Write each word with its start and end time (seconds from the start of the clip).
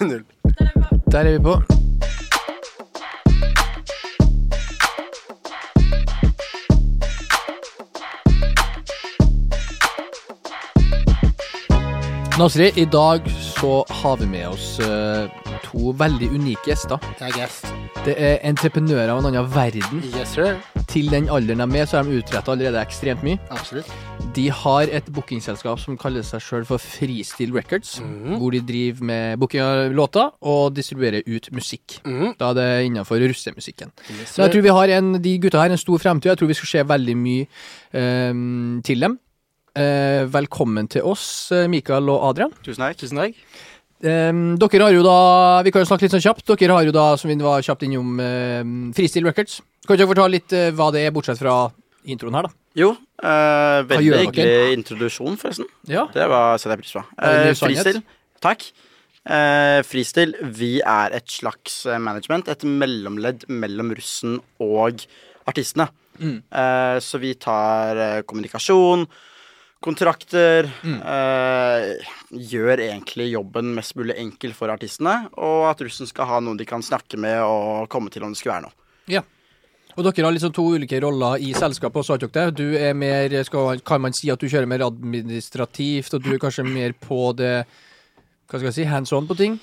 Null. 0.00 0.24
Der 1.12 1.18
er 1.18 1.30
vi 1.30 1.38
på. 1.42 1.62
Nasri, 12.38 12.72
i 12.76 12.84
dag 12.84 13.30
så 13.30 13.84
har 13.90 14.16
vi 14.16 14.26
med 14.26 14.48
oss 14.48 14.78
eh, 14.80 15.26
to 15.64 15.90
veldig 15.98 16.28
unike 16.30 16.70
gjester. 16.70 17.02
Jeg 17.18 17.34
er. 17.42 17.56
Det 18.06 18.14
er 18.14 18.38
entreprenører 18.46 19.10
av 19.10 19.18
en 19.18 19.32
annen 19.32 19.48
verden. 19.50 20.04
Yes, 20.14 20.36
sir. 20.36 20.54
Til 20.86 21.10
den 21.10 21.26
alderen 21.26 21.66
de 21.66 21.82
er, 21.82 21.90
så 21.90 21.98
har 21.98 22.06
de 22.06 22.20
utretta 22.22 22.54
allerede 22.54 22.78
ekstremt 22.86 23.26
mye. 23.26 23.42
Absolutt. 23.50 23.90
De 24.36 24.44
har 24.52 24.90
et 24.92 25.06
bookingselskap 25.14 25.80
som 25.80 25.96
kaller 25.98 26.24
seg 26.26 26.42
sjøl 26.44 26.66
for 26.68 26.82
Freestyle 26.82 27.54
Records. 27.56 27.96
Hvor 28.38 28.52
de 28.54 28.60
driver 28.64 29.06
med 29.10 29.38
booking 29.40 29.62
av 29.64 29.94
låter 29.96 30.28
og 30.44 30.74
distribuerer 30.76 31.24
ut 31.26 31.48
musikk. 31.56 31.98
Mm. 32.04 32.34
Da 32.38 32.50
er 32.50 32.58
det 32.58 32.68
innafor 32.90 33.22
russemusikken. 33.22 33.92
Yes, 34.12 34.34
Så 34.34 34.44
jeg 34.44 34.52
tror 34.52 34.66
vi 34.66 34.74
har 34.76 34.92
en, 34.98 35.14
de 35.22 35.38
gutta 35.40 35.62
her 35.62 35.72
en 35.72 35.80
stor 35.80 36.02
fremtid. 36.02 36.30
Jeg 36.30 36.38
tror 36.42 36.52
vi 36.52 36.58
skal 36.58 36.72
se 36.74 36.84
veldig 36.92 37.16
mye 37.16 37.48
um, 37.94 38.78
til 38.84 39.00
dem. 39.06 39.18
Uh, 39.78 40.26
velkommen 40.34 40.88
til 40.90 41.04
oss, 41.06 41.52
eh, 41.54 41.68
Mikael 41.70 42.08
og 42.10 42.30
Adrian. 42.30 42.54
Tusen 42.66 42.82
takk. 42.82 42.98
Tusen 42.98 43.20
takk. 43.20 43.36
Um, 43.98 44.54
dere 44.62 44.84
har 44.84 44.94
jo 44.94 45.02
da 45.02 45.62
Vi 45.66 45.72
kan 45.74 45.82
jo 45.82 45.88
snakke 45.90 46.06
litt 46.06 46.14
sånn 46.14 46.22
kjapt. 46.22 46.46
Dere 46.52 46.76
har 46.76 46.86
jo 46.86 46.94
da, 46.94 47.10
som 47.18 47.30
vi 47.30 47.38
var 47.42 47.64
kjapt 47.64 47.82
innom, 47.86 48.18
um, 48.20 48.78
Freestyle 48.94 49.30
Records. 49.30 49.60
Kan 49.86 49.96
ikke 49.96 50.04
dere 50.04 50.12
fortelle 50.12 50.36
litt 50.36 50.54
uh, 50.54 50.70
hva 50.76 50.92
det 50.94 51.06
er, 51.06 51.14
bortsett 51.14 51.40
fra 51.40 51.68
introen 52.08 52.38
her, 52.38 52.48
da? 52.48 52.54
Jo, 52.78 52.94
Uh, 53.18 53.82
veldig 53.90 54.18
hyggelig 54.28 54.76
introduksjon, 54.76 55.34
forresten. 55.40 55.66
Ja. 55.90 56.04
Det 56.14 56.22
var, 56.30 56.52
setter 56.62 56.76
jeg 56.76 56.84
pris 56.84 56.92
på. 56.94 57.00
Det 57.18 57.30
Eh, 57.50 57.54
sannhet? 57.58 58.04
Takk. 58.44 58.60
Uh, 59.26 59.80
fristil, 59.82 60.36
vi 60.54 60.76
er 60.86 61.16
et 61.18 61.26
slags 61.26 61.80
eh, 61.90 61.98
management, 61.98 62.46
et 62.48 62.62
mellomledd 62.62 63.42
mellom 63.50 63.90
russen 63.98 64.36
og 64.62 65.02
artistene. 65.50 65.88
Mm. 66.22 66.36
Uh, 66.46 67.00
så 67.02 67.18
vi 67.18 67.32
tar 67.42 67.98
eh, 68.04 68.20
kommunikasjon, 68.22 69.02
kontrakter 69.82 70.70
Mm. 70.82 71.00
uh, 71.02 72.14
Gjør 72.30 72.78
egentlig 72.86 73.32
jobben 73.32 73.74
mest 73.74 73.96
mulig 73.98 74.14
enkel 74.18 74.54
for 74.54 74.70
artistene, 74.70 75.28
og 75.38 75.66
at 75.72 75.82
russen 75.82 76.06
skal 76.06 76.26
ha 76.30 76.38
noen 76.40 76.56
de 76.58 76.64
kan 76.68 76.82
snakke 76.82 77.18
med 77.18 77.42
og 77.42 77.88
komme 77.90 78.10
til 78.14 78.22
om 78.22 78.30
det 78.30 78.38
skulle 78.40 78.54
være 78.60 78.68
noe. 78.70 78.78
Ja. 79.10 79.22
Og 79.98 80.04
dere 80.06 80.28
har 80.28 80.34
liksom 80.36 80.52
to 80.54 80.62
ulike 80.76 81.00
roller 81.02 81.40
i 81.42 81.50
selskapet 81.58 81.98
også, 82.04 82.14
har 82.14 82.20
dere 82.22 82.34
det? 82.52 82.58
Du 82.60 82.76
er 82.78 82.94
mer, 82.94 83.32
skal, 83.48 83.80
kan 83.82 84.00
man 84.04 84.14
si 84.14 84.30
at 84.30 84.38
du 84.38 84.46
kjører 84.46 84.68
mer 84.70 84.84
administrativt, 84.86 86.14
og 86.14 86.22
du 86.22 86.30
er 86.36 86.38
kanskje 86.42 86.64
mer 86.68 86.94
på 87.02 87.32
det 87.38 87.64
Hva 88.48 88.60
skal 88.60 88.68
jeg 88.70 88.76
si, 88.78 88.86
hands 88.88 89.12
on 89.12 89.26
på 89.28 89.34
ting? 89.36 89.58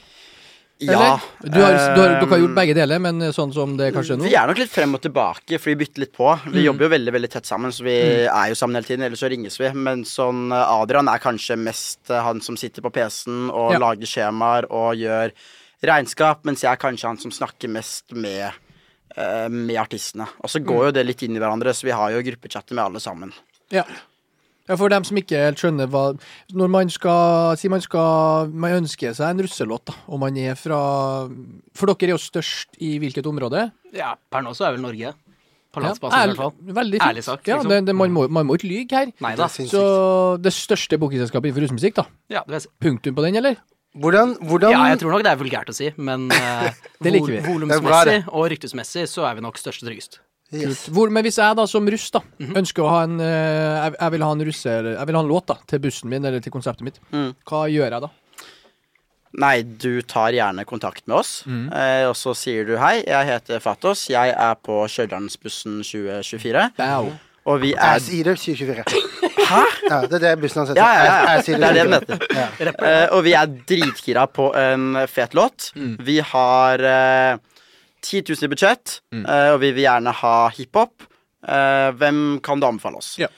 Ja. 0.84 0.92
Du 0.92 0.98
har, 1.00 1.22
du 1.40 1.56
har, 1.64 1.72
dere 1.96 2.28
har 2.28 2.42
gjort 2.42 2.52
eh, 2.52 2.58
begge 2.58 2.74
deler, 2.76 3.00
men 3.00 3.24
sånn 3.34 3.54
som 3.56 3.78
det 3.80 3.88
er 3.88 3.94
kanskje 3.96 4.18
nå? 4.20 4.26
Vi 4.28 4.36
er 4.36 4.50
nok 4.52 4.60
litt 4.60 4.74
frem 4.74 4.92
og 4.98 5.02
tilbake, 5.06 5.56
for 5.56 5.72
vi 5.72 5.78
bytter 5.80 6.04
litt 6.04 6.12
på. 6.18 6.28
Vi 6.52 6.60
Mm. 6.60 6.66
jobber 6.66 6.84
jo 6.86 6.90
veldig 6.98 7.14
veldig 7.16 7.30
tett 7.32 7.48
sammen, 7.48 7.72
så 7.72 7.86
vi 7.88 7.96
er 8.28 8.50
jo 8.52 8.58
sammen 8.60 8.76
hele 8.76 8.86
tiden. 8.90 9.06
Ellers 9.08 9.24
så 9.24 9.30
ringes 9.32 9.56
vi. 9.58 9.72
Men 9.72 10.04
sånn 10.04 10.52
eh, 10.52 10.74
Adrian 10.76 11.08
er 11.08 11.24
kanskje 11.24 11.56
mest 11.58 12.12
eh, 12.12 12.20
han 12.28 12.44
som 12.44 12.58
sitter 12.60 12.84
på 12.84 12.92
PC-en 12.92 13.48
og 13.56 13.72
Ja. 13.72 13.80
lager 13.80 14.06
skjemaer 14.12 14.68
og 14.70 15.00
gjør 15.00 15.32
regnskap, 15.88 16.44
mens 16.44 16.62
jeg 16.68 16.74
er 16.76 16.84
kanskje 16.84 17.08
han 17.08 17.18
som 17.24 17.32
snakker 17.32 17.72
mest 17.72 18.12
med 18.12 18.52
eh, 19.18 19.48
med 19.50 19.76
artistene. 19.82 20.28
Og 20.42 20.50
så 20.50 20.60
Mm. 20.62 20.66
går 20.68 20.86
jo 20.86 20.92
det 20.92 21.06
litt 21.06 21.24
inn 21.24 21.36
i 21.36 21.40
hverandre, 21.40 21.74
så 21.74 21.84
vi 21.84 21.92
har 21.92 22.12
jo 22.12 22.22
gruppechatter 22.22 22.74
med 22.76 22.84
alle 22.86 23.00
sammen. 23.00 23.32
Ja. 23.72 23.84
ja, 24.70 24.76
for 24.76 24.90
dem 24.90 25.04
som 25.04 25.18
ikke 25.18 25.38
helt 25.42 25.58
skjønner 25.58 25.88
hva 25.90 26.18
Når 26.54 26.70
man 26.70 26.90
skal 26.90 27.56
Si 27.58 27.68
man 27.68 27.82
skal 27.82 28.48
Man 28.54 28.84
ønsker 28.84 29.14
seg 29.18 29.30
en 29.32 29.40
russelåt, 29.42 29.86
da, 29.86 29.94
og 30.08 30.20
man 30.20 30.38
er 30.38 30.54
fra 30.56 31.28
For 31.74 31.88
dere 31.88 32.12
er 32.12 32.14
jo 32.14 32.22
størst 32.22 32.78
i 32.80 33.00
hvilket 33.02 33.26
område? 33.26 33.72
Ja, 33.94 34.16
per 34.32 34.42
nå 34.46 34.54
så 34.54 34.68
er 34.68 34.76
vel 34.78 34.82
Norge. 34.86 35.14
På 35.74 35.82
Ja, 35.82 35.90
landsbasis, 35.90 36.14
i 36.16 36.28
hvert 36.30 36.38
fall. 36.38 36.54
Veldig 36.78 37.00
fint. 37.02 37.10
Ærlig 37.10 37.24
sagt, 37.26 37.48
Ja, 37.48 37.56
liksom. 37.58 37.70
det, 37.70 37.86
det, 37.90 37.96
man, 37.96 38.12
må, 38.16 38.30
man 38.30 38.46
må 38.48 38.56
ikke 38.56 38.70
lyge 38.70 38.96
her. 38.96 39.10
Nei 39.20 39.34
da. 39.36 39.48
Det. 39.52 39.66
Så 39.68 40.38
det 40.42 40.54
største 40.56 40.98
bookingselskapet 41.02 41.50
innenfor 41.50 41.66
russemusikk, 41.66 41.96
da. 42.00 42.06
Ja, 42.32 42.44
det. 42.48 42.62
Punktum 42.80 43.14
på 43.18 43.26
den, 43.26 43.36
eller? 43.36 43.58
Hvordan, 43.96 44.36
hvordan 44.44 44.72
ja, 44.76 44.84
jeg 44.92 45.00
tror 45.00 45.12
nok 45.16 45.24
det 45.24 45.32
er 45.32 45.40
vulgært 45.40 45.70
å 45.72 45.76
si, 45.76 45.92
men 45.98 46.28
Det 47.04 47.12
liker 47.14 47.32
vi. 47.32 47.40
vol- 47.46 47.64
volumsmessig 47.68 48.26
og 48.28 48.50
ryktesmessig 48.52 49.06
så 49.08 49.24
er 49.30 49.36
vi 49.36 49.42
nok 49.46 49.58
størst 49.58 49.84
og 49.84 49.90
tryggest. 49.90 50.20
yes. 50.52 50.88
Hvor, 50.92 51.10
men 51.10 51.24
hvis 51.26 51.38
jeg 51.40 51.56
da 51.56 51.66
som 51.66 51.88
russ 51.88 52.10
da 52.12 52.20
Mhm. 52.40 52.54
ønsker 52.60 52.84
å 52.84 52.90
ha 52.92 53.04
en 53.08 53.20
eh, 53.20 53.86
jeg, 53.86 53.96
jeg 54.00 54.12
vil 54.12 54.22
ha 54.28 54.32
en 54.36 54.46
russe 54.46 54.66
Jeg 54.70 55.08
vil 55.08 55.16
ha 55.16 55.22
en 55.24 55.30
låt 55.32 55.46
da 55.48 55.56
til 55.68 55.80
bussen 55.80 56.10
min 56.10 56.26
eller 56.26 56.40
til 56.44 56.52
konseptet 56.52 56.82
mitt, 56.84 57.00
Mm. 57.12 57.34
hva 57.48 57.66
gjør 57.72 57.90
jeg 57.92 58.02
da? 58.02 58.10
Nei, 59.38 59.64
du 59.64 60.02
tar 60.02 60.32
gjerne 60.32 60.64
kontakt 60.66 61.08
med 61.08 61.18
oss, 61.18 61.44
Mm. 61.48 61.68
eh, 61.74 62.06
og 62.08 62.16
så 62.16 62.32
sier 62.36 62.66
du 62.66 62.78
hei, 62.78 63.02
jeg 63.04 63.26
heter 63.28 63.60
Fatos, 63.60 64.08
jeg 64.10 64.32
er 64.32 64.56
på 64.56 64.78
Stjørdalsbussen 64.88 65.82
2024, 65.84 66.72
Bow. 66.78 67.12
Og 67.46 67.60
vi 67.62 67.74
er 67.76 68.00
Jeg 68.00 68.04
sier 68.08 68.30
det 68.30 68.36
2024. 68.42 69.02
Hæ? 69.46 69.64
Ja, 69.90 69.98
det 70.10 70.18
er 70.18 70.24
det 70.24 70.32
bussen 70.42 70.62
hans 70.64 70.72
heter. 70.72 70.82
Ja, 70.82 70.94
ja, 70.98 71.04
ja. 71.06 71.18
Jeg, 71.36 71.44
jeg 71.48 71.60
Det 71.60 71.68
er 71.68 71.74
det 71.74 71.84
den 71.84 71.98
heter. 71.98 72.24
Ja. 72.34 72.72
Uh, 72.80 73.18
og 73.18 73.24
vi 73.28 73.34
er 73.38 73.52
dritgira 73.70 74.24
på 74.34 74.48
en 74.58 74.88
fet 75.12 75.36
låt. 75.38 75.68
Mm. 75.78 75.92
Vi 76.08 76.16
har 76.32 76.82
uh, 76.82 77.38
10 78.02 78.24
000 78.30 78.48
i 78.48 78.52
budsjett, 78.56 79.00
Mm. 79.14 79.26
uh, 79.30 79.52
og 79.54 79.60
vi 79.62 79.70
vil 79.78 79.86
gjerne 79.86 80.12
ha 80.24 80.34
hiphop. 80.58 81.06
Uh, 81.46 81.92
hvem 82.00 82.40
kan 82.42 82.60
du 82.60 82.66
anbefale 82.68 82.98
oss? 82.98 83.14
Ja. 83.22 83.30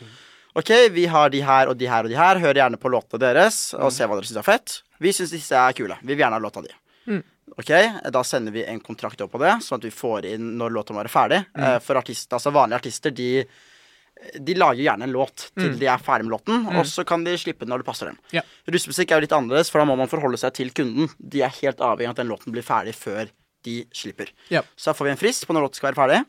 Ok, 0.57 0.71
vi 0.95 1.05
har 1.11 1.29
de 1.29 1.41
her 1.45 1.67
og 1.69 1.77
de 1.77 1.85
her 1.91 2.07
og 2.07 2.09
de 2.09 2.15
her. 2.17 2.39
Hør 2.41 2.55
gjerne 2.57 2.79
på 2.81 2.89
låtene 2.89 3.19
deres 3.21 3.73
og 3.77 3.91
se 3.93 4.07
hva 4.07 4.15
dere 4.17 4.25
syns 4.25 4.39
er 4.41 4.47
fett. 4.47 4.77
Vi 5.03 5.11
syns 5.13 5.35
disse 5.35 5.53
er 5.59 5.75
kule. 5.77 5.99
Vi 6.01 6.13
vil 6.15 6.23
gjerne 6.23 6.39
ha 6.39 6.41
låta 6.41 6.63
di. 6.65 6.71
Mm. 7.11 7.21
Ok, 7.57 7.69
Da 8.11 8.23
sender 8.25 8.51
vi 8.55 8.63
en 8.65 8.79
kontrakt 8.83 9.21
opp 9.21 9.31
på 9.35 9.39
det, 9.43 9.53
sånn 9.63 9.77
at 9.79 9.85
vi 9.85 9.91
får 9.93 10.25
inn 10.31 10.55
når 10.57 10.73
låta 10.73 10.93
må 10.95 11.03
være 11.03 11.11
ferdig. 11.13 11.43
Mm. 11.53 11.63
Eh, 11.63 11.77
for 11.83 11.99
artister, 11.99 12.35
altså 12.39 12.51
vanlige 12.55 12.79
artister, 12.81 13.11
de 13.15 13.29
de 14.39 14.55
lager 14.57 14.83
gjerne 14.83 15.03
en 15.07 15.13
låt 15.13 15.49
til 15.55 15.71
Mm. 15.73 15.79
de 15.79 15.87
er 15.87 15.97
ferdig 16.03 16.25
med 16.25 16.33
låten, 16.35 16.67
og 16.75 16.85
så 16.85 17.05
kan 17.05 17.23
de 17.23 17.35
slippe 17.37 17.65
den 17.65 17.69
når 17.69 17.83
det 17.83 17.89
passer 17.89 18.05
dem. 18.11 18.17
Ja. 18.33 18.41
Russemusikk 18.67 19.11
er 19.11 19.19
jo 19.19 19.25
litt 19.27 19.35
annerledes, 19.37 19.69
for 19.71 19.79
da 19.79 19.85
må 19.85 19.97
man 19.97 20.07
forholde 20.11 20.37
seg 20.41 20.53
til 20.53 20.71
kunden. 20.71 21.09
De 21.19 21.41
er 21.45 21.53
helt 21.61 21.77
avhengig 21.79 22.09
av 22.09 22.15
at 22.17 22.21
den 22.23 22.31
låten 22.31 22.51
blir 22.55 22.65
ferdig 22.65 22.95
før 22.95 23.29
de 23.63 23.85
slipper. 23.93 24.31
Ja. 24.49 24.61
Så 24.75 24.91
da 24.91 24.97
får 24.97 25.05
vi 25.05 25.11
en 25.11 25.21
frist 25.21 25.45
på 25.47 25.53
når 25.53 25.67
låten 25.67 25.75
skal 25.81 25.93
være 25.93 26.01
ferdig. 26.01 26.25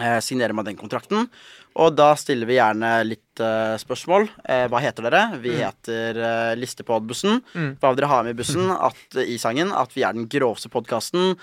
Eh, 0.00 0.20
signerer 0.22 0.54
man 0.54 0.64
den 0.64 0.76
kontrakten. 0.78 1.28
Og 1.76 1.94
da 1.96 2.14
stiller 2.16 2.46
vi 2.46 2.56
gjerne 2.56 2.90
litt 3.04 3.40
eh, 3.42 3.74
spørsmål. 3.76 4.28
Eh, 4.48 4.66
hva 4.70 4.80
heter 4.80 5.02
dere? 5.06 5.22
Vi 5.42 5.50
heter 5.58 6.16
uh, 6.16 6.54
Listepodbussen. 6.58 7.42
Mm. 7.54 7.72
Hva 7.80 7.90
vil 7.90 7.98
dere 8.00 8.10
ha 8.10 8.22
med 8.22 8.34
i 8.34 8.38
bussen 8.38 8.70
at, 8.88 9.18
i 9.18 9.36
sangen? 9.38 9.72
At 9.74 9.92
vi 9.94 10.02
er 10.06 10.14
den 10.16 10.28
groveste 10.30 10.70
podkasten. 10.72 11.34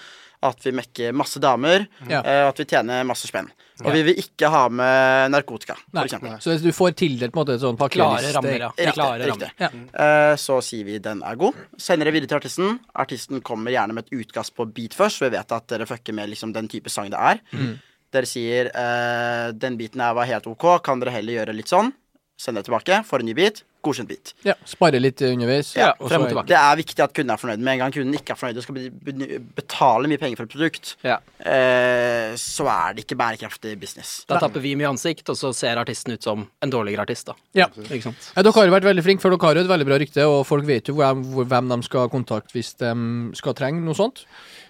At 0.46 0.60
vi 0.62 0.72
mekker 0.78 1.16
masse 1.18 1.40
damer. 1.42 1.88
Ja. 2.10 2.20
uh, 2.22 2.50
at 2.52 2.60
vi 2.62 2.66
tjener 2.70 3.04
masse 3.08 3.26
spenn. 3.30 3.48
Og 3.82 3.88
Ja. 3.90 3.94
vi 3.94 4.02
vil 4.08 4.20
ikke 4.22 4.50
ha 4.50 4.64
med 4.70 5.32
narkotika, 5.34 5.76
for. 5.94 6.38
Så 6.42 6.50
hvis 6.54 6.64
du 6.66 6.72
får 6.74 6.96
tildelt 6.98 7.34
på 7.34 7.42
en 7.42 7.46
måte 7.46 7.56
et 7.58 7.62
sånn 7.62 7.78
Klare 7.78 8.32
rammer, 8.34 8.58
ja. 8.60 8.70
Riktig, 8.70 8.94
Klare 8.94 9.26
riktig. 9.30 9.50
rammer. 9.60 9.84
Ja. 9.94 10.32
Eh, 10.32 10.36
så 10.42 10.58
sier 10.66 10.86
vi 10.86 10.98
den 11.00 11.22
er 11.22 11.36
god. 11.36 11.54
Sender 11.78 12.06
det 12.10 12.14
videre 12.14 12.28
til 12.32 12.40
artisten. 12.40 12.80
Artisten 12.96 13.42
kommer 13.42 13.72
gjerne 13.74 13.94
med 13.94 14.06
et 14.06 14.18
utkast 14.18 14.56
på 14.58 14.66
beat 14.74 14.94
først, 14.98 15.18
så 15.22 15.30
vi 15.30 15.38
vet 15.38 15.52
at 15.52 15.68
dere 15.68 15.86
fucker 15.86 16.14
med 16.14 16.30
liksom 16.30 16.54
den 16.54 16.68
type 16.68 16.90
sang 16.90 17.10
det 17.14 17.20
er. 17.20 17.40
Mm. 17.54 17.80
Dere 18.14 18.26
sier 18.26 18.70
uh, 18.74 19.52
den 19.54 19.78
beaten 19.78 20.02
her 20.02 20.14
var 20.18 20.26
helt 20.26 20.48
ok, 20.48 20.82
kan 20.84 21.00
dere 21.00 21.12
heller 21.14 21.34
gjøre 21.42 21.54
litt 21.58 21.70
sånn? 21.70 21.94
Send 22.38 22.58
det 22.58 22.66
tilbake, 22.66 23.04
får 23.06 23.20
en 23.20 23.26
ny 23.26 23.34
beat. 23.34 23.64
Godkjent 23.88 24.12
bit. 24.12 24.34
ja. 24.46 24.54
Spare 24.68 25.00
litt 25.02 25.22
underveis. 25.26 25.72
Ja, 25.80 25.94
og 25.98 26.12
frem 26.12 26.26
og 26.28 26.32
tilbake. 26.34 26.52
Det 26.52 26.60
er 26.60 26.76
viktig 26.84 27.04
at 27.08 27.14
kunden 27.16 27.34
er 27.34 27.42
fornøyd. 27.42 27.64
Med 27.64 27.74
en 27.78 27.82
gang 27.86 27.96
kunden 27.96 28.14
ikke 28.20 28.36
er 28.36 28.40
fornøyd 28.42 28.60
og 28.62 28.68
skal 28.68 28.76
be- 28.78 29.14
be- 29.14 29.40
betale 29.58 30.12
mye 30.12 30.20
penger 30.22 30.38
for 30.42 30.44
et 30.50 30.54
produkt, 30.54 30.94
Ja. 31.08 31.18
eh, 31.40 32.36
så 32.36 32.68
er 32.68 32.94
det 32.98 33.06
ikke 33.06 33.18
bærekraftig 33.18 33.78
business. 33.80 34.26
Da 34.28 34.40
tapper 34.44 34.60
vi 34.62 34.76
mye 34.76 34.90
ansikt, 34.92 35.30
og 35.30 35.36
så 35.40 35.54
ser 35.56 35.78
artisten 35.82 36.14
ut 36.14 36.24
som 36.24 36.46
en 36.62 36.70
dårligere 36.70 37.02
artist, 37.08 37.26
da. 37.32 37.34
Ja. 37.56 37.68
Ikke 37.88 38.04
sant? 38.12 38.32
Ja, 38.36 38.44
dere 38.44 38.54
har 38.54 38.66
jo 38.68 38.76
vært 38.76 38.88
veldig 38.92 39.04
flinke, 39.08 39.22
for 39.22 39.30
dere 39.34 39.48
har 39.48 39.56
jo 39.56 39.66
et 39.66 39.72
veldig 39.72 39.88
bra 39.88 39.98
rykte, 40.04 40.28
og 40.28 40.46
folk 40.46 40.66
vet 40.68 40.88
jo 40.92 40.96
hvem, 41.00 41.70
de 41.70 41.82
skal 41.88 42.10
kontakte 42.10 42.52
hvis 42.58 42.74
de 42.78 42.92
skal 43.38 43.54
trenge 43.58 43.82
noe 43.82 43.96
sånt. 43.98 44.26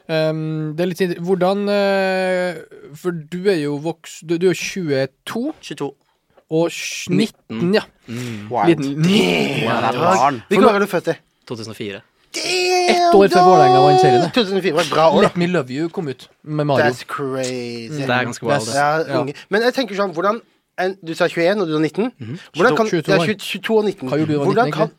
Um, 0.09 0.71
det 0.77 0.85
er 0.85 0.87
litt 0.87 1.17
Hvordan 1.19 1.65
uh, 1.67 2.61
For 2.95 3.11
du 3.11 3.41
er 3.51 3.57
jo 3.65 3.73
voks... 3.83 4.21
Du, 4.23 4.37
du 4.39 4.45
er 4.47 4.53
22 4.55 5.51
22. 5.65 5.89
og 6.49 6.69
19, 6.71 7.73
ja. 7.75 7.81
Wild. 8.07 8.83
Liten, 8.83 9.09
Ja, 9.63 9.79
det 9.91 9.99
er. 9.99 10.41
Hvilket 10.47 10.67
år 10.67 10.75
er 10.75 10.79
du 10.79 10.91
født 10.91 11.07
i? 11.07 11.17
2004. 11.47 12.01
Ett 12.37 13.15
år 13.15 13.27
før 13.31 13.43
Vålerenga 13.47 13.79
vant 13.83 14.01
serien. 14.01 14.27
2004 14.35 14.75
var 14.75 14.81
et 14.81 14.91
bra 14.91 15.07
år, 15.09 15.21
da. 15.21 15.27
Let 15.27 15.37
Me 15.37 15.47
Love 15.47 15.73
You 15.73 15.89
kom 15.89 16.07
ut 16.07 16.29
med 16.43 16.65
Mario. 16.65 16.85
That's 16.85 17.03
crazy. 17.07 17.97
Det 17.97 18.09
er 18.09 18.23
ganske 18.23 18.45
wild. 18.45 18.67
det. 18.67 18.75
Ja, 18.75 19.19
unge. 19.21 19.33
Men 19.49 19.61
jeg 19.67 19.73
tenker 19.73 19.95
sånn, 19.97 20.13
hvordan 20.15 20.41
en, 20.77 20.95
Du 21.01 21.13
sa 21.17 21.25
21, 21.27 21.61
og 21.61 21.67
du 21.67 21.75
er 21.75 21.79
19. 21.79 22.11
Hvordan 22.55 22.77
kan, 22.77 22.89
22 22.91 23.11
ja, 23.11 23.19
år. 23.19 23.25
20 23.25 23.37
22 23.39 23.77
og 23.77 23.85
19. 23.85 24.09
Hva 24.09 24.19
gjorde 24.19 24.31
du 24.31 24.33
da 24.33 24.37
du 24.37 24.39
var 24.39 24.51
Hvordan 24.51 24.71
19, 24.71 24.77
kan, 24.77 24.91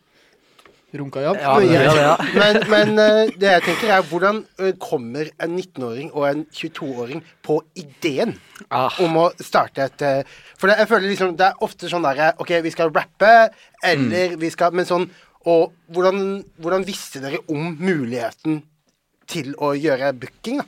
ja. 0.93 1.32
Ja, 1.37 1.55
det, 1.61 1.69
ja, 1.69 1.93
det, 1.93 2.02
ja. 2.02 2.17
men 2.35 2.58
men 2.70 2.99
eh, 3.02 3.31
det 3.37 3.50
jeg 3.52 3.62
tenker 3.67 3.90
er 3.93 4.06
hvordan 4.08 4.38
eh, 4.58 4.73
kommer 4.81 5.29
en 5.38 5.56
19-åring 5.58 6.11
og 6.14 6.25
en 6.31 6.46
22-åring 6.55 7.23
på 7.44 7.58
ideen 7.76 8.38
Ah. 8.70 8.90
om 9.00 9.14
å 9.17 9.26
starte 9.38 9.85
et 9.85 10.02
eh, 10.02 10.23
For 10.58 10.67
det, 10.69 10.79
jeg 10.81 10.88
føler 10.90 11.08
liksom 11.12 11.37
det 11.38 11.46
er 11.46 11.61
ofte 11.62 11.88
sånn 11.88 12.02
derre 12.02 12.32
OK, 12.43 12.50
vi 12.64 12.73
skal 12.75 12.90
rappe, 12.90 13.50
eller 13.85 14.35
vi 14.40 14.50
skal 14.50 14.73
Men 14.75 14.85
sånn 14.88 15.05
Og 15.46 15.70
hvordan, 15.94 16.43
hvordan 16.58 16.85
visste 16.85 17.20
dere 17.23 17.38
om 17.49 17.76
muligheten 17.79 18.62
til 19.29 19.55
å 19.61 19.75
gjøre 19.76 20.11
booking, 20.17 20.58
da? 20.62 20.67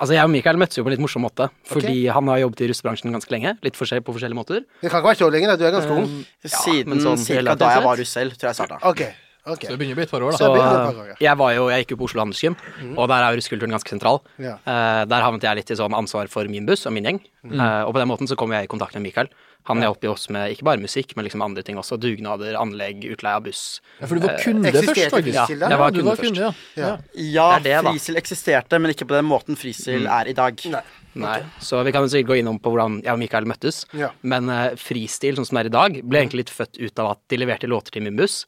Altså, 0.00 0.14
jeg 0.16 0.24
og 0.24 0.30
Mikael 0.32 0.56
møttes 0.60 0.78
jo 0.78 0.82
på 0.82 0.88
en 0.90 0.94
litt 0.96 1.02
morsom 1.04 1.22
måte, 1.22 1.46
fordi 1.68 2.06
han 2.08 2.28
har 2.32 2.38
jobbet 2.40 2.62
i 2.64 2.68
russebransjen 2.70 3.12
ganske 3.12 3.30
lenge. 3.34 3.50
Litt 3.62 3.76
forskjell 3.76 4.00
på 4.00 4.14
forskjellige 4.16 4.38
måter. 4.38 4.62
Det 4.80 4.88
kan 4.88 5.02
ikke 5.02 5.10
være 5.10 5.20
så 5.20 5.28
lenge, 5.30 5.50
da. 5.50 5.56
Du 5.60 5.64
er 5.68 5.74
ganske 5.74 5.92
ung. 5.92 6.06
Siden 6.40 7.02
sånn 7.04 7.20
cirka 7.20 7.52
da 7.60 7.68
jeg 7.76 7.84
var 7.84 8.00
russ 8.00 8.14
selv, 8.16 8.38
tror 8.40 8.48
jeg 8.48 8.56
starta. 8.62 8.78
OK. 8.88 9.02
Ok. 9.46 9.60
Så 9.64 9.68
det 9.72 9.78
begynner 9.78 9.94
å 9.96 10.00
bli 10.00 10.04
et 10.04 10.10
par 10.10 10.20
år, 10.22 10.30
da. 10.32 10.36
Så- 10.38 10.44
Så 10.44 10.54
det 10.54 10.60
par 10.60 10.94
år, 11.04 11.08
ja. 11.08 11.14
jeg 11.20 11.36
var 11.38 11.52
jo, 11.54 11.68
jeg 11.70 11.84
gikk 11.86 11.90
jo 11.90 11.96
på 11.96 12.04
Oslo 12.10 12.20
Handelsgym, 12.24 12.56
og 12.96 13.08
der 13.08 13.22
er 13.24 13.30
jo 13.32 13.36
russekulturen 13.40 13.70
ganske 13.76 13.88
sentral. 13.88 14.20
Ja. 14.38 14.54
Uh, 14.66 15.04
der 15.06 15.22
havnet 15.22 15.42
jeg 15.42 15.56
litt 15.56 15.70
i 15.70 15.74
sånn 15.80 15.94
ansvar 15.96 16.28
for 16.28 16.44
min 16.48 16.66
buss 16.66 16.86
og 16.86 16.92
min 16.92 17.04
gjeng. 17.04 17.20
Eh, 17.44 17.82
og 17.86 17.94
på 17.94 17.98
den 18.00 18.08
måten 18.08 18.28
så 18.28 18.36
kom 18.36 18.50
jeg 18.52 18.64
i 18.64 18.66
kontakt 18.68 18.92
med 18.94 19.02
Mikael. 19.02 19.28
Han 19.68 19.82
hjalp 19.84 20.04
jo 20.06 20.12
oss 20.14 20.28
med 20.32 20.54
ikke 20.54 20.64
bare 20.66 20.80
musikk, 20.80 21.12
men 21.16 21.26
liksom 21.26 21.42
andre 21.44 21.62
ting 21.66 21.78
også. 21.80 21.98
Dugnader, 22.00 22.56
anlegg, 22.58 23.04
utleie 23.12 23.36
av 23.36 23.44
buss. 23.44 23.80
Ja, 23.98 24.06
for 24.06 24.16
du 24.16 24.24
var 24.24 24.38
kunde 24.40 24.70
eh, 24.70 24.78
først, 24.78 25.02
faktisk. 25.12 25.36
Ja, 25.36 25.44
jeg 25.50 25.80
var 25.82 25.92
kunde 25.92 26.06
var 26.08 26.20
først. 26.20 26.38
kunde, 26.38 26.48
ja. 26.48 26.52
ja. 26.80 26.94
Ja, 27.34 27.50
Det 27.58 27.74
det. 27.74 27.82
Frisil 27.90 28.20
eksisterte, 28.20 28.80
men 28.80 28.94
ikke 28.94 29.08
på 29.10 29.18
den 29.18 29.28
måten 29.28 29.58
Frisil 29.60 30.08
er 30.08 30.32
i 30.32 30.36
dag. 30.36 30.64
Nei. 30.72 30.82
Nei, 31.18 31.40
Så 31.58 31.80
vi 31.82 31.90
kan 31.90 32.06
sikkert 32.06 32.28
gå 32.28 32.36
innom 32.38 32.60
på 32.62 32.70
hvordan 32.70 33.00
jeg 33.02 33.10
og 33.10 33.18
Mikael 33.18 33.46
møttes. 33.50 33.82
Ja. 33.98 34.12
Men 34.22 34.46
uh, 34.46 34.76
Fristil, 34.78 35.34
sånn 35.34 35.48
som 35.48 35.58
det 35.58 35.64
er 35.64 35.70
i 35.72 35.74
dag, 35.74 35.96
ble 36.06 36.20
egentlig 36.22 36.44
litt 36.44 36.52
født 36.54 36.78
ut 36.78 37.02
av 37.02 37.16
at 37.16 37.22
de 37.32 37.40
leverte 37.40 37.70
låter 37.70 37.96
til 37.96 38.04
min 38.06 38.18
buss, 38.18 38.44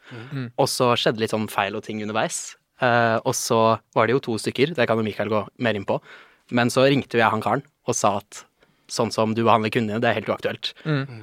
og 0.55 0.69
så 0.71 0.93
skjedde 0.95 1.25
litt 1.25 1.35
sånn 1.35 1.49
feil 1.51 1.75
og 1.79 1.83
ting 1.89 2.05
underveis. 2.07 2.55
Uh, 2.83 3.19
og 3.27 3.35
så 3.39 3.59
var 3.95 4.07
det 4.07 4.15
jo 4.17 4.23
to 4.29 4.39
stykker, 4.43 4.77
det 4.79 4.87
kan 4.91 4.99
jo 4.99 5.07
Mikael 5.07 5.31
gå 5.31 5.43
mer 5.63 5.79
inn 5.79 5.87
på. 5.89 5.99
Men 6.55 6.71
så 6.71 6.87
ringte 6.87 7.19
jo 7.19 7.23
jeg 7.23 7.35
han 7.35 7.43
karen 7.43 7.67
og 7.89 7.99
sa 7.99 8.17
at 8.21 8.45
sånn 8.93 9.13
som 9.15 9.33
du 9.35 9.41
behandler 9.47 9.73
kundene, 9.73 10.01
det 10.05 10.11
er 10.11 10.19
helt 10.21 10.29
uaktuelt. 10.29 10.73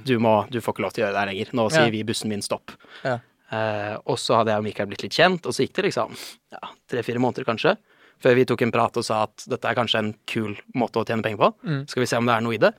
Du, 0.07 0.15
må, 0.23 0.33
du 0.49 0.57
får 0.65 0.73
ikke 0.75 0.85
lov 0.87 0.93
til 0.95 1.03
å 1.03 1.05
gjøre 1.07 1.15
det 1.15 1.21
her 1.21 1.29
lenger. 1.31 1.51
Nå 1.59 1.67
sier 1.69 1.85
Ja. 1.85 1.93
vi 1.93 2.03
bussen 2.07 2.31
min 2.33 2.41
stopp. 2.45 2.73
Ja. 3.05 3.19
Eh, 3.53 3.95
og 4.09 4.17
så 4.21 4.39
hadde 4.39 4.51
jeg 4.53 4.61
og 4.61 4.65
Mikael 4.67 4.89
blitt 4.89 5.03
litt 5.05 5.15
kjent, 5.17 5.45
og 5.49 5.53
så 5.55 5.63
gikk 5.65 5.73
det 5.79 5.85
liksom 5.89 6.13
ja, 6.53 6.59
tre-fire 6.89 7.21
måneder 7.21 7.45
kanskje, 7.47 7.75
før 8.21 8.35
vi 8.37 8.43
tok 8.49 8.61
en 8.65 8.71
prat 8.75 8.97
og 8.99 9.05
sa 9.05 9.23
at 9.29 9.45
dette 9.49 9.69
er 9.69 9.77
kanskje 9.77 10.01
en 10.03 10.11
kul 10.29 10.57
måte 10.77 10.99
å 11.01 11.05
tjene 11.07 11.23
penger 11.25 11.39
på. 11.45 11.51
Skal 11.89 12.03
vi 12.03 12.09
se 12.11 12.17
om 12.19 12.25
det 12.29 12.35
er 12.35 12.43
noe 12.45 12.57
i 12.57 12.61
det? 12.61 12.73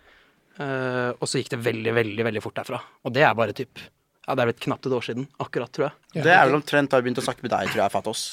Eh, 0.61 1.11
og 1.17 1.27
så 1.31 1.41
gikk 1.41 1.55
det 1.55 1.63
veldig, 1.65 1.95
veldig 1.97 2.27
veldig 2.29 2.43
fort 2.45 2.59
derfra. 2.61 2.81
Og 3.07 3.15
det 3.17 3.23
er 3.27 3.35
bare 3.39 3.55
typ 3.57 3.79
Ja, 4.29 4.35
det 4.37 4.43
er 4.45 4.51
blitt 4.53 4.61
knapt 4.63 4.85
et 4.87 4.93
år 4.95 5.03
siden, 5.03 5.25
akkurat, 5.43 5.71
tror 5.75 5.89
jeg. 5.89 6.23
Det 6.23 6.31
er 6.31 6.45
vel 6.47 6.59
omtrent 6.61 6.91
da 6.93 6.99
vi 7.01 7.07
begynte 7.09 7.23
å 7.23 7.25
snakke 7.25 7.43
med 7.43 7.51
deg, 7.51 7.71
tror 7.73 7.81
jeg, 7.83 7.91
Fatos. 7.95 8.25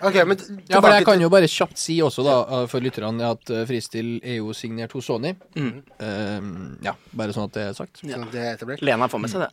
OK, 0.00 0.16
men 0.28 0.38
Ja, 0.70 0.80
for 0.80 0.88
jeg 0.94 1.06
kan 1.06 1.20
jo 1.22 1.30
bare 1.32 1.48
kjapt 1.50 1.80
si 1.80 1.98
også, 2.04 2.24
da, 2.26 2.36
uh, 2.48 2.64
for 2.70 2.84
lytterne, 2.84 3.32
at 3.34 3.52
uh, 3.52 3.64
Fristil 3.68 4.14
er 4.22 4.38
jo 4.40 4.54
signert 4.56 4.94
hos 4.96 5.08
Sony. 5.10 5.34
Um, 5.58 6.78
ja, 6.84 6.94
bare 7.18 7.34
sånn 7.36 7.50
at 7.50 7.58
det 7.58 7.66
er 7.68 7.76
sagt. 7.76 8.00
Ja. 8.02 8.16
sånn 8.16 8.28
at 8.28 8.32
det 8.36 8.46
er 8.46 8.56
etablert. 8.56 8.84
Lena 8.86 9.10
får 9.12 9.22
med 9.22 9.32
seg 9.32 9.44
det. 9.44 9.50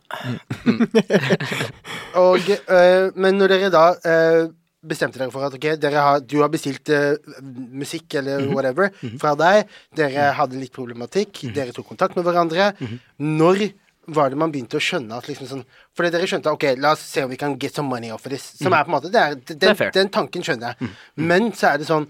Og, 2.24 2.48
uh, 2.70 3.10
men 3.20 3.38
når 3.38 3.54
dere 3.56 3.72
da 3.74 3.84
uh, 3.98 4.48
bestemte 4.80 5.20
dere 5.20 5.32
for 5.34 5.44
at 5.46 5.54
ok, 5.58 5.68
dere 5.82 6.06
har, 6.06 6.24
du 6.24 6.38
har 6.40 6.50
bestilt 6.52 6.88
uh, 6.94 7.12
musikk 7.44 8.16
eller 8.22 8.48
whatever 8.54 8.90
fra 9.20 9.34
deg, 9.38 9.70
dere 9.96 10.30
hadde 10.38 10.60
litt 10.60 10.74
problematikk, 10.74 11.44
dere 11.54 11.74
tok 11.76 11.90
kontakt 11.92 12.16
med 12.18 12.26
hverandre. 12.26 12.72
Når 13.20 13.70
var 14.06 14.30
det 14.32 14.38
man 14.40 14.52
begynte 14.52 14.78
å 14.78 14.82
skjønne 14.82 15.18
at 15.18 15.28
liksom 15.28 15.46
sånn 15.50 15.64
Fordi 15.96 16.10
dere 16.14 16.28
skjønte 16.30 16.52
ok, 16.54 16.64
la 16.80 16.94
oss 16.96 17.02
se 17.04 17.24
om 17.24 17.30
vi 17.30 17.36
kan 17.40 17.58
get 17.60 17.74
some 17.76 17.88
money 17.88 18.10
off 18.10 18.24
of 18.26 18.32
this. 18.32 18.46
Som 18.58 18.72
er 18.72 18.86
på 18.86 18.90
en 18.90 18.96
måte 18.96 19.10
det 19.12 19.20
er, 19.20 19.36
den, 19.50 19.76
er 19.76 19.92
den 19.94 20.10
tanken 20.14 20.42
skjønner 20.46 20.74
jeg. 20.74 20.90
Men 21.20 21.52
så 21.52 21.74
er 21.74 21.82
det 21.82 21.90
sånn 21.90 22.08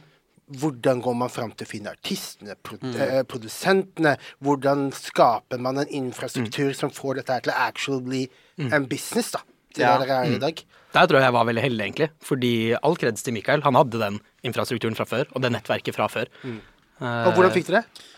hvordan 0.61 0.99
går 1.05 1.15
man 1.15 1.31
fram 1.31 1.53
til 1.55 1.67
å 1.67 1.71
finne 1.71 1.93
artistene, 1.95 2.57
produ 2.67 2.89
mm. 2.91 3.27
produsentene? 3.31 4.17
Hvordan 4.43 4.89
skaper 4.97 5.61
man 5.63 5.79
en 5.79 5.93
infrastruktur 5.95 6.73
som 6.75 6.91
får 6.91 7.21
dette 7.21 7.37
her 7.37 7.45
til 7.45 7.53
å 7.55 7.59
actually 7.69 8.25
en 8.59 8.89
business, 8.91 9.31
da? 9.37 9.45
Til 9.71 9.85
Ja. 9.85 9.97
det 9.99 10.09
dere 10.09 10.25
er 10.25 10.35
i 10.35 10.41
dag. 10.43 10.65
Der 10.91 11.07
tror 11.07 11.21
jeg 11.21 11.29
jeg 11.29 11.33
var 11.37 11.45
veldig 11.47 11.63
heldig, 11.63 11.85
egentlig. 11.87 12.09
Fordi 12.27 12.53
all 12.83 12.97
kreds 12.99 13.23
til 13.23 13.37
Mikael. 13.37 13.63
Han 13.63 13.79
hadde 13.79 14.01
den 14.03 14.19
infrastrukturen 14.43 14.97
fra 14.99 15.07
før, 15.07 15.31
og 15.31 15.43
det 15.43 15.53
nettverket 15.55 15.95
fra 15.95 16.09
før. 16.11 16.27
Eh, 16.43 17.27
Og 17.29 17.33
hvordan 17.35 17.55
fikk 17.55 17.69
dere 17.71 17.85
det? 17.85 18.09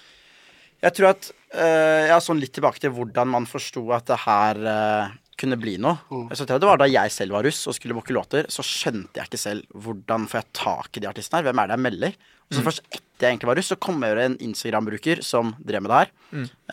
Jeg 0.82 0.96
tror 0.96 1.12
at 1.12 1.30
eh, 1.54 2.08
Ja, 2.10 2.18
sånn 2.22 2.40
litt 2.42 2.54
tilbake 2.56 2.82
til 2.82 2.92
hvordan 2.94 3.30
man 3.30 3.46
forsto 3.46 3.84
at 3.94 4.08
det 4.10 4.18
her 4.24 4.58
uh, 4.66 5.12
kunne 5.38 5.58
bli 5.60 5.76
noe. 5.82 5.98
Så 6.34 6.46
tror 6.46 6.60
det 6.62 6.68
var 6.68 6.80
Da 6.82 6.88
jeg 6.90 7.12
selv 7.14 7.36
var 7.36 7.46
russ 7.46 7.60
og 7.70 7.76
skulle 7.76 7.96
booke 7.96 8.14
låter, 8.14 8.48
så 8.52 8.64
skjønte 8.66 9.20
jeg 9.20 9.30
ikke 9.30 9.40
selv 9.40 9.78
hvordan 9.84 10.26
får 10.30 10.40
jeg 10.42 10.50
tak 10.58 10.98
i 10.98 11.02
de 11.04 11.10
artistene 11.10 11.40
her. 11.40 11.48
Hvem 11.50 11.62
er 11.62 11.70
det 11.70 11.78
jeg 11.78 11.84
melder? 11.86 12.18
Og 12.52 12.58
så 12.58 12.64
først 12.66 12.82
etter 12.90 13.24
jeg 13.24 13.30
egentlig 13.32 13.48
var 13.48 13.56
russ, 13.56 13.70
så 13.72 13.78
kom 13.80 14.02
jeg 14.02 14.12
over 14.12 14.20
en 14.26 14.34
Instagram-bruker 14.44 15.22
som 15.24 15.54
drev 15.62 15.84
med 15.84 15.92
det 15.92 16.00
her. 16.02 16.10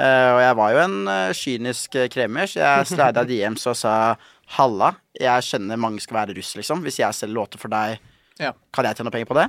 Eh, 0.03 0.29
og 0.33 0.39
jeg 0.43 0.57
var 0.59 0.73
jo 0.73 0.81
en 0.83 0.97
kynisk 1.39 1.97
kremer, 2.11 2.49
så 2.51 2.59
jeg 2.59 2.87
slida 2.91 3.23
DMs 3.29 3.63
og 3.69 3.77
sa 3.79 3.93
Halla, 4.57 4.95
jeg 5.13 5.45
skjønner 5.45 5.79
mange 5.79 6.01
skal 6.03 6.23
være 6.23 6.35
russ, 6.37 6.55
liksom. 6.57 6.81
Hvis 6.83 6.99
jeg 6.99 7.15
selger 7.15 7.37
låter 7.37 7.61
for 7.61 7.71
deg, 7.71 8.01
Ja. 8.41 8.53
kan 8.73 8.89
jeg 8.89 8.97
tjene 8.97 9.13
penger 9.13 9.29
på 9.29 9.37
det? 9.37 9.47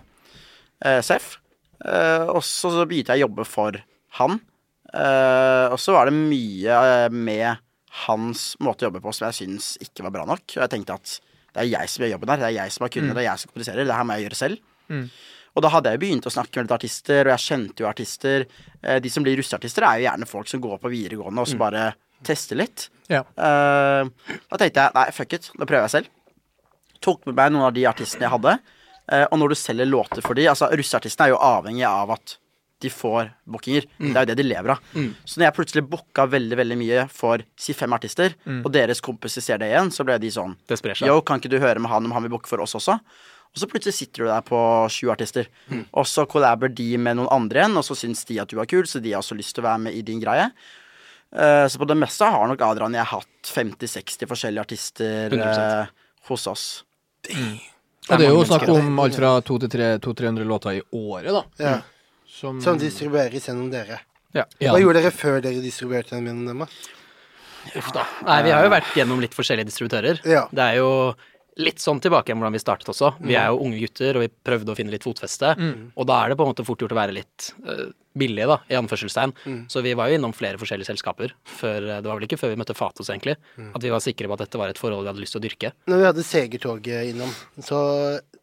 Uh, 0.84 1.00
Seff. 1.04 1.38
Uh, 1.80 2.28
og 2.36 2.42
så 2.44 2.72
så 2.74 2.84
begynte 2.88 3.16
jeg 3.16 3.24
å 3.24 3.28
jobbe 3.28 3.46
for 3.48 3.80
han. 4.20 4.40
Eh, 4.90 5.66
og 5.70 5.78
så 5.78 5.94
var 5.94 6.08
det 6.10 6.16
mye 6.16 6.78
eh, 7.06 7.08
med 7.14 7.60
hans 8.06 8.52
måte 8.62 8.84
å 8.84 8.88
jobbe 8.88 9.02
på 9.04 9.12
som 9.14 9.28
jeg 9.28 9.38
syns 9.42 9.72
ikke 9.82 10.04
var 10.06 10.14
bra 10.14 10.24
nok. 10.28 10.44
Og 10.56 10.62
jeg 10.64 10.72
tenkte 10.74 10.96
at 10.98 11.16
det 11.50 11.64
er 11.64 11.70
jeg 11.72 11.90
som 11.90 12.04
gjør 12.04 12.12
jobben 12.16 12.32
her. 12.32 12.42
Det 12.42 12.48
er 12.48 12.56
jeg 12.56 12.74
som 12.74 12.86
har 12.86 12.92
kunnet, 12.94 13.14
det 13.16 13.22
er 13.24 13.28
jeg 13.28 13.42
som 13.42 13.52
kommuniserer. 13.52 13.86
Det 13.86 13.98
her 13.98 14.06
må 14.06 14.16
jeg 14.18 14.26
gjøre 14.28 14.40
selv. 14.40 14.66
Og 15.50 15.64
da 15.64 15.70
hadde 15.74 15.90
jeg 15.90 16.00
begynt 16.02 16.26
å 16.26 16.30
snakke 16.30 16.60
med 16.60 16.68
litt 16.68 16.76
artister, 16.76 17.26
og 17.26 17.32
jeg 17.34 17.42
kjente 17.48 17.82
jo 17.82 17.88
artister. 17.90 18.44
Eh, 18.82 19.00
de 19.02 19.10
som 19.10 19.26
blir 19.26 19.38
russeartister, 19.40 19.86
er 19.86 19.98
jo 19.98 20.06
gjerne 20.06 20.30
folk 20.30 20.50
som 20.50 20.62
går 20.62 20.78
på 20.82 20.92
videregående 20.92 21.42
og 21.42 21.50
så 21.50 21.58
bare 21.58 21.88
tester 22.26 22.58
litt. 22.60 22.88
Ja. 23.10 23.24
Da 23.34 24.58
tenkte 24.60 24.84
jeg 24.84 24.94
nei, 24.94 25.06
fuck 25.16 25.32
it, 25.34 25.48
da 25.56 25.66
prøver 25.66 25.88
jeg 25.88 25.94
selv. 25.96 26.10
Tok 27.02 27.24
med 27.26 27.34
meg 27.38 27.54
noen 27.54 27.66
av 27.70 27.74
de 27.74 27.86
artistene 27.88 28.26
jeg 28.28 28.34
hadde. 28.34 28.52
og 29.32 29.38
når 29.40 29.48
du 29.48 29.56
selger 29.58 29.88
låter 29.88 30.22
for 30.22 30.38
de 30.38 30.44
Altså, 30.46 30.68
russeartistene 30.70 31.30
er 31.30 31.32
jo 31.32 31.40
avhengig 31.42 31.86
av 31.88 32.12
at 32.14 32.36
de 32.80 32.90
får 32.90 33.30
bookinger. 33.44 33.84
Det 34.00 34.12
er 34.16 34.24
jo 34.24 34.28
det 34.30 34.36
de 34.40 34.46
lever 34.48 34.72
av. 34.74 34.78
Så 35.28 35.36
når 35.40 35.46
jeg 35.48 35.56
plutselig 35.58 35.82
booka 35.90 36.24
veldig 36.32 36.56
veldig 36.60 36.78
mye 36.80 37.02
for 37.12 37.42
si 37.60 37.74
fem 37.76 37.92
artister, 37.96 38.34
og 38.64 38.70
deres 38.72 39.02
kompiser 39.04 39.44
ser 39.44 39.60
det 39.60 39.68
igjen, 39.72 39.90
så 39.92 40.06
ble 40.08 40.16
de 40.22 40.30
sånn 40.32 40.56
Det 40.68 40.78
sprer 40.80 40.96
seg. 40.96 41.08
Yo, 41.12 41.20
kan 41.22 41.42
ikke 41.42 41.52
du 41.52 41.58
høre 41.60 41.78
med 41.82 41.90
han 41.92 42.08
om 42.08 42.12
han 42.16 42.24
vil 42.24 42.32
booke 42.36 42.48
for 42.50 42.62
oss 42.64 42.74
også? 42.78 42.98
Og 43.50 43.58
så 43.58 43.66
plutselig 43.66 43.96
sitter 43.96 44.22
du 44.22 44.28
der 44.30 44.44
på 44.46 44.58
sju 44.94 45.08
artister, 45.10 45.48
og 45.90 46.06
så 46.06 46.22
collaber 46.30 46.70
de 46.70 46.92
med 47.02 47.16
noen 47.18 47.28
andre 47.34 47.64
igjen, 47.64 47.76
og 47.80 47.82
så 47.82 47.96
syns 47.98 48.22
de 48.28 48.38
at 48.38 48.48
du 48.52 48.60
er 48.62 48.68
kul, 48.70 48.86
så 48.86 49.00
de 49.02 49.10
har 49.10 49.24
også 49.24 49.34
lyst 49.34 49.56
til 49.56 49.64
å 49.64 49.68
være 49.68 49.82
med 49.88 49.96
i 49.98 50.04
din 50.06 50.20
greie. 50.22 50.44
Uh, 51.34 51.66
så 51.70 51.78
på 51.78 51.86
det 51.86 51.94
meste 51.98 52.26
har 52.26 52.46
nok 52.50 52.62
Adrian 52.66 52.94
og 52.94 52.98
jeg 52.98 53.10
hatt 53.10 53.50
50-60 53.54 54.30
forskjellige 54.30 54.64
artister 54.66 55.34
100%. 55.34 55.58
eh, 55.86 56.08
hos 56.30 56.46
oss. 56.50 56.64
Og 58.10 58.18
det 58.18 58.26
er 58.26 58.32
jo 58.34 58.44
snakk 58.48 58.66
om 58.72 58.98
alt 59.02 59.18
fra 59.18 59.30
200-300 59.46 60.44
låter 60.48 60.78
i 60.78 60.82
året, 60.98 61.30
da. 61.34 61.42
Ja. 61.62 61.74
Som, 62.40 62.60
Som 62.64 62.80
distribueres 62.80 63.48
gjennom 63.48 63.68
dere. 63.72 64.00
Ja. 64.32 64.46
ja. 64.62 64.72
Hva 64.72 64.80
gjorde 64.80 65.02
dere 65.02 65.12
før 65.12 65.40
dere 65.44 65.60
distribuerte 65.60 66.16
dem 66.16 66.30
gjennom 66.30 66.48
dem? 66.48 66.68
Uff 67.76 67.90
da. 67.92 68.06
Nei, 68.24 68.38
vi 68.46 68.54
har 68.54 68.64
jo 68.64 68.70
vært 68.72 68.94
gjennom 68.96 69.20
litt 69.20 69.36
forskjellige 69.36 69.68
distributører. 69.68 70.22
Ja. 70.24 70.46
Det 70.48 70.68
er 70.70 70.80
jo 70.80 70.88
litt 71.60 71.82
sånn 71.82 72.00
tilbake 72.00 72.30
igjen 72.30 72.40
hvordan 72.40 72.54
vi 72.56 72.62
startet 72.62 72.88
også. 72.92 73.12
Vi 73.20 73.36
er 73.36 73.50
jo 73.50 73.60
unge 73.64 73.80
gutter, 73.82 74.16
og 74.16 74.24
vi 74.24 74.30
prøvde 74.48 74.72
å 74.72 74.76
finne 74.78 74.94
litt 74.94 75.04
fotfeste. 75.04 75.52
Og 75.92 76.06
da 76.08 76.20
er 76.22 76.32
det 76.32 76.38
på 76.40 76.46
en 76.46 76.52
måte 76.54 76.64
fort 76.64 76.80
gjort 76.80 76.94
å 76.94 76.98
være 76.98 77.16
litt 77.18 77.50
uh, 77.66 77.90
billige, 78.16 78.46
da, 78.48 78.56
i 78.70 78.78
anførselstegn. 78.78 79.34
Så 79.70 79.82
vi 79.84 79.92
var 79.98 80.08
jo 80.08 80.16
innom 80.16 80.32
flere 80.36 80.60
forskjellige 80.60 80.88
selskaper 80.88 81.34
før 81.46 81.84
eh, 81.84 82.00
Det 82.00 82.08
var 82.08 82.16
vel 82.18 82.26
ikke 82.26 82.40
før 82.40 82.54
vi 82.54 82.58
møtte 82.62 82.74
Fatos, 82.78 83.10
egentlig, 83.12 83.36
at 83.60 83.84
vi 83.84 83.92
var 83.92 84.02
sikre 84.02 84.30
på 84.30 84.38
at 84.38 84.46
dette 84.46 84.62
var 84.62 84.72
et 84.72 84.80
forhold 84.80 85.04
vi 85.04 85.12
hadde 85.12 85.22
lyst 85.22 85.36
til 85.36 85.42
å 85.42 85.44
dyrke. 85.44 85.72
Når 85.90 86.00
vi 86.00 86.08
hadde 86.08 86.26
Segertoget 86.26 87.12
innom, 87.12 87.34
så 87.62 87.82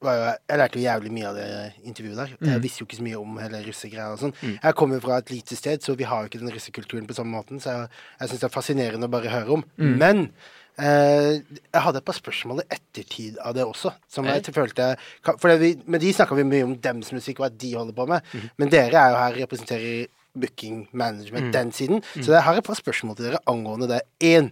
var 0.02 0.14
jo 0.18 0.24
jeg 0.50 0.58
lærte 0.62 0.78
jo 0.80 0.84
jævlig 0.86 1.12
mye 1.12 1.28
av 1.30 1.36
det 1.40 1.48
intervjuet 1.90 2.18
der. 2.20 2.34
Jeg 2.52 2.62
visste 2.64 2.82
jo 2.84 2.86
ikke 2.88 3.00
så 3.00 3.06
mye 3.08 3.18
om 3.22 3.38
hele 3.42 3.64
russegreia 3.66 4.12
og 4.14 4.20
sånn. 4.22 4.34
Jeg 4.64 4.76
kommer 4.78 5.00
fra 5.02 5.18
et 5.18 5.32
lite 5.34 5.56
sted, 5.58 5.82
så 5.82 5.96
vi 5.98 6.04
har 6.06 6.22
jo 6.22 6.30
ikke 6.32 6.40
den 6.44 6.54
russekulturen 6.54 7.08
på 7.10 7.16
samme 7.18 7.32
måten, 7.34 7.60
så 7.64 7.70
jeg, 7.74 7.90
jeg 8.20 8.30
syns 8.30 8.40
det 8.44 8.48
er 8.50 8.54
fascinerende 8.54 9.10
å 9.10 9.14
bare 9.16 9.30
høre 9.34 9.58
om. 9.58 9.64
Men 9.78 10.30
eh, 10.78 11.42
jeg 11.74 11.82
hadde 11.88 11.98
et 12.04 12.06
par 12.06 12.18
spørsmål 12.18 12.62
i 12.62 12.68
ettertid 12.78 13.40
av 13.42 13.56
det 13.58 13.66
også, 13.66 13.92
som 14.08 14.26
jeg 14.30 14.46
følte 14.54 14.92
For 15.40 15.50
det 15.50 15.58
vi, 15.62 15.72
Med 15.88 16.02
de 16.02 16.14
snakka 16.14 16.36
vi 16.38 16.44
mye 16.46 16.64
om 16.68 16.76
dems 16.78 17.12
musikk 17.12 17.40
og 17.42 17.48
hva 17.48 17.52
de 17.58 17.74
holder 17.76 17.94
på 17.98 18.06
med, 18.08 18.22
men 18.58 18.70
dere 18.70 18.94
er 19.02 19.10
jo 19.16 19.18
her 19.24 19.40
representerer 19.46 20.08
booking 20.38 20.88
management, 20.94 21.48
den 21.54 21.72
siden. 21.74 22.04
Så 22.22 22.32
jeg 22.36 22.44
har 22.46 22.54
et 22.60 22.64
par 22.64 22.78
spørsmål 22.78 23.16
til 23.18 23.26
dere 23.32 23.40
angående 23.50 23.88
det. 23.90 24.02
Én. 24.22 24.52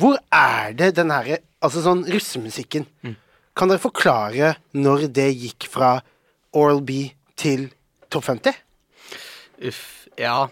Hvor 0.00 0.16
er 0.32 0.72
det 0.72 0.94
den 0.96 1.10
herre 1.12 1.38
Altså 1.60 1.82
sånn 1.84 2.06
russemusikken 2.08 2.86
Kan 3.56 3.68
dere 3.68 3.82
forklare 3.82 4.54
når 4.78 5.08
det 5.12 5.28
gikk 5.36 5.66
fra 5.70 5.96
Oral 6.56 6.80
B 6.86 7.10
til 7.36 7.68
Topp 8.10 8.24
50? 8.30 8.54
Uff. 9.68 9.82
Ja. 10.18 10.46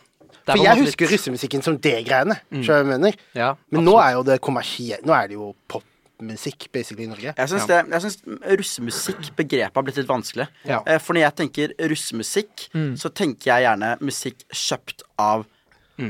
Det 0.48 0.56
For 0.56 0.64
jeg 0.64 0.80
husker 0.80 1.06
litt- 1.06 1.12
russemusikken 1.18 1.62
som 1.62 1.76
det 1.78 2.06
greiene. 2.06 2.38
Mm. 2.50 2.62
jeg 2.64 2.86
mener? 2.86 3.12
Ja, 3.34 3.54
Men 3.70 3.84
nå 3.84 3.98
er 4.00 4.12
jo 4.16 4.22
det 4.24 4.40
kommersielt 4.40 5.04
Nå 5.04 5.12
er 5.12 5.28
det 5.28 5.34
jo 5.36 5.54
popmusikk, 5.68 6.68
basically, 6.72 7.04
i 7.04 7.08
Norge. 7.10 7.34
Jeg 7.36 7.48
syns, 7.48 7.66
det, 7.66 7.84
jeg 7.92 8.00
syns 8.00 8.18
russemusikk, 8.58 9.36
begrepet, 9.36 9.74
har 9.76 9.82
blitt 9.82 9.96
litt 10.00 10.08
vanskelig. 10.08 10.48
Ja. 10.64 10.80
Eh, 10.86 10.98
For 10.98 11.12
når 11.14 11.20
jeg 11.26 11.36
tenker 11.36 11.74
russemusikk, 11.90 12.68
så 12.96 13.12
tenker 13.12 13.52
jeg 13.52 13.66
gjerne 13.68 13.98
musikk 14.00 14.44
kjøpt 14.52 15.02
av 15.18 15.44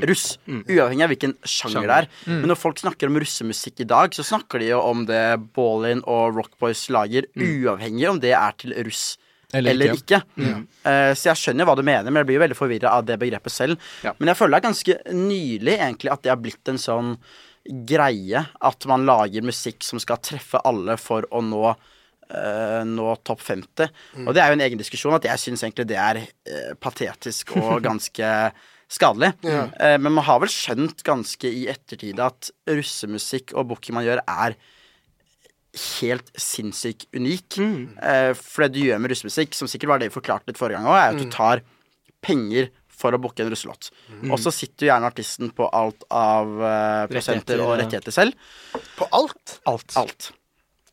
russ. 0.08 0.26
Uavhengig 0.46 1.06
av 1.06 1.12
hvilken 1.14 1.36
sjanger 1.48 1.88
det 1.88 2.00
er. 2.02 2.10
Men 2.28 2.50
når 2.50 2.60
folk 2.60 2.80
snakker 2.82 3.10
om 3.10 3.18
russemusikk 3.22 3.84
i 3.84 3.88
dag, 3.88 4.12
så 4.16 4.26
snakker 4.26 4.62
de 4.62 4.72
jo 4.72 4.82
om 4.84 5.06
det 5.08 5.22
Ballin 5.56 6.02
og 6.04 6.36
Rockboys 6.36 6.86
lager, 6.94 7.28
uavhengig 7.38 8.08
om 8.10 8.20
det 8.22 8.34
er 8.36 8.54
til 8.60 8.76
russ. 8.86 9.16
Eller 9.52 9.72
Eller, 9.72 9.94
ikke. 9.96 10.20
ikke. 10.36 10.56
Eh, 10.84 11.14
så 11.16 11.30
jeg 11.30 11.40
skjønner 11.40 11.64
hva 11.64 11.74
du 11.78 11.80
mener, 11.80 12.10
men 12.10 12.20
jeg 12.20 12.28
blir 12.28 12.36
jo 12.36 12.44
veldig 12.44 12.58
forvirra 12.58 12.92
av 12.98 13.06
det 13.08 13.16
begrepet 13.20 13.52
selv. 13.52 13.78
Ja. 14.04 14.12
Men 14.18 14.28
jeg 14.28 14.36
føler 14.36 14.54
det 14.54 14.58
er 14.60 14.68
ganske 14.68 14.96
nylig 15.16 15.76
egentlig 15.78 16.12
at 16.12 16.24
det 16.24 16.32
har 16.34 16.42
blitt 16.42 16.68
en 16.68 16.80
sånn 16.82 17.14
greie 17.88 18.42
at 18.44 18.86
man 18.88 19.06
lager 19.08 19.44
musikk 19.44 19.84
som 19.84 20.00
skal 20.00 20.20
treffe 20.24 20.60
alle 20.68 20.98
for 21.00 21.24
å 21.32 21.40
nå 21.44 21.64
uh, 22.28 22.82
nå 22.84 23.14
topp 23.24 23.44
50. 23.44 23.88
Og 24.26 24.34
det 24.36 24.42
er 24.42 24.52
jo 24.52 24.58
en 24.58 24.64
egen 24.68 24.80
diskusjon 24.80 25.16
at 25.16 25.28
jeg 25.28 25.42
syns 25.46 25.64
egentlig 25.64 25.88
det 25.88 25.98
er 26.00 26.20
uh, 26.24 26.74
patetisk 26.80 27.56
og 27.56 27.80
ganske 27.88 28.32
skadelig. 28.88 29.34
Ja. 29.44 29.68
men 30.00 30.14
man 30.16 30.24
har 30.24 30.40
vel 30.40 30.50
skjønt 30.52 31.02
ganske 31.04 31.50
i 31.50 31.66
ettertid 31.68 32.20
at 32.24 32.48
russemusikk 32.64 33.52
og 33.52 33.68
booking 33.72 33.98
man 33.98 34.06
gjør, 34.06 34.22
er 34.24 34.56
helt 36.00 36.30
sinnssykt 36.40 37.04
unik. 37.12 37.58
Mm. 37.60 37.82
for 38.40 38.64
det 38.64 38.78
du 38.78 38.86
gjør 38.86 39.02
med 39.04 39.12
russemusikk, 39.12 39.52
som 39.54 39.68
sikkert 39.68 39.92
var 39.92 40.00
det 40.00 40.08
vi 40.08 40.16
forklarte 40.16 40.48
litt 40.48 40.60
forrige 40.60 40.80
gang 40.80 40.88
òg, 40.88 40.96
er 40.98 41.12
at 41.12 41.20
du 41.20 41.28
tar 41.32 41.62
penger 42.24 42.72
for 42.98 43.14
å 43.14 43.20
booke 43.22 43.44
en 43.44 43.52
russelåt. 43.52 43.92
Og 44.26 44.40
så 44.42 44.52
sitter 44.54 44.86
jo 44.86 44.90
gjerne 44.90 45.12
artisten 45.12 45.52
på 45.54 45.68
alt 45.76 46.02
av 46.10 46.50
uh, 46.58 47.04
prosenter 47.10 47.62
og 47.62 47.76
rettigheter 47.78 48.14
selv. 48.14 48.50
På 48.98 49.08
alt? 49.14 49.58
Alt. 49.70 49.94
Alt. 50.00 50.32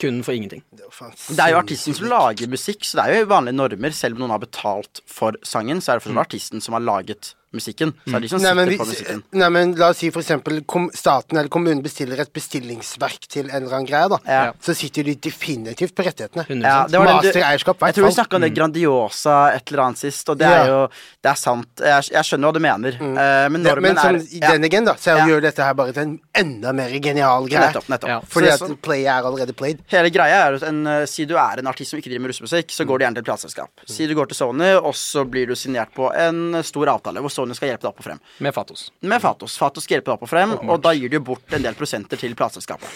Kun 0.02 0.20
for 0.28 0.36
ingenting. 0.36 0.62
Det 0.76 0.84
er, 0.84 0.90
jo 0.92 1.10
Det 1.32 1.42
er 1.42 1.54
jo 1.54 1.62
artisten 1.62 1.96
som 1.96 2.10
lager 2.12 2.52
musikk, 2.52 2.84
så 2.84 3.00
det 3.00 3.06
er 3.06 3.24
jo 3.24 3.32
vanlige 3.32 3.58
normer. 3.58 3.96
Selv 3.96 4.18
om 4.18 4.26
noen 4.26 4.36
har 4.36 4.44
betalt 4.44 5.02
for 5.08 5.40
sangen, 5.48 5.80
så 5.82 5.94
er 5.94 6.00
det 6.00 6.06
fortsatt 6.06 6.28
artisten 6.28 6.64
som 6.64 6.76
har 6.78 6.84
laget 6.84 7.32
musikken. 7.56 7.94
Så 8.06 8.16
er 8.16 8.20
det 8.20 8.30
de 8.30 8.30
som 8.34 8.42
Nei 8.42 8.54
sitter 8.54 8.78
på 8.84 8.88
musikken. 8.90 9.24
nei, 9.34 9.50
men 9.50 9.74
la 9.80 9.90
oss 9.90 9.98
si 10.04 10.10
for 10.12 10.22
eksempel 10.22 10.62
kom, 10.66 10.90
staten 10.94 11.38
eller 11.38 11.50
kommunen 11.50 11.82
bestiller 11.84 12.20
et 12.20 12.32
bestillingsverk 12.36 13.28
til 13.32 13.50
en 13.50 13.64
eller 13.64 13.76
annen 13.80 13.88
greie, 13.90 14.10
da. 14.10 14.20
Ja. 14.28 14.52
Så 14.62 14.76
sitter 14.76 15.04
de 15.08 15.16
definitivt 15.16 15.96
på 15.96 16.04
rettighetene. 16.06 16.46
Ja, 16.62 16.86
det 16.88 16.98
var 17.00 17.06
den 17.08 17.22
du- 17.22 17.28
Mastereierskap, 17.30 17.82
i 17.82 17.86
Jeg 17.92 17.96
tror 17.96 18.08
vi 18.08 18.14
snakka 18.16 18.36
om 18.36 18.42
det 18.42 18.54
Grandiosa 18.56 19.38
et 19.56 19.72
eller 19.72 19.84
annet 19.84 19.98
sist, 19.98 20.30
og 20.30 20.38
det 20.38 20.48
er 20.48 20.68
jo 20.68 20.82
Det 21.26 21.32
er 21.32 21.36
sant. 21.36 21.68
Jeg, 21.80 22.04
jeg 22.12 22.24
skjønner 22.24 22.48
hva 22.52 22.54
du 22.54 22.60
mener. 22.60 22.94
Eh, 23.02 23.02
men 23.02 23.16
Ja, 23.26 23.50
men 23.50 23.64
normen 23.64 23.96
sånn, 23.98 24.20
er 24.44 24.52
den 24.54 24.64
again, 24.64 24.86
da, 24.86 24.94
så 24.94 25.18
Ja. 25.18 25.26
gjør 25.26 25.42
dette 25.42 25.64
her 25.64 25.74
bare 25.74 25.92
til 25.94 26.02
en 26.04 26.20
enda 26.36 26.72
mer 26.74 26.90
genial 27.00 27.48
greie. 27.48 27.72
Nettopp. 27.74 27.88
nettopp. 27.90 28.08
Ja. 28.10 28.20
Fordi 28.22 28.52
Så- 28.58 28.72
at 28.72 28.82
play 28.82 29.06
er 29.06 29.24
allerede 29.24 29.54
played. 29.56 29.80
Hele 29.88 30.10
greia 30.12 30.48
er 30.50 30.54
at 30.56 30.64
en, 30.64 30.86
eh, 30.88 31.06
Si 31.06 31.26
du 31.26 31.36
er 31.36 31.60
en 31.60 31.66
artist 31.68 31.90
som 31.92 32.00
ikke 32.00 32.10
driver 32.10 32.22
med 32.22 32.32
russemusikk, 32.32 32.68
så 32.70 32.86
går 32.86 33.00
du 33.00 33.06
gjerne 33.06 33.16
til 33.16 33.24
et 33.24 33.26
plateselskap. 33.26 33.70
Si 33.88 34.06
du 34.08 34.14
går 34.16 34.28
til 34.28 34.36
Sony, 34.36 34.76
og 34.76 34.94
så 34.94 35.24
blir 35.30 35.48
du 35.48 35.54
signert 35.56 35.94
på 35.96 36.12
en 36.16 36.62
stor 36.64 36.86
avtale 36.88 37.18
hvor 37.22 37.32
Sony 37.32 37.45
skal 37.54 37.70
hjelpe 37.70 37.86
deg 37.86 37.92
opp 37.92 38.02
og 38.02 38.08
frem. 38.08 38.22
Med 38.42 38.56
Fatos. 38.56 38.88
Med 39.06 39.22
Fatos. 39.22 39.58
Fatos 39.62 39.86
skal 39.86 40.00
hjelpe 40.00 40.10
deg 40.10 40.18
opp 40.18 40.26
og 40.26 40.32
frem, 40.32 40.56
og 40.66 40.82
da 40.82 40.96
gir 40.98 41.14
du 41.14 41.20
bort 41.20 41.54
en 41.54 41.62
del 41.62 41.78
prosenter 41.78 42.18
til 42.18 42.34
plateselskapet. 42.34 42.90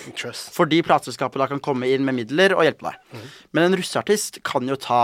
Fordi 0.56 0.82
plateselskapet 0.82 1.44
da 1.44 1.50
kan 1.52 1.62
komme 1.62 1.92
inn 1.94 2.08
med 2.08 2.18
midler 2.24 2.58
og 2.58 2.66
hjelpe 2.66 2.90
deg. 2.90 3.28
Men 3.54 3.68
en 3.68 3.78
russeartist 3.78 4.42
kan 4.48 4.66
jo 4.66 4.80
ta 4.80 5.04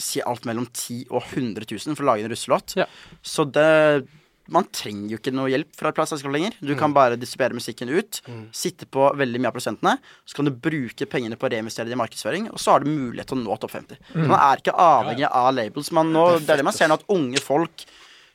si 0.00 0.22
alt 0.24 0.46
mellom 0.48 0.64
10 0.72 1.10
og 1.10 1.20
100 1.20 1.66
000 1.68 1.92
for 1.98 2.06
å 2.06 2.12
lage 2.14 2.24
en 2.24 2.32
russelåt. 2.32 2.78
Ja. 2.80 2.88
Så 3.20 3.44
det 3.44 4.08
man 4.50 4.66
trenger 4.74 5.12
jo 5.12 5.18
ikke 5.20 5.32
noe 5.34 5.50
hjelp 5.52 5.76
fra 5.78 5.92
et 5.92 5.98
plateselskap 5.98 6.32
lenger. 6.34 6.56
Du 6.58 6.72
kan 6.78 6.94
bare 6.94 7.18
distribuere 7.20 7.54
musikken 7.54 7.92
ut, 7.92 8.18
sitte 8.56 8.88
på 8.90 9.06
veldig 9.18 9.38
mye 9.38 9.50
av 9.52 9.54
prosentene, 9.54 9.92
så 10.26 10.40
kan 10.40 10.48
du 10.48 10.50
bruke 10.50 11.06
pengene 11.06 11.38
på 11.38 11.46
å 11.46 11.52
reinvestere 11.52 11.86
det 11.86 11.94
i 11.94 12.00
markedsføring, 12.00 12.48
og 12.50 12.58
så 12.58 12.74
har 12.74 12.82
du 12.82 12.90
mulighet 12.90 13.30
til 13.30 13.38
å 13.38 13.44
nå 13.44 13.58
topp 13.62 13.76
50. 13.76 14.00
Så 14.10 14.26
man 14.26 14.40
er 14.40 14.62
ikke 14.62 14.74
avhengig 14.74 15.28
av 15.30 15.52
labels. 15.54 15.92
Man 15.94 16.10
nå, 16.14 16.26
det 16.42 16.50
er 16.50 16.62
det 16.62 16.66
man 16.66 16.74
ser 16.74 16.90
nå, 16.90 16.98
at 16.98 17.14
unge 17.14 17.42
folk 17.44 17.86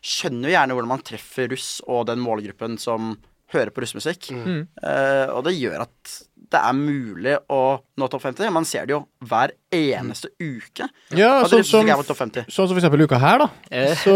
skjønner 0.05 0.51
jo 0.51 0.55
gjerne 0.55 0.75
hvordan 0.77 0.91
man 0.93 1.03
treffer 1.07 1.49
russ 1.53 1.69
og 1.89 2.05
den 2.11 2.21
målgruppen 2.21 2.77
som 2.81 3.15
hører 3.53 3.71
på 3.73 3.81
russmusikk. 3.83 4.31
Eh, 4.35 5.27
og 5.31 5.43
det 5.47 5.53
gjør 5.57 5.83
at 5.85 6.15
det 6.55 6.59
er 6.61 6.75
mulig 6.77 7.33
å 7.51 7.59
nå 7.97 8.07
topp 8.11 8.23
50. 8.27 8.51
Man 8.53 8.67
ser 8.69 8.85
det 8.85 8.93
jo 8.93 8.99
hver 9.25 9.53
eneste 9.73 10.29
uke. 10.41 10.87
Ja, 11.17 11.39
sånn 11.49 11.65
som, 11.67 11.87
på 11.89 12.05
topp 12.05 12.19
50. 12.21 12.45
sånn 12.53 12.67
som 12.69 12.73
for 12.75 12.81
eksempel 12.83 13.05
uka 13.07 13.19
her, 13.21 13.41
da. 13.45 13.47
Eh. 13.73 13.95
Så 14.01 14.13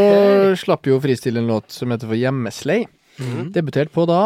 slapp 0.62 0.86
jo 0.90 1.00
Fristil 1.04 1.40
en 1.42 1.50
låt 1.50 1.72
som 1.74 1.90
heter 1.94 2.10
for 2.12 2.20
Hjemmeslei. 2.20 2.84
Mm. 3.20 3.50
Debutert 3.56 3.92
på 3.96 4.06
da 4.10 4.22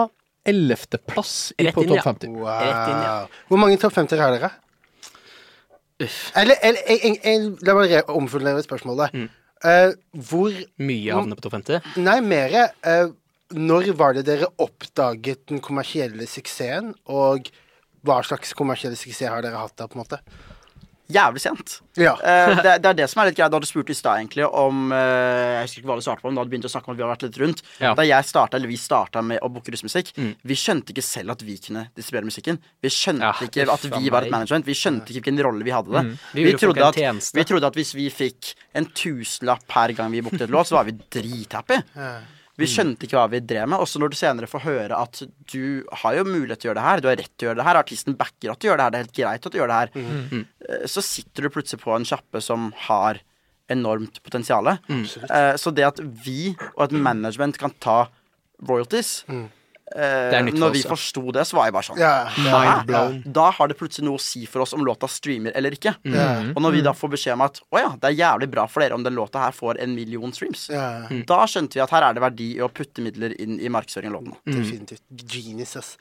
11.-plass 0.49 1.53
på 1.73 1.85
topp 1.87 2.03
50. 2.03 2.33
Wow. 2.35 2.49
Rett 2.59 2.91
inn, 2.91 2.99
ja. 3.07 3.15
Hvor 3.47 3.61
mange 3.63 3.79
topp 3.81 3.95
50 3.95 4.19
har 4.19 4.35
dere? 4.35 4.51
Eller, 6.35 6.57
eller 6.65 6.81
jeg, 6.89 6.99
jeg, 7.05 7.19
jeg, 7.23 7.51
La 7.63 7.75
meg 7.77 7.91
re- 7.93 8.03
omformulere 8.11 8.63
spørsmålet. 8.65 9.13
Mm. 9.15 9.29
Eh, 9.63 9.93
hvor 10.27 10.55
Mye 10.83 11.15
havner 11.15 11.39
på 11.39 11.45
topp 11.45 11.57
50. 11.61 11.93
Nei, 12.03 12.17
mere 12.25 12.69
Uh, 12.83 13.13
Når 13.53 13.91
var 13.95 14.15
det 14.17 14.25
dere 14.25 14.47
oppdaget 14.57 15.43
den 15.51 15.61
kommersielle 15.61 16.25
suksessen, 16.27 16.93
og 17.05 17.51
hva 18.03 18.17
slags 18.25 18.55
kommersielle 18.57 18.97
suksess 18.97 19.29
har 19.29 19.43
dere 19.45 19.61
hatt 19.61 19.75
da, 19.77 19.85
på 19.85 19.99
en 19.99 20.01
måte? 20.01 20.17
Jævlig 21.11 21.41
sent. 21.43 21.73
Ja. 21.99 22.13
Uh, 22.15 22.61
det, 22.63 22.77
det 22.81 22.89
er 22.89 22.95
det 23.01 23.07
som 23.11 23.19
er 23.21 23.29
litt 23.29 23.37
greit. 23.37 23.51
Da 23.51 23.59
du 23.59 23.67
spurte 23.67 23.91
i 23.91 23.97
stad 23.97 24.21
egentlig 24.21 24.45
om 24.47 24.85
uh, 24.93 24.97
Jeg 24.97 25.65
husker 25.65 25.81
ikke 25.81 25.89
hva 25.91 25.97
du 25.99 26.05
svarte 26.05 26.23
på, 26.23 26.29
men 26.29 26.37
da 26.37 26.43
hadde 26.43 26.51
du 26.51 26.55
begynt 26.55 26.67
å 26.69 26.71
snakke 26.71 26.89
om 26.89 26.95
at 26.95 26.99
vi 26.99 27.05
har 27.05 27.11
vært 27.11 27.25
litt 27.27 27.39
rundt. 27.41 27.63
Ja. 27.83 27.91
Da 27.97 28.05
jeg 28.07 28.29
starta, 28.29 28.57
eller 28.57 28.71
vi 28.71 28.79
starta 28.79 29.23
med 29.25 29.43
å 29.43 29.49
booke 29.51 29.73
russmusikk, 29.75 30.13
vi 30.15 30.57
skjønte 30.59 30.95
ikke 30.95 31.05
selv 31.05 31.35
at 31.35 31.43
vi 31.45 31.57
kunne 31.65 31.85
distribuere 31.97 32.29
musikken. 32.29 32.59
Vi 32.83 32.93
skjønte 32.93 33.27
Ja, 33.27 33.33
ikke 33.47 33.67
at 33.75 33.87
vi 33.97 34.13
var 34.13 34.27
et 34.27 34.33
management. 34.33 34.69
Vi 34.69 34.77
skjønte 34.79 35.11
ikke 35.11 35.25
hvilken 35.25 35.43
rolle 35.43 35.67
vi 35.67 35.75
hadde 35.75 35.91
det. 35.97 36.05
Vi 36.37 36.47
vi, 36.47 36.55
trodde 36.59 36.87
at, 36.87 37.01
vi 37.35 37.47
trodde 37.49 37.73
at 37.73 37.81
hvis 37.81 37.93
vi 37.97 38.07
fikk 38.13 38.53
en 38.79 38.87
tusenlapp 38.95 39.67
per 39.69 39.95
gang 39.97 40.13
vi 40.13 40.23
booket 40.23 40.47
et 40.47 40.55
låt, 40.55 40.71
så 40.71 40.79
var 40.79 40.87
vi 40.87 40.95
drithappy. 40.95 41.83
Vi 42.61 42.67
skjønte 42.69 43.07
ikke 43.07 43.17
hva 43.17 43.29
vi 43.31 43.39
drev 43.41 43.67
med. 43.71 43.79
Også 43.81 43.97
når 43.99 44.11
du 44.13 44.15
senere 44.19 44.45
får 44.47 44.61
høre 44.61 44.97
at 44.99 45.23
du 45.49 45.83
har 46.03 46.13
jo 46.19 46.23
mulighet 46.27 46.59
til 46.61 46.69
å 46.69 46.71
gjøre 46.71 46.79
det 46.81 46.85
her, 46.87 47.01
du 47.01 47.07
har 47.09 47.15
rett 47.17 47.31
til 47.37 47.47
å 47.47 47.49
gjøre 47.49 47.57
det 47.63 47.65
her, 47.65 47.79
artisten 47.81 48.17
backer 48.19 48.51
at 48.53 48.59
du 48.61 48.67
gjør 48.67 48.77
det 48.77 48.83
her, 48.85 48.91
det 48.93 48.99
er 48.99 49.05
helt 49.07 49.17
greit 49.17 49.45
at 49.49 49.51
du 49.51 49.57
gjør 49.57 49.71
det 49.73 49.79
her, 49.81 49.89
Mm. 49.95 50.45
så 50.85 51.01
sitter 51.01 51.41
du 51.43 51.49
plutselig 51.49 51.81
på 51.81 51.95
en 51.95 52.05
sjappe 52.05 52.41
som 52.41 52.71
har 52.87 53.19
enormt 53.73 54.21
potensial. 54.21 54.65
Mm. 54.87 55.05
Så 55.57 55.73
det 55.73 55.83
at 55.87 55.99
vi 56.25 56.53
og 56.77 56.83
et 56.85 56.91
management 56.91 57.57
kan 57.57 57.71
ta 57.79 58.07
royalties 58.67 59.23
eh, 59.95 60.37
Når 60.53 60.73
vi 60.75 60.83
forsto 60.87 61.23
det, 61.35 61.45
så 61.49 61.59
var 61.59 61.69
jeg 61.69 61.75
bare 61.75 61.87
sånn 61.89 62.01
yeah, 62.01 62.81
blown. 62.87 63.21
Da 63.35 63.49
har 63.57 63.71
det 63.71 63.77
plutselig 63.79 64.07
noe 64.07 64.21
å 64.21 64.23
si 64.23 64.43
for 64.49 64.65
oss 64.65 64.75
om 64.77 64.83
låta 64.85 65.09
streamer 65.11 65.55
eller 65.57 65.77
ikke. 65.77 65.95
Og 66.53 66.59
når 66.63 66.77
vi 66.77 66.83
da 66.85 66.95
får 66.97 67.13
beskjed 67.15 67.37
om 67.37 67.45
at 67.47 67.61
å 67.69 67.81
ja, 67.81 67.93
det 67.99 68.11
er 68.11 68.19
jævlig 68.19 68.51
bra 68.53 68.67
for 68.71 68.85
dere 68.85 68.97
om 68.97 69.05
den 69.05 69.17
låta 69.17 69.45
her 69.45 69.55
får 69.55 69.81
en 69.83 69.95
million 69.95 70.33
streams, 70.35 70.67
ja, 70.73 71.05
da 71.29 71.43
skjønte 71.49 71.79
vi 71.79 71.85
at 71.85 71.93
her 71.93 72.09
er 72.09 72.17
det 72.17 72.23
verdi 72.23 72.51
i 72.57 72.61
å 72.63 72.71
putte 72.73 73.03
midler 73.05 73.35
inn 73.41 73.59
i 73.59 73.71
markedsføring 73.73 74.13
av 74.13 74.19
låten. 74.19 74.37
definitivt. 74.45 75.03
Genius, 75.29 75.77
ass. 75.79 75.95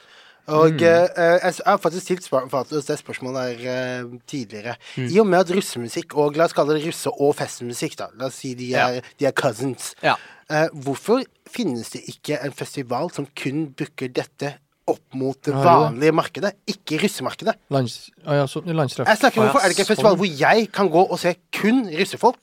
Og 0.51 0.75
mm. 0.75 0.83
eh, 0.83 1.45
jeg 1.45 1.63
har 1.67 1.79
faktisk 1.79 2.05
stilt 2.05 2.27
Fatos 2.27 2.89
det 2.89 2.99
spørsmålet 2.99 3.61
her 3.63 3.75
eh, 4.03 4.15
tidligere. 4.27 4.75
I 4.99 5.21
og 5.23 5.29
med 5.31 5.45
at 5.45 5.53
russemusikk, 5.55 6.17
og 6.19 6.37
la 6.37 6.49
oss 6.49 6.57
kalle 6.57 6.75
det 6.75 6.87
russe- 6.89 7.13
og 7.13 7.37
festmusikk, 7.39 7.95
da 8.01 8.11
La 8.19 8.27
oss 8.27 8.41
si 8.43 8.55
de 8.59 8.73
er, 8.75 8.99
de 9.21 9.29
er 9.31 9.37
cousins. 9.39 9.93
Ja. 10.03 10.17
Eh, 10.53 10.69
hvorfor 10.85 11.23
finnes 11.49 11.89
det 11.95 12.03
ikke 12.13 12.37
en 12.45 12.53
festival 12.53 13.09
som 13.15 13.25
kun 13.39 13.71
booker 13.79 14.11
dette 14.13 14.51
opp 14.91 15.15
mot 15.17 15.39
det 15.47 15.53
Ja, 15.55 15.61
er 15.63 15.81
vanlige 15.87 16.13
markedet, 16.19 16.51
ikke 16.69 16.99
russemarkedet? 17.05 17.55
Lands, 17.73 18.11
ah, 18.27 18.43
ja, 18.43 18.47
så, 18.51 18.61
landstreff. 18.67 19.09
Jeg 19.09 19.21
snakker 19.23 19.41
om 19.41 19.47
ja, 19.47 19.53
Hvorfor 19.53 19.63
er 19.63 19.71
det 19.71 19.77
ikke 19.77 19.85
en 19.87 19.91
festival 19.93 20.13
sånn. 20.17 20.21
hvor 20.21 20.41
jeg 20.43 20.67
kan 20.75 20.91
gå 20.93 21.05
og 21.07 21.21
se 21.23 21.35
kun 21.55 21.85
russefolk? 21.89 22.41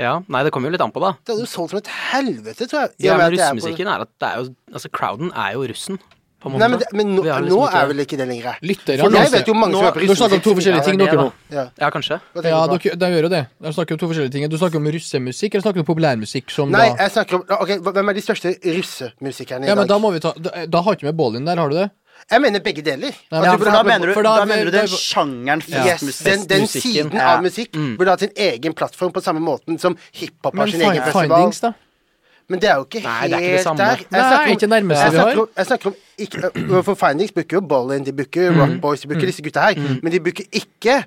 Ja, 0.00 0.14
Nei, 0.32 0.40
det 0.42 0.50
kommer 0.54 0.70
jo 0.70 0.74
litt 0.74 0.82
an 0.82 0.90
på, 0.94 1.02
da. 1.04 1.12
Det 1.20 1.34
hadde 1.34 1.44
jo 1.44 1.50
solgt 1.52 1.74
som 1.74 1.78
et 1.82 1.90
helvete, 2.08 2.66
tror 2.66 2.86
jeg. 2.86 2.94
Ja, 3.04 3.18
men 3.18 3.26
at 3.26 3.28
er 3.28 3.36
russemusikken 3.36 3.90
er 3.92 4.06
at 4.06 4.12
det 4.18 4.30
er 4.30 4.40
jo 4.40 4.54
Altså, 4.72 4.88
crowden 4.88 5.30
er 5.36 5.52
jo 5.52 5.66
russen, 5.68 6.00
på 6.42 6.50
måte. 6.50 6.58
Nei, 6.58 6.68
men, 6.68 6.78
det, 6.82 6.86
men 6.92 7.06
nå, 7.16 7.22
Vi 7.22 7.28
har 7.30 7.40
nå 7.40 7.46
liksom 7.46 7.62
ikke- 7.68 7.82
er 7.82 7.86
vel 7.92 8.00
ikke 8.04 8.16
det 8.18 8.26
lenger. 8.28 8.56
Lyttere. 8.62 8.98
For 8.98 9.10
jeg 9.10 9.30
vet 9.32 9.46
jo 9.46 9.54
mange 9.54 9.72
som 9.72 9.82
nå- 9.82 9.88
er 9.88 9.92
på 9.92 10.06
Nå 10.06 10.14
snakker 10.18 10.30
vi 10.30 10.36
om 10.36 10.42
to 10.42 10.54
forskjellige 10.58 10.84
ting, 10.84 11.00
er 11.00 11.04
dere 11.06 11.16
nå. 11.22 11.32
Ja. 11.50 11.64
Ja, 11.80 11.90
kanskje. 11.90 12.20
Hva 12.34 12.42
tenker 12.42 12.48
Ja, 12.50 12.66
du 12.66 12.72
på? 12.78 12.82
dere, 12.82 12.96
de 12.98 13.06
gjør 13.14 13.22
jo 13.22 13.28
det. 13.28 13.46
De 13.62 13.72
snakker 13.72 13.92
om 13.92 13.98
to 13.98 14.06
forskjellige 14.12 14.32
ting. 14.32 14.48
Du 14.50 14.58
snakker 14.58 14.76
om 14.76 14.86
russemusikk, 14.86 15.54
eller 15.54 15.62
snakker 15.62 15.78
du 15.80 15.84
om 15.86 15.90
populærmusikk 15.94 16.50
som 16.50 16.70
Nei, 16.70 16.88
da 16.90 16.96
jeg 17.06 17.10
snakker 17.12 17.34
om 17.34 17.42
Ok, 17.62 17.68
Hvem 17.92 18.08
er 18.08 18.12
de 18.14 18.20
største 18.20 18.48
russemusikerne 18.64 19.64
i 19.64 19.68
Ja, 19.68 19.74
men 19.74 19.86
da 19.86 19.94
dag? 19.94 20.00
må 20.02 20.12
vi 20.12 20.20
ta 20.20 20.32
Da, 20.38 20.66
da 20.66 20.82
har 20.82 20.94
ikke 20.96 21.04
med 21.08 21.16
Ballin 21.16 21.44
der, 21.44 21.56
har 21.56 21.68
du 21.68 21.76
det? 21.76 21.90
Jeg 22.30 22.40
mener 22.40 22.60
begge 22.60 22.82
deler. 22.84 23.10
Nei, 23.10 23.40
men- 23.40 23.42
Ja, 23.44 23.56
for 23.56 23.64
da 23.64 23.82
mener 23.82 24.06
du, 24.06 24.14
for 24.14 24.22
da 24.22 24.36
da- 24.36 24.44
mener 24.46 24.64
du 24.66 24.70
den 24.70 24.86
sjangeren 24.86 25.58
Yes, 25.68 26.00
festmusikk. 26.02 26.24
den, 26.24 26.46
den 26.46 26.66
siden 26.68 27.12
Ja. 27.12 27.36
av 27.36 27.42
musikk 27.42 27.72
burde 27.98 28.08
ha 28.08 28.16
sin 28.16 28.30
egen 28.36 28.72
plattform 28.74 29.10
på 29.12 29.20
samme 29.22 29.40
måten 29.40 29.78
som 29.80 29.96
hiphop 30.12 30.54
har 30.54 30.66
Men 30.66 30.70
sin 30.70 30.80
egen 30.82 31.02
festival. 31.02 31.28
Findings, 31.28 31.60
da? 31.60 31.72
Men 32.48 32.60
det 32.60 32.68
er 32.70 32.74
jo 32.74 32.84
ikke 32.84 33.00
Nei, 33.02 33.12
helt 33.20 33.32
det 33.32 33.38
er 33.38 33.42
ikke 33.42 33.56
det 33.56 33.62
samme. 33.62 33.78
der. 33.78 33.96
Jeg 33.96 34.06
Nei, 34.10 34.44
om- 34.44 34.50
ikke 34.50 34.66
nærmeste 34.66 35.10
vi 35.10 35.16
har. 35.16 35.22
snakker 35.22 35.40
om- 35.40 35.48
Jeg 35.56 35.66
snakker 35.66 35.86
om 35.86 35.94
ikke, 36.18 36.82
For 36.84 36.94
Findings 36.94 37.32
booker 37.32 37.56
jo 37.56 37.60
Ballin, 37.60 38.04
de 38.06 38.12
booker 38.12 38.50
Mm. 38.50 38.60
Rock 38.60 38.80
Boys, 38.82 39.00
de 39.00 39.08
booker 39.08 39.26
disse 39.26 39.42
gutta 39.42 39.60
her. 39.60 39.98
Men 40.02 40.12
de 40.12 40.20
booker 40.20 40.44
ikke 40.52 41.04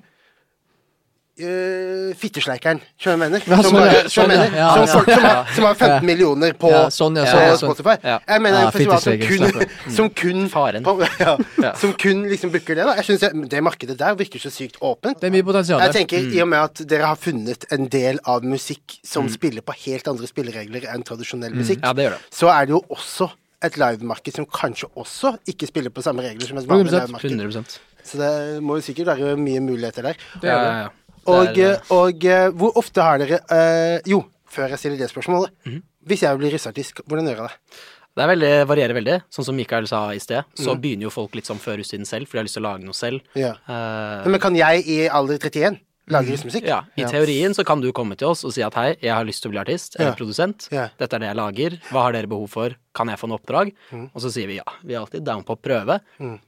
øh, 1.40 2.14
fittesleikeren, 2.16 2.80
skjønner 3.00 3.28
du 3.28 3.34
hva 3.34 3.38
jeg 3.38 3.46
mener? 3.46 3.62
Som, 3.62 3.64
sånn, 3.66 3.76
bare, 3.76 3.92
ja. 3.96 4.08
Sånn, 4.12 4.28
mener? 4.30 4.54
Ja, 4.56 4.68
som 4.72 4.86
ja. 4.86 4.92
folk 4.94 5.10
som 5.10 5.24
har, 5.26 5.50
som 5.56 5.64
har 5.68 5.74
15 5.74 5.90
Ja. 5.90 6.00
millioner 6.08 6.52
på, 6.56 6.70
Ja, 6.72 6.82
sånn, 6.90 7.16
ja, 7.20 7.24
sånn, 7.30 7.44
ja. 7.46 7.56
Spotify. 7.60 7.96
Ja. 8.02 8.18
Jeg 8.28 8.42
mener 8.46 8.58
Ja, 8.58 8.66
en 8.66 8.72
festival 8.72 9.00
som 9.00 9.18
kun, 9.18 9.92
som 9.98 10.10
kun 10.10 10.48
Faren. 10.48 10.82
På, 10.84 10.94
ja, 11.20 11.36
Ja. 11.62 11.72
Som 11.80 11.92
kun 11.94 12.24
liksom 12.30 12.50
booker 12.52 12.74
det. 12.74 12.84
da 12.86 12.94
Jeg 12.96 13.04
synes 13.04 13.48
Det 13.50 13.62
markedet 13.62 13.96
der 13.98 14.14
virker 14.14 14.38
så 14.38 14.50
sykt 14.50 14.76
åpent. 14.80 15.20
Det 15.20 15.28
er 15.28 15.30
mye 15.36 15.44
potensial 15.44 15.80
Jeg 15.80 15.92
tenker 16.00 16.18
I 16.36 16.40
og 16.42 16.48
med 16.48 16.58
at 16.60 16.84
dere 16.88 17.06
har 17.12 17.16
funnet 17.16 17.64
en 17.72 17.86
del 17.88 18.18
av 18.24 18.42
musikk 18.44 18.98
som 19.04 19.26
Mm. 19.26 19.32
spiller 19.32 19.60
på 19.62 19.72
helt 19.86 20.06
andre 20.08 20.26
spilleregler 20.26 20.84
enn 20.92 21.02
tradisjonell 21.02 21.52
musikk, 21.54 21.80
Ja, 21.82 21.92
det 21.92 22.04
gjør 22.06 22.10
det. 22.10 22.20
så 22.30 22.48
er 22.52 22.66
det 22.66 22.70
jo 22.70 22.82
også 22.90 23.30
et 23.62 23.76
livemarked 23.76 24.34
som 24.36 24.46
kanskje 24.46 24.86
også 24.96 25.38
ikke 25.48 25.66
spiller 25.66 25.90
på 25.90 26.02
samme 26.02 26.22
regler 26.22 26.46
som 26.46 26.58
et 26.58 26.66
vanlig 26.68 26.92
100%, 26.92 27.24
livemarked. 27.30 27.78
Så 28.04 28.18
det 28.18 28.62
må 28.62 28.76
jo 28.76 28.82
sikkert 28.82 29.06
være 29.06 29.36
mye 29.36 29.60
muligheter 29.60 30.02
der. 30.02 30.14
Det 30.40 30.50
er 30.50 30.58
det. 30.60 30.66
Ja, 30.66 30.78
ja, 30.82 30.84
er, 30.84 30.90
eh, 31.34 31.78
og 31.90 32.24
eh, 32.24 32.48
hvor 32.50 32.76
ofte 32.76 33.02
har 33.02 33.18
dere 33.18 33.40
uh, 33.50 34.00
Jo, 34.06 34.24
før 34.48 34.68
jeg 34.70 34.78
stiller 34.78 34.98
det 34.98 35.10
spørsmålet. 35.10 35.50
Mhm. 35.66 35.82
Hvis 36.06 36.22
jeg 36.22 36.38
blir 36.38 36.52
russeartist, 36.54 37.00
hvordan 37.08 37.26
gjør 37.26 37.40
jeg 37.42 37.48
det? 37.48 37.80
Det 38.16 38.22
er 38.24 38.28
veldig, 38.30 38.50
varierer 38.70 38.94
veldig. 38.94 39.16
Sånn 39.28 39.44
som 39.44 39.56
Mikael 39.58 39.86
sa 39.90 40.08
i 40.14 40.18
sted, 40.22 40.44
så 40.54 40.72
Mm. 40.72 40.80
begynner 40.80 41.02
jo 41.02 41.10
folk 41.10 41.34
litt 41.34 41.44
sånn 41.44 41.58
før 41.60 41.76
russetiden 41.80 42.06
selv, 42.06 42.28
for 42.28 42.36
de 42.36 42.38
har 42.38 42.44
lyst 42.46 42.54
til 42.56 42.62
å 42.62 42.70
lage 42.70 42.84
noe 42.86 42.94
selv. 42.94 43.20
Ja. 43.34 43.56
Uh, 43.68 44.24
Men 44.30 44.40
kan 44.40 44.54
jeg 44.54 44.86
i 44.88 45.08
alder 45.08 45.36
31 45.38 45.80
lage 46.08 46.30
russemusikk? 46.30 46.64
ja, 46.64 46.84
I 46.96 47.02
teorien 47.10 47.52
så 47.52 47.64
kan 47.66 47.80
du 47.82 47.90
komme 47.92 48.16
til 48.16 48.28
oss 48.28 48.44
og 48.44 48.52
si 48.54 48.62
at 48.62 48.72
hei, 48.74 48.96
jeg 49.02 49.10
har 49.12 49.24
lyst 49.26 49.42
til 49.42 49.50
å 49.50 49.52
bli 49.52 49.58
artist 49.60 49.96
eller 49.98 50.12
Ja. 50.12 50.14
produsent. 50.14 50.68
Ja. 50.70 50.88
Dette 50.96 51.12
er 51.14 51.18
det 51.18 51.28
jeg 51.28 51.36
lager. 51.36 51.70
Hva 51.90 52.02
har 52.06 52.12
dere 52.12 52.26
behov 52.28 52.48
for? 52.48 52.70
Kan 52.94 53.08
jeg 53.08 53.18
få 53.18 53.28
noe 53.28 53.38
oppdrag? 53.42 53.74
Mm. 53.90 54.10
Og 54.14 54.22
så 54.22 54.30
sier 54.32 54.46
vi 54.46 54.56
ja. 54.56 54.64
Vi 54.84 54.94
er 54.94 55.00
alltid 55.00 55.24
down 55.24 55.42
på 55.42 55.56
å 55.56 55.60
prøve. 55.60 56.00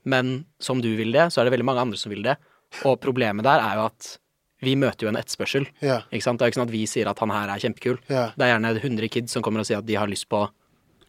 Men 0.07 0.45
som 0.61 0.81
du 0.81 0.97
vil 0.97 1.11
det, 1.13 1.33
så 1.35 1.41
er 1.43 1.51
det 1.51 1.59
veldig 1.59 1.67
mange 1.67 1.81
andre 1.81 1.99
som 1.99 2.11
vil 2.11 2.23
det. 2.23 2.37
Og 2.85 2.99
problemet 3.01 3.43
der 3.43 3.59
er 3.61 3.75
jo 3.75 3.87
at 3.91 4.19
vi 4.61 4.75
møter 4.77 5.07
jo 5.07 5.09
en 5.09 5.17
etterspørsel. 5.21 5.67
Yeah. 5.83 6.03
Ikke 6.13 6.23
sant? 6.23 6.39
Det 6.39 6.47
er 6.47 6.51
ikke 6.53 6.61
sånn 6.61 6.69
at 6.69 6.75
vi 6.75 6.85
sier 6.87 7.07
at 7.11 7.19
han 7.23 7.31
her 7.31 7.49
er 7.49 7.59
kjempekul. 7.63 7.99
Yeah. 8.11 8.33
Det 8.37 8.43
er 8.47 8.55
gjerne 8.59 8.73
100 8.83 9.09
kids 9.09 9.33
som 9.33 9.43
kommer 9.43 9.61
og 9.61 9.67
sier 9.67 9.79
at 9.79 9.87
de 9.87 9.95
har 9.95 10.07
lyst 10.11 10.29
på 10.29 10.49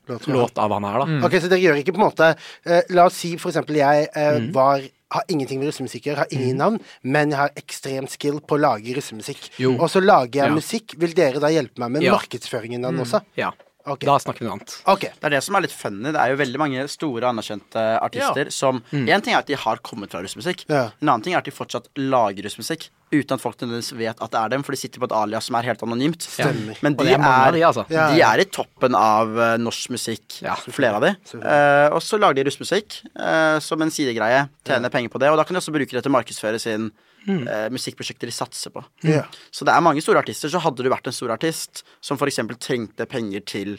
Låt- 0.10 0.26
låt 0.28 0.58
av 0.58 0.72
han 0.74 0.84
her, 0.84 1.00
da. 1.06 1.26
Ok, 1.28 1.34
Så 1.38 1.50
dere 1.50 1.60
gjør 1.62 1.78
ikke 1.84 1.94
på 1.94 2.00
en 2.02 2.08
måte 2.10 2.30
uh, 2.66 2.82
La 2.90 3.04
oss 3.06 3.14
si 3.22 3.36
for 3.38 3.52
eksempel 3.52 3.76
jeg 3.78 4.08
uh, 4.16 4.40
Mm. 4.40 4.52
var 4.54 4.82
har 5.12 5.24
ingenting 5.30 5.58
med 5.60 5.68
russemusikk 5.70 6.04
å 6.06 6.10
gjøre, 6.12 6.18
har 6.18 6.28
ingen 6.34 6.58
navn, 6.58 6.80
men 7.04 7.30
jeg 7.32 7.38
har 7.40 7.50
ekstremt 7.58 8.10
skill 8.14 8.40
på 8.42 8.58
å 8.58 8.62
lage 8.62 8.94
russemusikk. 8.94 9.48
Og 9.80 9.88
så 9.90 10.02
lager 10.06 10.44
jeg 10.44 10.50
Ja. 10.50 10.54
musikk. 10.54 10.94
Vil 11.02 11.14
dere 11.18 11.40
da 11.42 11.48
hjelpe 11.50 11.80
meg 11.80 11.90
med 11.92 12.02
Ja. 12.04 12.14
markedsføringen 12.14 12.86
av 12.86 12.92
den 12.94 13.02
også? 13.02 13.22
Ja. 13.36 13.50
Ok. 13.90 14.06
Da 14.08 14.18
snakker 14.22 14.44
vi 14.44 14.50
noe 14.50 14.58
annet. 14.58 14.76
Okay. 14.96 15.14
Det 15.18 15.30
er 15.30 15.36
det 15.38 15.44
som 15.46 15.58
er 15.58 15.66
litt 15.66 15.76
funny. 15.76 16.14
Det 16.14 16.22
er 16.22 16.34
jo 16.34 16.40
veldig 16.44 16.62
mange 16.62 16.86
store, 16.92 17.30
anerkjente 17.30 17.86
artister 18.00 18.54
som 18.54 18.84
En 18.94 19.26
ting 19.26 19.34
er 19.34 19.42
at 19.42 19.50
de 19.50 19.58
har 19.60 19.84
kommet 19.86 20.14
fra 20.14 20.24
russmusikk. 20.24 20.66
Ja. 20.70 20.90
En 21.02 21.12
annen 21.12 21.26
ting 21.26 21.36
er 21.36 21.44
at 21.44 21.50
de 21.50 21.56
fortsatt 21.56 21.92
lager 22.00 22.46
russmusikk 22.46 22.90
uten 23.10 23.36
at 23.36 23.42
folk 23.42 23.58
nødvendigvis 23.58 23.96
vet 23.98 24.22
at 24.22 24.34
det 24.34 24.40
er 24.40 24.52
dem, 24.54 24.64
for 24.66 24.76
de 24.76 24.80
sitter 24.80 25.02
på 25.02 25.08
et 25.10 25.16
alias 25.18 25.48
som 25.50 25.58
er 25.58 25.66
helt 25.66 25.82
anonymt. 25.86 26.26
Stemmer. 26.30 26.78
Men 26.86 26.98
de 27.00 27.08
er 27.10 27.18
er, 27.18 27.56
de, 27.56 27.64
altså. 27.66 27.86
Ja, 27.90 28.06
de 28.14 28.22
er 28.26 28.44
i 28.44 28.48
toppen 28.54 28.98
av 28.98 29.34
eh, 29.34 29.56
norsk 29.62 29.94
musikk, 29.96 30.40
Ja, 30.46 30.56
flere 30.62 31.00
av 31.00 31.06
de. 31.08 31.14
Eh, 31.40 31.88
og 31.90 32.04
så 32.06 32.20
lager 32.22 32.38
de 32.38 32.46
russmusikk 32.50 33.00
uh, 33.18 33.58
som 33.64 33.82
en 33.82 33.94
sidegreie. 33.94 34.46
Tjener 34.68 34.94
penger 34.94 35.14
på 35.14 35.22
det. 35.22 35.32
Og 35.34 35.40
da 35.40 35.46
kan 35.48 35.58
de 35.58 35.64
også 35.64 35.74
bruke 35.74 35.96
det 35.96 36.04
til 36.06 36.12
å 36.12 36.18
markedsføre 36.20 36.62
sin 36.62 36.92
eh, 37.28 37.68
musikkprosjekter 37.74 38.30
de 38.30 38.34
satser 38.36 38.72
på. 38.74 38.84
Ja. 39.04 39.26
Så 39.52 39.66
det 39.66 39.74
er 39.74 39.82
mange 39.86 40.02
store 40.02 40.22
artister. 40.24 40.50
Så 40.50 40.62
hadde 40.64 40.84
du 40.86 40.90
vært 40.90 41.08
en 41.10 41.16
stor 41.16 41.34
artist 41.36 41.84
som 42.02 42.18
f.eks. 42.18 42.40
trengte 42.60 43.06
penger 43.10 43.42
til 43.46 43.76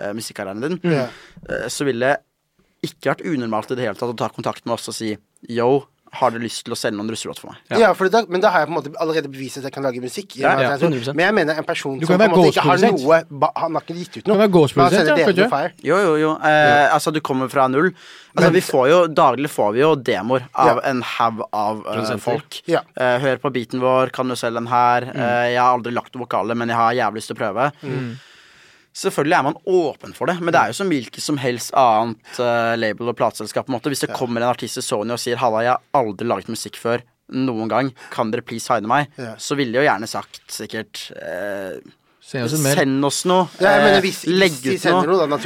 uh, 0.00 0.12
musikkarrieren 0.16 0.60
din, 0.64 0.78
Ja. 0.84 1.08
eh, 1.48 1.66
så 1.68 1.84
ville 1.88 2.14
det 2.14 2.90
ikke 2.90 3.14
vært 3.14 3.24
unormalt 3.24 3.70
i 3.72 3.76
det 3.78 3.86
hele 3.86 3.96
tatt 3.96 4.12
å 4.12 4.16
ta 4.16 4.28
kontakt 4.28 4.66
med 4.66 4.74
oss 4.76 4.88
og 4.92 4.94
si 4.94 5.14
yo, 5.48 5.86
har 6.20 6.30
du 6.34 6.38
lyst 6.42 6.64
til 6.64 6.74
å 6.74 6.78
selge 6.78 6.96
noen 6.98 7.10
russelåt 7.12 7.40
for 7.42 7.52
meg? 7.52 7.78
Ja, 7.80 7.92
for 7.98 8.08
da, 8.12 8.22
men 8.28 8.40
da 8.40 8.50
har 8.54 8.64
jeg 8.64 8.68
på 8.70 8.74
en 8.74 8.78
måte 8.78 8.92
allerede 9.02 9.30
bevist 9.32 9.58
at 9.60 9.68
jeg 9.68 9.74
kan 9.74 9.82
lage 9.86 10.00
musikk. 10.02 10.36
Ja, 10.38 10.54
ja, 10.60 10.70
jeg 10.74 10.80
100%. 10.80 11.04
sånn- 11.08 11.16
Men 11.16 11.26
jeg 11.26 11.34
mener 11.34 11.58
en 11.58 11.64
person 11.64 11.98
som 12.00 12.06
på 12.18 12.22
en 12.24 12.30
måte 12.30 12.50
ikke 12.52 12.66
har 12.68 12.78
noe 12.78 13.22
ba, 13.30 13.50
Han 13.56 13.74
har 13.74 13.82
ikke 13.82 13.96
gitt 13.98 14.16
ut 14.18 14.26
noe. 14.26 14.36
Du 14.48 14.52
kan 14.54 15.18
være 15.20 15.36
ja? 15.36 15.48
Fire. 15.48 15.72
Jo, 15.82 15.96
jo, 16.06 16.14
jo. 16.16 16.30
Eh, 16.42 16.88
Altså, 16.94 17.12
du 17.12 17.20
kommer 17.20 17.48
fra 17.50 17.66
null. 17.68 17.92
Altså, 18.36 18.50
Men- 18.50 18.52
vi 18.52 18.60
får 18.60 18.88
jo 18.88 19.06
Daglig 19.14 19.50
får 19.50 19.72
vi 19.74 19.80
jo 19.80 19.94
demoer 19.96 20.48
av 20.54 20.76
Ja. 20.82 20.90
en 20.90 21.02
haug 21.02 21.42
av 21.52 21.86
uh, 21.86 22.16
folk. 22.16 22.62
Ja. 22.66 22.80
Eh, 22.96 23.18
hør 23.20 23.36
på 23.38 23.52
beaten 23.52 23.80
vår, 23.80 24.10
kan 24.12 24.26
du 24.28 24.34
selge 24.34 24.54
den 24.54 24.66
her? 24.66 25.02
Mm. 25.02 25.16
Eh, 25.16 25.50
jeg 25.54 25.58
har 25.60 25.78
aldri 25.78 25.92
lagt 25.92 26.14
noe 26.14 26.26
vokale, 26.26 26.56
men 26.56 26.68
jeg 26.68 26.76
har 26.76 26.92
jævlig 26.92 27.16
lyst 27.22 27.28
til 27.28 27.36
å 27.36 27.38
prøve. 27.38 27.72
Selvfølgelig 28.94 29.34
er 29.34 29.42
man 29.42 29.56
åpen 29.66 30.12
for 30.14 30.30
det, 30.30 30.36
men 30.38 30.54
det 30.54 30.60
er 30.60 30.70
jo 30.70 30.76
som 30.78 30.92
hvilket 30.92 31.22
som 31.22 31.40
helst 31.42 31.74
annet 31.74 32.38
uh, 32.38 32.76
label 32.78 33.10
og 33.10 33.16
plateselskap. 33.18 33.66
Hvis 33.66 34.04
det 34.06 34.12
kommer 34.14 34.42
en 34.42 34.52
artist 34.52 34.78
til 34.78 34.86
Sony 34.86 35.10
og 35.16 35.18
sier 35.18 35.40
'Halla, 35.40 35.64
jeg 35.66 35.74
har 35.74 36.04
aldri 36.04 36.28
laget 36.30 36.52
musikk 36.52 36.78
før', 36.78 37.02
noen 37.34 37.68
gang, 37.68 37.90
kan 38.12 38.30
dere 38.30 38.44
please 38.46 38.68
signe 38.68 38.86
meg? 38.86 39.10
Ja. 39.18 39.34
Så 39.40 39.56
ville 39.58 39.72
de 39.74 39.82
jo 39.82 39.88
gjerne 39.88 40.06
sagt 40.06 40.42
sikkert 40.52 41.08
eh, 41.16 41.80
Send 42.24 42.46
oss. 42.46 42.54
Send 42.56 43.04
oss 43.04 43.18
noe. 43.28 43.48
Ja, 43.60 43.74
jeg 43.74 43.82
mener 43.84 44.06
eh, 44.08 44.20
legg 44.32 44.54
ut 44.64 44.84
noe. 44.88 45.02
noe, 45.10 45.26
da, 45.28 45.36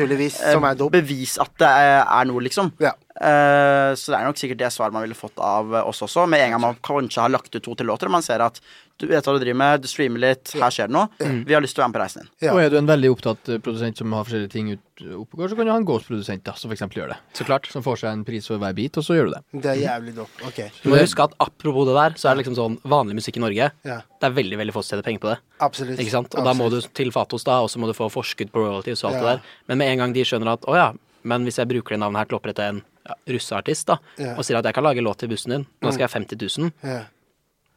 Eh, 0.47 0.55
er. 0.55 0.91
Bevis 0.95 1.35
at 1.43 1.51
det 1.59 1.67
er, 1.67 2.05
er 2.07 2.29
noe, 2.31 2.43
liksom. 2.47 2.71
Ja. 2.79 2.93
Eh, 3.21 3.93
så 3.99 4.13
det 4.13 4.19
er 4.21 4.27
nok 4.29 4.39
sikkert 4.39 4.61
det 4.63 4.71
svaret 4.75 4.95
man 4.95 5.03
ville 5.07 5.17
fått 5.19 5.39
av 5.43 5.73
oss 5.85 6.03
også. 6.07 6.27
Med 6.31 6.45
en 6.45 6.55
gang 6.57 6.63
man 6.63 6.77
kanskje 6.85 7.25
har 7.25 7.33
lagt 7.35 7.55
ut 7.55 7.63
to-tre 7.65 7.87
låter, 7.87 8.07
og 8.07 8.15
man 8.19 8.23
ser 8.27 8.45
at 8.45 8.61
du 8.99 9.05
vet 9.07 9.23
hva 9.23 9.37
du 9.37 9.39
driver 9.45 9.59
med, 9.61 9.83
du 9.85 9.87
streamer 9.87 10.19
litt, 10.19 10.51
her 10.59 10.73
skjer 10.75 10.89
det 10.91 10.95
noe. 10.97 11.07
Vi 11.47 11.55
har 11.55 11.63
lyst 11.63 11.77
til 11.77 11.83
å 11.83 11.85
være 11.85 11.91
med 11.93 11.99
på 11.99 12.03
reisen 12.03 12.25
din. 12.25 12.31
Ja. 12.43 12.51
Og 12.57 12.59
er 12.65 12.73
du 12.73 12.79
en 12.81 12.89
veldig 12.89 13.11
opptatt 13.15 13.51
eh, 13.55 13.61
produsent 13.63 14.01
som 14.01 14.15
har 14.17 14.27
forskjellige 14.27 14.51
ting 14.51 14.73
ut, 14.75 14.83
oppegård, 15.21 15.53
så 15.53 15.59
kan 15.59 15.69
du 15.69 15.71
ha 15.71 15.77
en 15.79 15.87
ghost-produsent 15.87 16.43
da, 16.49 16.55
som 16.59 16.67
for 16.67 16.75
eksempel 16.75 16.99
gjør 17.05 17.13
det. 17.15 17.19
Så 17.39 17.47
klart. 17.47 17.69
Som 17.71 17.85
får 17.87 18.01
seg 18.03 18.11
en 18.11 18.25
pris 18.27 18.49
for 18.51 18.59
hver 18.59 18.75
bit, 18.75 18.99
og 18.99 19.07
så 19.07 19.15
gjør 19.15 19.31
du 19.31 19.37
det. 19.37 19.43
Det 19.63 19.71
er 19.77 19.81
jævlig 19.85 20.17
dope. 20.19 20.43
Ok. 20.51 20.59
Du 20.83 20.91
må 20.91 20.99
huske 20.99 21.29
at 21.29 21.37
apropos 21.47 21.87
det 21.87 21.95
der, 22.01 22.19
så 22.19 22.27
er 22.33 22.35
det 22.35 22.43
liksom 22.43 22.59
sånn 22.59 22.79
vanlig 22.91 23.21
musikk 23.21 23.39
i 23.39 23.45
Norge. 23.47 23.71
Ja. 23.87 24.01
Det 24.19 24.31
er 24.33 24.35
veldig 24.41 24.59
veldig 24.65 24.75
få 24.75 24.83
som 24.83 24.97
tjener 24.97 25.07
penger 25.07 25.23
på 25.23 25.31
det. 25.31 25.39
Absolutt. 25.63 26.03
Ikke 26.03 26.17
sant? 26.19 26.35
Og 26.35 26.51
da 26.51 26.57
må 26.59 26.67
du 26.67 26.81
Absolutt. 26.81 26.97
til 26.99 27.15
Fatos, 27.15 27.47
da, 27.47 27.61
og 27.63 27.71
så 27.71 27.79
må 27.79 27.87
du 27.87 27.95
få 27.95 28.11
forskudd 28.11 28.51
på 28.51 28.67
royalties 28.67 29.05
og 29.07 29.13
alt 29.13 29.21
Ja. 29.21 29.23
det 29.23 29.31
der. 29.37 29.57
Men 29.71 29.79
med 29.85 29.93
en 29.95 30.03
gang 30.03 30.13
de 30.19 30.27
skjønner 30.27 30.57
at 30.59 30.67
å 30.67 30.75
ja, 30.75 30.89
men 31.23 31.47
hvis 31.47 31.63
jeg 31.63 31.71
bruker 31.71 31.95
det 31.95 32.03
navnet 32.03 32.19
her 32.25 32.31
til 32.33 32.39
å 32.39 32.43
opprette 32.43 32.67
en 32.75 32.83
russeartist, 33.29 33.88
da, 33.90 33.99
yeah. 34.18 34.35
og 34.37 34.47
sier 34.47 34.59
at 34.61 34.68
jeg 34.68 34.77
kan 34.77 34.87
lage 34.87 35.05
låt 35.05 35.23
til 35.23 35.31
bussen 35.33 35.55
din, 35.55 35.64
nå 35.83 35.94
skal 35.94 36.07
jeg 36.07 36.12
ha 36.12 36.18
50 36.18 36.59
000, 36.59 36.73
yeah. 36.85 37.09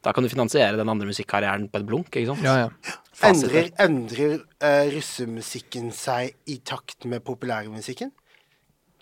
da 0.05 0.13
kan 0.15 0.25
du 0.25 0.31
finansiere 0.31 0.79
den 0.79 0.91
andre 0.91 1.09
musikkarrieren 1.09 1.67
på 1.71 1.81
et 1.81 1.87
blunk, 1.87 2.11
ikke 2.13 2.33
sant? 2.33 2.45
Ja, 2.45 2.67
ja. 2.67 2.99
Endrer, 3.27 3.69
endrer 3.83 4.37
uh, 4.39 4.85
russemusikken 4.93 5.91
seg 5.93 6.33
i 6.49 6.57
takt 6.65 7.05
med 7.09 7.21
populærmusikken? 7.27 8.13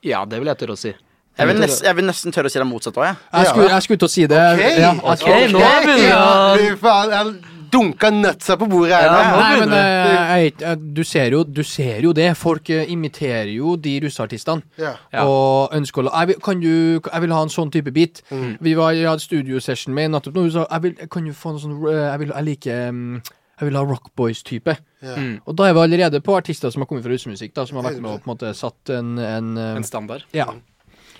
Ja, 0.04 0.26
det 0.28 0.40
vil 0.42 0.52
jeg 0.52 0.60
tørre 0.60 0.76
å 0.76 0.80
si. 0.80 0.96
Jeg 1.40 1.48
vil, 1.48 1.60
nesten, 1.62 1.86
jeg 1.88 1.96
vil 1.96 2.08
nesten 2.10 2.36
tørre 2.36 2.50
å 2.50 2.52
si 2.52 2.60
det 2.60 2.66
motsatte 2.68 3.00
òg, 3.00 3.06
jeg. 3.08 3.20
Jeg 3.32 3.52
skulle, 3.54 3.70
jeg 3.72 3.86
skulle 3.86 4.02
til 4.02 4.10
å 4.10 4.12
si 4.12 4.26
det. 4.28 4.42
Ok, 4.50 4.66
Ja, 4.82 4.92
okay. 4.98 5.14
okay. 5.14 5.46
nå 5.54 5.62
er 5.64 5.88
vi 5.88 5.98
ja. 6.10 7.24
Dunka 7.72 8.10
nutsa 8.12 8.56
på 8.60 8.68
bordet 8.70 8.94
her 8.96 9.06
Ja, 9.08 9.16
nå. 9.32 9.40
Nei, 9.40 9.60
men 9.60 9.74
eh, 9.78 10.44
jeg, 10.44 10.54
jeg- 10.62 10.94
du, 10.96 11.02
ser 11.04 11.32
jo, 11.36 11.44
du 11.44 11.62
ser 11.64 12.02
jo 12.06 12.14
det. 12.14 12.30
Folk 12.38 12.70
eh, 12.70 12.86
imiterer 12.92 13.52
jo 13.56 13.76
de 13.78 13.96
russeartistene. 14.06 14.62
Ja. 14.82 14.94
Og 15.26 15.74
ønsker 15.78 16.02
å 16.04 16.08
la- 16.10 16.26
jeg 16.26 16.40
kan 16.46 16.60
du, 16.62 17.00
jeg 17.00 17.22
vil 17.26 17.34
ha 17.36 17.42
en 17.46 17.50
sånn 17.54 17.72
type 17.74 17.92
beat. 17.96 18.22
Mm. 18.32 18.58
Vi 18.62 18.74
var, 18.80 18.92
jeg 18.98 19.08
hadde 19.10 19.24
studiosession 19.26 19.94
med 19.96 20.12
nettopp 20.12 20.36
nå. 20.36 20.48
Hun 20.48 20.52
sa 20.56 20.66
jeg 20.70 20.82
vil, 20.88 20.96
kan 21.10 21.26
du 21.30 21.34
få 21.34 21.54
noe 21.56 21.64
sånn 21.64 21.78
eh, 21.90 22.00
Jeg, 22.10 22.20
vil, 22.26 22.34
jeg 22.36 22.48
liker 22.50 22.90
mm, 22.92 23.22
Jeg 23.60 23.68
vil 23.70 23.76
ha 23.80 23.84
Rock 23.90 24.12
Boys-type. 24.16 24.78
Yeah. 25.04 25.20
Mm. 25.20 25.36
Og 25.48 25.56
da 25.60 25.68
er 25.70 25.74
vi 25.78 25.80
allerede 25.86 26.20
på 26.24 26.36
artister 26.38 26.72
som 26.74 26.82
har 26.84 26.88
kommet 26.90 27.04
fra 27.06 27.12
russemusikk, 27.14 27.54
da, 27.56 27.66
som 27.68 27.78
har 27.80 27.90
vært 27.92 28.02
med 28.04 28.12
og 28.18 28.22
på 28.24 28.30
en 28.30 28.34
måte 28.36 28.54
satt 28.56 28.92
en, 28.96 29.14
en, 29.20 29.54
eh, 29.58 29.76
En 29.80 29.84
standard. 29.88 30.24
Ja. 30.36 30.48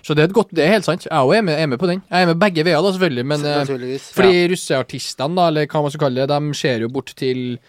Så 0.04 0.16
det 0.16 0.24
er 0.24 0.28
et 0.30 0.34
godt, 0.34 0.50
det 0.56 0.64
er 0.66 0.72
helt 0.74 0.86
sant. 0.86 1.06
Jeg 1.06 1.38
er, 1.38 1.42
med- 1.42 1.60
er 1.60 1.66
med 1.68 1.78
på 1.80 1.88
den. 1.88 2.02
Jeg 2.10 2.22
er 2.24 2.26
med 2.34 2.40
begge 2.40 2.64
veier, 2.66 2.82
da, 2.82 2.92
selvfølgelig. 2.92 3.26
Men 3.26 3.40
fordi 3.40 3.60
Naturligvis. 3.60 4.12
fordi 4.14 4.48
russeartistene, 4.54 5.36
da, 5.36 5.48
eller 5.48 5.66
hva 5.68 5.82
man 5.82 5.92
skal 5.92 6.06
kalle 6.08 6.28
det, 6.28 6.30
de 6.30 6.54
ser 6.54 6.80
jo 6.80 6.90
bort 6.90 7.14
til 7.16 7.60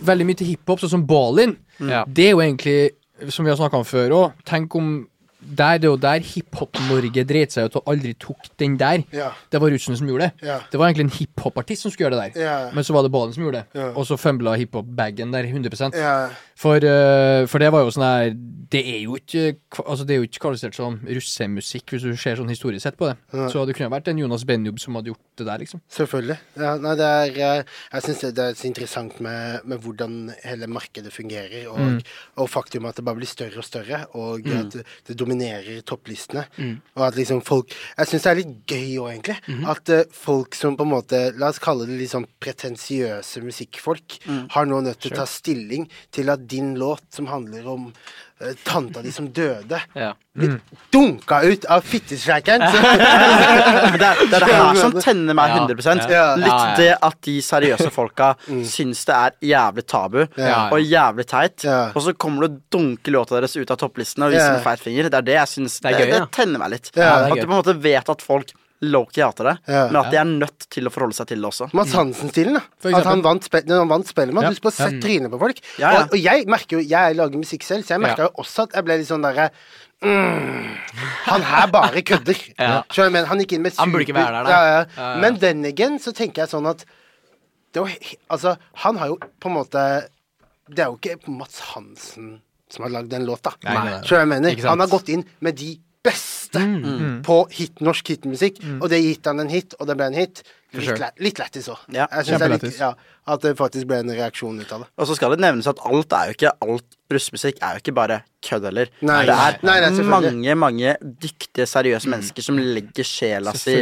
veldig 0.00 0.26
mye 0.26 0.38
til 0.40 0.46
hiphop, 0.54 0.80
sånn 0.80 0.94
som 0.96 1.06
Ballin. 1.06 1.56
Mm. 1.80 1.92
Det 2.14 2.26
er 2.26 2.34
jo 2.34 2.40
egentlig, 2.44 2.78
som 3.32 3.44
vi 3.44 3.50
har 3.52 3.60
snakka 3.60 3.80
om 3.80 3.84
før 3.88 4.10
òg, 4.16 4.32
tenk 4.48 4.74
om 4.74 5.06
der, 5.40 5.78
Det 5.78 5.86
er 5.86 5.88
jo 5.88 5.96
der 5.96 6.20
hiphop-Norge 6.20 7.22
dreit 7.24 7.50
seg 7.54 7.64
ut 7.70 7.76
og 7.76 7.86
aldri 7.88 8.12
tok 8.20 8.50
den 8.60 8.74
der. 8.76 9.00
Yeah. 9.10 9.32
Det 9.50 9.58
var 9.62 9.70
russen 9.72 9.96
som 9.96 10.06
gjorde 10.06 10.26
det. 10.28 10.44
Yeah. 10.44 10.60
Det 10.70 10.78
var 10.78 10.90
egentlig 10.90 11.06
en 11.06 11.14
hiphop-artist 11.16 11.80
som 11.86 11.90
skulle 11.90 12.10
gjøre 12.10 12.18
det 12.20 12.34
der. 12.34 12.40
yeah. 12.42 12.74
Men 12.74 12.84
så 12.84 12.92
var 12.92 13.02
det 13.06 13.10
Ballin 13.14 13.32
som 13.32 13.44
gjorde 13.46 13.62
det. 13.62 13.80
Ja. 13.80 13.86
Og 13.96 14.04
så 14.04 14.18
fumbla 14.20 14.52
hiphop-bagen 14.60 15.32
der 15.32 15.48
100 15.48 15.94
Ja. 15.96 16.28
For, 16.60 16.76
eh, 16.84 17.46
for 17.48 17.62
det 17.62 17.70
var 17.72 17.86
jo 17.86 17.92
sånn 17.94 18.04
her 18.04 18.34
Det 18.70 18.80
er 18.86 18.98
jo 19.06 19.14
ikke 19.16 19.56
Altså 19.80 20.04
det 20.06 20.14
er 20.14 20.18
jo 20.20 20.26
ikke 20.28 20.42
kvalifisert 20.44 20.76
som 20.76 20.98
russemusikk, 21.08 21.94
hvis 21.94 22.04
du 22.04 22.12
ser 22.20 22.36
sånn 22.38 22.50
historisk 22.52 22.84
sett 22.84 22.98
på 23.00 23.08
det. 23.08 23.14
Ja. 23.32 23.46
Så 23.50 23.62
det 23.66 23.74
kunne 23.78 23.90
vært 23.90 24.10
en 24.12 24.20
Jonas 24.20 24.44
Benjob 24.46 24.78
som 24.82 24.94
hadde 24.98 25.10
gjort 25.10 25.22
det 25.40 25.46
der, 25.48 25.62
liksom. 25.62 25.80
Selvfølgelig. 25.90 26.36
Ja, 26.60 26.74
nei, 26.78 26.92
det 27.00 27.06
er, 27.08 27.30
eh, 27.40 27.62
jeg 27.94 28.04
syns 28.04 28.20
det, 28.36 28.44
er 28.44 28.58
så 28.58 28.66
interessant 28.68 29.16
med, 29.24 29.64
med 29.64 29.80
hvordan 29.82 30.18
hele 30.44 30.68
markedet 30.70 31.12
fungerer, 31.14 31.64
og, 31.72 31.78
Mm. 31.80 31.96
og 32.44 32.50
faktum 32.52 32.86
at 32.86 32.96
det 33.00 33.04
bare 33.08 33.16
blir 33.18 33.26
større 33.30 33.58
og 33.58 33.64
større, 33.64 34.02
og 34.14 34.46
at 34.46 34.76
det, 35.08 35.16
dominerer 35.16 35.80
topplistene. 35.82 36.44
Og 36.96 37.06
at 37.06 37.16
liksom 37.16 37.40
folk 37.42 37.72
Jeg 37.98 38.06
syns 38.06 38.22
det 38.22 38.30
er 38.30 38.40
litt 38.42 38.66
gøy 38.66 38.98
òg, 39.00 39.10
egentlig. 39.16 39.66
At 39.66 39.88
eh, 39.96 40.04
folk 40.12 40.54
som 40.54 40.76
på 40.76 40.84
en 40.86 40.92
måte 40.92 41.22
La 41.40 41.48
oss 41.48 41.58
kalle 41.62 41.86
det 41.88 41.96
litt 41.98 42.12
sånn 42.12 42.26
pretensiøse 42.40 43.42
musikkfolk, 43.42 44.18
har 44.50 44.66
nå 44.68 44.80
nødt 44.84 45.00
til 45.00 45.12
å 45.14 45.22
ta 45.22 45.26
stilling 45.26 45.88
til 46.12 46.30
at 46.30 46.46
din 46.50 46.74
låt, 46.78 47.02
som 47.14 47.26
handler 47.30 47.66
om 47.70 47.86
uh, 48.42 48.52
tanta 48.66 49.02
di 49.02 49.12
som 49.12 49.28
døde, 49.32 49.78
Ja. 49.94 50.12
blitt 50.36 50.60
dunka 50.94 51.40
ut 51.46 51.64
av 51.70 51.80
fittestreikeren. 51.86 52.60
Det, 54.00 54.06
er, 54.06 54.20
det 54.30 54.36
er 54.38 54.44
det 54.46 54.54
her 54.54 54.78
som 54.78 54.94
tenner 55.02 55.34
meg 55.36 55.52
100 55.56 56.06
ja. 56.12 56.24
Litt 56.38 56.78
det 56.78 56.90
at 57.02 57.16
de 57.26 57.34
seriøse 57.44 57.90
folka 57.92 58.32
syns 58.74 59.02
det 59.08 59.16
er 59.16 59.34
jævlig 59.50 59.84
tabu 59.90 60.20
Ja. 60.38 60.68
og 60.72 60.80
jævlig 60.80 61.26
teit, 61.30 61.64
Ja. 61.66 61.90
og 61.94 62.02
så 62.04 62.14
kommer 62.14 62.46
du 62.46 62.48
og 62.54 62.60
dunker 62.72 63.12
låta 63.16 63.36
deres 63.40 63.56
ut 63.58 63.70
av 63.70 63.80
topplistene 63.80 64.28
og 64.28 64.34
viser 64.34 64.50
Ja. 64.52 64.56
med 64.58 64.64
feit 64.64 64.80
finger. 64.84 65.10
Det 65.10 65.18
er 65.20 65.26
det 65.30 65.38
jeg 65.40 65.52
syns 65.56 65.80
Det 65.80 65.96
det, 65.98 66.08
det 66.14 66.22
tenner 66.32 66.58
meg 66.62 66.70
litt. 66.76 66.90
Ja, 66.94 67.26
det 67.26 67.32
at 67.32 67.40
du 67.40 67.46
på 67.46 67.52
en 67.52 67.58
måte 67.62 67.76
vet 67.82 68.08
at 68.14 68.22
folk 68.24 68.52
low-key 68.80 69.20
hater 69.22 69.44
det, 69.44 69.54
Ja. 69.68 69.86
men 69.90 69.96
at 70.00 70.10
de 70.10 70.16
er 70.16 70.24
nødt 70.24 70.66
til 70.72 70.86
å 70.88 70.90
forholde 70.92 71.12
seg 71.14 71.26
til 71.28 71.42
det 71.42 71.48
også. 71.50 71.66
Mads 71.76 71.92
Hansen-stilen, 71.92 72.54
da. 72.56 72.62
At 72.96 73.04
han 73.04 73.20
vant, 73.22 73.44
spe 73.44 73.60
han 73.68 73.88
vant 73.90 74.06
Spellemann. 74.08 74.46
Ja. 74.46 74.50
Du 74.50 74.56
skulle 74.56 74.72
sett 74.72 75.02
trynet 75.02 75.30
på 75.30 75.38
folk. 75.38 75.60
Ja, 75.78 75.90
ja. 75.92 76.00
Og, 76.06 76.14
og 76.16 76.18
jeg 76.22 76.46
merker 76.48 76.78
jo 76.78 76.86
Jeg 76.88 77.16
lager 77.18 77.36
musikk 77.42 77.62
selv, 77.66 77.84
så 77.84 77.94
jeg 77.98 78.00
merka 78.06 78.24
Ja. 78.24 78.28
jo 78.30 78.42
også 78.44 78.62
at 78.64 78.72
jeg 78.78 78.84
ble 78.86 78.96
litt 79.02 79.10
sånn 79.10 79.22
derre 79.26 79.50
mm, 80.02 80.76
Han 81.28 81.42
her 81.42 81.66
bare 81.74 82.02
kødder. 82.02 82.40
Ja. 82.58 82.82
Men 83.10 83.26
han 83.28 83.38
gikk 83.44 83.52
inn 83.58 83.62
med 83.66 83.76
Han 83.76 83.92
burde 83.92 84.06
ikke 84.08 84.16
være 84.16 84.32
der, 84.32 84.44
da. 84.44 84.50
Ja, 84.50 84.62
ja. 84.64 84.84
Ja, 84.96 85.10
ja. 85.14 85.20
Men 85.20 85.36
den 85.42 85.64
again 85.68 85.98
så 86.00 86.14
tenker 86.16 86.44
jeg 86.46 86.52
sånn 86.54 86.68
at 86.70 86.84
det 87.74 87.84
var, 87.84 87.92
Altså, 88.30 88.56
han 88.86 88.96
har 88.98 89.12
jo 89.12 89.18
på 89.40 89.50
en 89.50 89.54
måte 89.60 89.84
Det 90.70 90.80
er 90.86 90.88
jo 90.90 90.96
ikke 90.98 91.20
Mats 91.36 91.60
Hansen 91.74 92.40
som 92.70 92.84
har 92.86 92.92
lagd 92.94 93.08
den 93.10 93.24
låta. 93.26 93.50
Nei, 93.66 93.72
nei, 93.74 93.84
nei. 93.96 94.02
Skjønner 94.06 94.06
du 94.06 94.14
hva 94.14 94.20
jeg 94.22 94.28
mener? 94.30 94.68
Han 94.70 94.78
har 94.84 94.90
gått 94.92 95.08
inn 95.10 95.24
med 95.42 95.56
de 95.58 95.72
beste 96.04 96.58
Mm. 96.60 97.22
på 97.22 97.34
hit, 97.52 97.78
norsk 97.80 98.08
hitmusikk, 98.08 98.56
og 98.82 98.88
det 98.90 98.98
gitt 99.04 99.24
han 99.26 99.38
en 99.40 99.48
hit, 99.52 99.74
og 99.78 99.86
det 99.86 99.96
ble 99.96 100.06
en 100.10 100.14
hit. 100.18 100.42
Litt, 100.72 100.84
sure. 100.86 100.98
læ- 100.98 101.18
litt 101.18 101.38
lættis 101.38 101.66
òg. 101.68 101.78
Ja, 101.90 102.06
ja, 102.78 102.94
at 103.26 103.40
det 103.42 103.56
faktisk 103.58 103.86
ble 103.90 103.96
en 104.04 104.10
reaksjon 104.14 104.60
ut 104.60 104.72
av 104.72 104.80
det. 104.84 104.88
Og 104.98 105.06
så 105.08 105.16
skal 105.16 105.30
det 105.34 105.40
nevnes 105.40 105.66
at 105.66 105.78
alt 105.84 106.12
er 106.12 106.26
jo 106.30 106.34
ikke 106.36 106.52
Alt 106.62 106.96
russemusikk 107.10 107.58
er 107.60 107.72
jo 107.74 107.80
ikke 107.82 107.94
bare 107.94 108.20
kødd 108.46 108.64
heller. 108.68 108.86
Det 109.00 109.10
er 109.10 109.58
nei, 109.62 109.80
nei, 109.80 109.90
mange, 110.06 110.54
mange 110.54 110.96
dyktige, 111.02 111.66
seriøse 111.66 112.06
mennesker 112.06 112.42
som 112.42 112.56
legger 112.56 113.02
sjela 113.02 113.52
si 113.58 113.74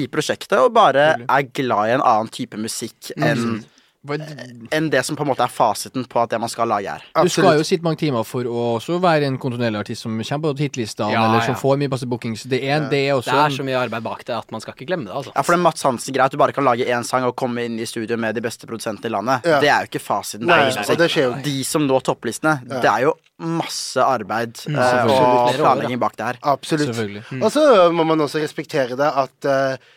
i 0.00 0.06
prosjektet, 0.08 0.56
og 0.58 0.72
bare 0.72 1.10
er 1.28 1.42
glad 1.52 1.88
i 1.90 1.92
en 1.98 2.00
annen 2.00 2.28
type 2.32 2.56
musikk 2.56 3.12
enn 3.18 3.60
Hva- 3.60 3.64
enn 4.08 4.86
det 4.88 5.02
som 5.04 5.16
på 5.16 5.26
en 5.26 5.28
måte 5.28 5.44
er 5.44 5.52
fasiten 5.52 6.06
på 6.08 6.20
at 6.22 6.30
det 6.32 6.38
man 6.40 6.48
skal 6.48 6.70
lage, 6.70 6.88
er. 6.88 7.02
Du 7.20 7.28
skal 7.28 7.58
jo 7.58 7.64
sitte 7.66 7.84
mange 7.84 8.00
timer 8.00 8.24
for 8.24 8.48
å 8.48 8.62
også 8.78 8.96
være 9.02 9.28
en 9.28 9.36
kontinuerlig 9.40 9.82
artist 9.82 10.06
som 10.06 10.14
kommer 10.16 10.54
på 10.56 10.64
hitlistene, 10.64 11.12
Ja, 11.12 11.26
eller 11.28 11.44
som 11.44 11.52
ja. 11.52 11.60
får 11.60 11.76
mye 11.82 11.92
passe 11.92 12.08
bookings. 12.08 12.46
Det 12.48 12.62
er, 12.64 12.86
det 12.88 13.02
er 13.10 13.18
også 13.18 13.34
Det 13.34 13.42
er 13.44 13.56
så 13.58 13.66
mye 13.68 13.82
arbeid 13.82 14.06
bak 14.06 14.24
det 14.24 14.38
at 14.38 14.54
man 14.54 14.64
skal 14.64 14.72
ikke 14.72 14.88
glemme 14.88 15.10
det, 15.10 15.12
altså. 15.12 15.34
Ja, 15.36 15.44
for 15.44 15.52
det 15.52 15.60
er 15.60 15.64
Mats 15.66 15.84
Hansen-greia 15.84 16.30
at 16.30 16.36
du 16.36 16.40
bare 16.40 16.56
kan 16.56 16.64
lage 16.64 16.88
én 16.88 17.04
sang 17.04 17.28
og 17.28 17.36
komme 17.36 17.66
inn 17.68 17.76
i 17.76 17.88
studio 17.88 18.16
med 18.16 18.38
de 18.38 18.44
beste 18.44 18.68
produsentene 18.70 19.12
i 19.12 19.14
landet. 19.18 19.44
Ja. 19.44 19.60
Det 19.60 19.72
er 19.74 19.84
jo 19.84 19.92
ikke 19.92 20.04
fasiten. 20.06 20.48
Nei, 20.48 20.62
nei, 20.70 20.72
nei, 20.80 20.98
det 21.04 21.12
skjer 21.12 21.28
jo. 21.28 21.36
De 21.44 21.56
som 21.68 21.84
når 21.84 22.08
topplistene, 22.08 22.56
det 22.70 22.88
er 22.88 23.04
jo 23.10 23.14
masse 23.40 24.00
arbeid 24.04 24.58
mm, 24.68 24.76
og 24.76 25.14
Flere 25.14 25.60
planlegging 25.60 26.00
bak 26.00 26.16
det 26.16 26.26
her. 26.32 26.40
Absolutt. 26.56 26.96
Mm. 27.30 27.40
Og 27.44 27.48
så 27.52 27.62
må 27.92 28.04
man 28.08 28.20
også 28.24 28.40
respektere 28.40 28.96
det 29.00 29.08
at 29.24 29.48
eh, 29.48 29.90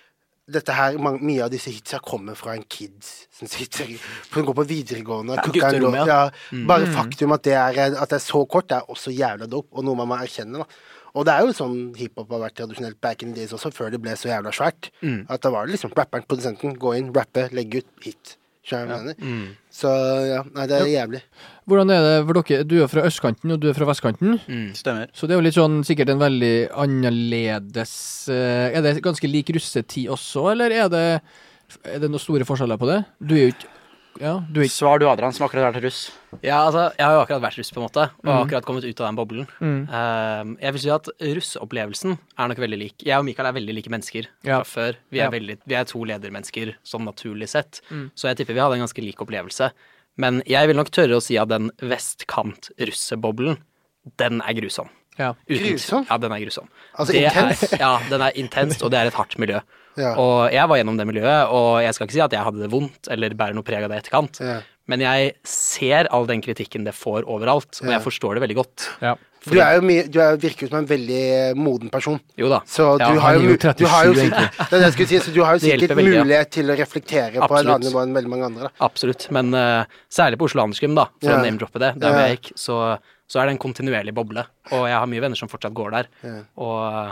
dette 0.52 0.74
her, 0.76 0.98
mye 1.00 1.46
av 1.46 1.52
disse 1.54 1.72
hitsa 1.72 2.02
kommer 2.04 2.36
fra 2.36 2.56
en 2.58 2.66
kid 2.68 2.98
som 3.32 3.48
sitter 3.48 3.94
som 4.28 4.44
går 4.44 4.58
på 4.58 4.66
videregående. 4.68 5.38
Ja, 5.40 5.70
låt. 5.80 5.96
ja. 6.02 6.08
ja. 6.10 6.66
Bare 6.68 6.90
faktum 6.92 7.32
at 7.32 7.46
det, 7.48 7.56
er, 7.56 7.96
at 7.96 8.12
det 8.12 8.20
er 8.20 8.26
så 8.26 8.44
kort, 8.46 8.68
det 8.70 8.82
er 8.82 8.92
også 8.92 9.14
jævla 9.16 9.48
dope, 9.48 9.72
og 9.72 9.88
noe 9.88 9.96
man 10.02 10.12
må 10.12 10.20
erkjenne. 10.20 10.60
da 10.60 10.68
Og 11.14 11.26
det 11.26 11.34
er 11.34 11.48
jo 11.48 11.56
sånn 11.56 11.78
hiphop 11.96 12.32
har 12.36 12.44
vært 12.48 12.58
tradisjonelt 12.60 13.00
back 13.00 13.24
in 13.24 13.32
the 13.34 13.40
days 13.44 13.56
også, 13.56 13.72
før 13.72 13.94
det 13.94 14.02
ble 14.04 14.18
så 14.20 14.34
jævla 14.34 14.52
svært. 14.52 14.92
At 15.32 15.46
da 15.46 15.54
var 15.54 15.66
det 15.68 15.78
liksom 15.78 15.96
rapperen, 15.96 16.28
produsenten, 16.28 16.76
gå 16.76 16.96
inn, 17.00 17.14
rappe, 17.16 17.48
legge 17.56 17.84
ut, 17.84 17.92
hit. 18.04 18.38
Skjønner 18.64 18.88
du 18.88 18.94
hva 18.94 18.98
jeg 19.12 19.18
mener? 19.20 19.48
Så 19.76 19.90
ja, 20.30 20.40
nei, 20.56 20.66
det 20.72 20.78
er 20.78 20.88
jævlig. 20.88 21.20
Hvordan 21.68 21.92
er 21.92 22.06
det 22.06 22.14
for 22.30 22.40
dere? 22.40 22.66
Du 22.68 22.76
er 22.84 22.92
fra 22.92 23.04
østkanten, 23.10 23.52
og 23.52 23.60
du 23.60 23.68
er 23.70 23.76
fra 23.76 23.88
vestkanten. 23.90 24.38
Stemmer. 24.78 25.12
Så 25.12 25.28
det 25.28 25.36
er 25.36 25.42
jo 25.42 25.46
litt 25.50 25.58
sånn 25.58 25.82
sikkert 25.88 26.14
en 26.14 26.22
veldig 26.24 26.54
annerledes 26.84 27.94
eh, 28.32 28.72
Er 28.72 28.86
det 28.86 28.98
ganske 29.04 29.28
lik 29.28 29.52
russetid 29.56 30.12
også, 30.16 30.46
eller 30.54 30.76
er 30.80 30.92
det, 30.94 31.06
er 31.84 32.04
det 32.04 32.12
noen 32.12 32.24
store 32.24 32.48
forskjeller 32.48 32.80
på 32.80 32.88
det? 32.92 33.02
Du 33.20 33.36
er 33.36 33.46
jo 33.48 33.54
ikke 33.56 33.72
Ja, 34.22 34.44
du 34.52 34.60
er 34.62 34.66
ikke 34.68 34.76
Svar 34.78 35.00
du, 35.02 35.08
Adrian, 35.10 35.34
som 35.34 35.46
akkurat 35.48 35.64
har 35.66 35.74
vært 35.74 35.84
russ. 35.88 36.12
Ja, 36.46 36.60
altså, 36.68 36.84
jeg 36.98 37.06
har 37.06 37.14
jo 37.16 37.22
akkurat 37.24 37.42
vært 37.42 37.58
russ, 37.58 37.72
på 37.74 37.80
en 37.82 37.86
måte, 37.88 38.04
og 38.22 38.30
har 38.30 38.44
akkurat 38.46 38.66
kommet 38.68 38.84
ut 38.86 39.02
av 39.02 39.08
den 39.10 39.16
boblen. 39.18 39.48
Eh, 39.90 40.52
jeg 40.62 40.74
vil 40.76 40.82
si 40.84 40.90
at 40.94 41.10
russeopplevelsen 41.20 42.18
er 42.38 42.48
nok 42.52 42.62
veldig 42.62 42.78
lik. 42.80 42.96
Jeg 43.08 43.18
og 43.18 43.26
Mikael 43.26 43.48
er 43.50 43.58
veldig 43.58 43.74
like 43.80 43.90
mennesker 43.90 44.28
Ja. 44.46 44.62
fra 44.62 44.70
før. 44.70 44.96
Vi 45.10 45.20
er, 45.20 45.24
Ja. 45.26 45.30
veldig, 45.32 45.58
vi 45.66 45.76
er 45.76 45.84
to 45.86 46.00
ledermennesker, 46.06 46.76
sånn 46.86 47.06
naturlig 47.10 47.50
sett. 47.50 47.82
Så 48.16 48.28
jeg 48.30 48.38
tipper 48.38 48.54
vi 48.54 48.60
hadde 48.62 48.74
en 48.78 48.86
ganske 48.86 49.02
lik 49.02 49.18
opplevelse. 49.18 49.72
Men 50.18 50.44
jeg 50.46 50.68
vil 50.68 50.76
nok 50.78 50.92
tørre 50.92 51.18
å 51.18 51.22
si 51.22 51.38
at 51.38 51.48
den 51.50 51.72
vestkant-russeboblen, 51.82 53.58
den 54.18 54.42
er 54.42 54.54
grusom. 54.54 54.90
Ja. 55.18 55.34
Uten- 55.50 55.74
Grusom? 55.74 56.06
Ja, 56.10 56.18
den 56.18 56.32
er 56.32 56.40
grusom. 56.40 56.68
Altså 56.98 57.14
intens? 57.14 57.72
Ja, 57.80 58.00
den 58.10 58.22
er 58.22 58.32
intens, 58.36 58.82
og 58.82 58.92
det 58.92 59.00
er 59.00 59.08
et 59.08 59.14
hardt 59.14 59.38
miljø. 59.38 59.60
Ja. 59.98 60.16
Og 60.18 60.52
jeg 60.52 60.68
var 60.70 60.78
gjennom 60.80 60.98
det 60.98 61.08
miljøet, 61.08 61.50
og 61.54 61.82
jeg 61.84 61.94
skal 61.94 62.08
ikke 62.08 62.18
si 62.18 62.24
at 62.26 62.32
jeg 62.32 62.44
hadde 62.44 62.64
det 62.64 62.72
vondt 62.74 63.08
eller 63.14 63.30
bærer 63.38 63.54
noe 63.58 63.64
preg 63.68 63.84
av 63.84 63.90
det 63.94 64.00
i 64.00 64.02
etterkant, 64.04 64.40
Ja. 64.42 64.62
men 64.88 65.00
jeg 65.00 65.36
ser 65.46 66.08
all 66.12 66.26
den 66.26 66.42
kritikken 66.42 66.84
det 66.86 66.94
får 66.96 67.24
overalt, 67.30 67.80
og 67.82 67.88
Ja. 67.90 67.98
jeg 68.00 68.02
forstår 68.08 68.36
det 68.40 68.42
veldig 68.48 68.56
godt. 68.64 68.90
ja. 69.02 69.16
Du 69.46 69.60
er 69.60 69.76
jo 69.76 69.82
mye, 69.84 70.08
du 70.08 70.22
er, 70.24 70.38
virker 70.40 70.62
jo 70.64 70.68
som 70.70 70.78
en 70.78 70.86
veldig 70.88 71.58
moden 71.60 71.90
person. 71.92 72.18
Jo 72.40 72.48
da. 72.48 72.62
Så 72.66 72.98
du 72.98 73.04
Ja, 73.04 73.10
har 73.20 73.34
jo, 73.34 73.40
er 73.42 73.44
jo 73.44 73.50
mu- 73.58 73.76
du 73.76 73.86
har 73.92 74.06
jo 74.06 74.14
sikkert, 74.14 74.70
det 74.72 74.80
det 74.98 75.08
si, 75.10 75.18
så 75.20 75.34
du 75.34 75.44
har 75.44 75.58
jo 75.58 75.60
sikkert 75.60 75.90
veldig, 75.98 76.14
ja. 76.16 76.24
mulighet 76.24 76.50
til 76.50 76.66
å 76.72 76.78
reflektere 76.80 77.34
på 77.46 77.60
en 77.60 77.68
annen 77.68 77.82
nivå 77.84 78.02
enn 78.06 78.14
veldig 78.16 78.30
mange 78.32 78.46
andre. 78.46 78.62
Da. 78.64 78.70
Absolutt. 78.88 79.30
Men 79.36 79.54
uh, 79.54 79.84
særlig 80.10 80.38
på 80.40 80.46
Oslo 80.48 80.64
Andersgym, 80.64 80.96
da, 80.96 81.10
for 81.20 81.30
Ja. 81.30 81.40
å 81.42 81.44
name-droppe 81.44 81.78
det, 81.78 82.00
der 82.00 82.08
Ja. 82.08 82.14
hvor 82.16 82.24
jeg 82.30 82.40
gikk, 82.40 82.54
så, 82.56 83.00
så 83.28 83.42
er 83.42 83.46
det 83.48 83.52
en 83.52 83.58
kontinuerlig 83.74 84.14
boble. 84.16 84.46
Og 84.72 84.88
jeg 84.88 84.96
har 84.96 85.06
mye 85.08 85.20
venner 85.28 85.36
som 85.36 85.50
fortsatt 85.50 85.74
går 85.76 85.92
der. 85.92 86.08
Ja. 86.24 86.40
Og 86.64 86.80
eh, 86.94 87.12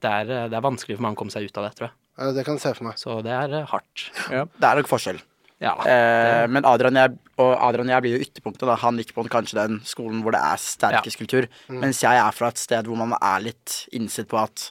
det 0.00 0.10
er, 0.12 0.30
eh, 0.30 0.48
det 0.50 0.54
er 0.54 0.62
vanskelig 0.70 0.94
for 0.94 1.02
mange 1.02 1.16
å 1.16 1.22
komme 1.24 1.32
seg 1.34 1.42
ut 1.42 1.58
av 1.58 1.64
det, 1.66 1.74
tror 1.74 1.88
jeg. 1.90 1.94
Ja, 2.18 2.30
det 2.34 2.44
kan 2.46 2.58
jeg 2.58 2.62
se 2.62 2.74
for 2.76 2.86
meg. 2.88 2.98
Så 3.00 3.16
det 3.26 3.32
er 3.34 3.54
hardt. 3.70 4.10
hardt. 4.28 4.52
Det 4.54 4.68
er 4.68 4.80
nok 4.80 4.90
forskjell. 4.90 5.18
Ja. 5.62 5.72
Eh, 5.88 6.44
men 6.50 6.66
Adrian, 6.68 6.98
jeg, 6.98 7.16
og 7.40 7.52
Adrian 7.56 7.88
og 7.88 7.94
jeg 7.94 8.04
blir 8.04 8.16
jo 8.16 8.26
ytterpunktet. 8.26 8.66
Da. 8.68 8.76
Han 8.82 8.98
gikk 9.00 9.14
på 9.16 9.24
kanskje 9.32 9.58
den 9.60 9.80
skolen 9.88 10.22
hvor 10.24 10.34
det 10.34 10.42
er 10.44 10.60
sterkest 10.60 11.20
kultur. 11.20 11.48
Mens 11.72 12.02
jeg 12.04 12.20
er 12.20 12.36
fra 12.36 12.50
et 12.52 12.60
sted 12.60 12.90
hvor 12.90 12.98
man 13.00 13.16
er 13.20 13.44
litt 13.48 13.84
innstilt 13.96 14.30
på 14.30 14.40
at 14.42 14.68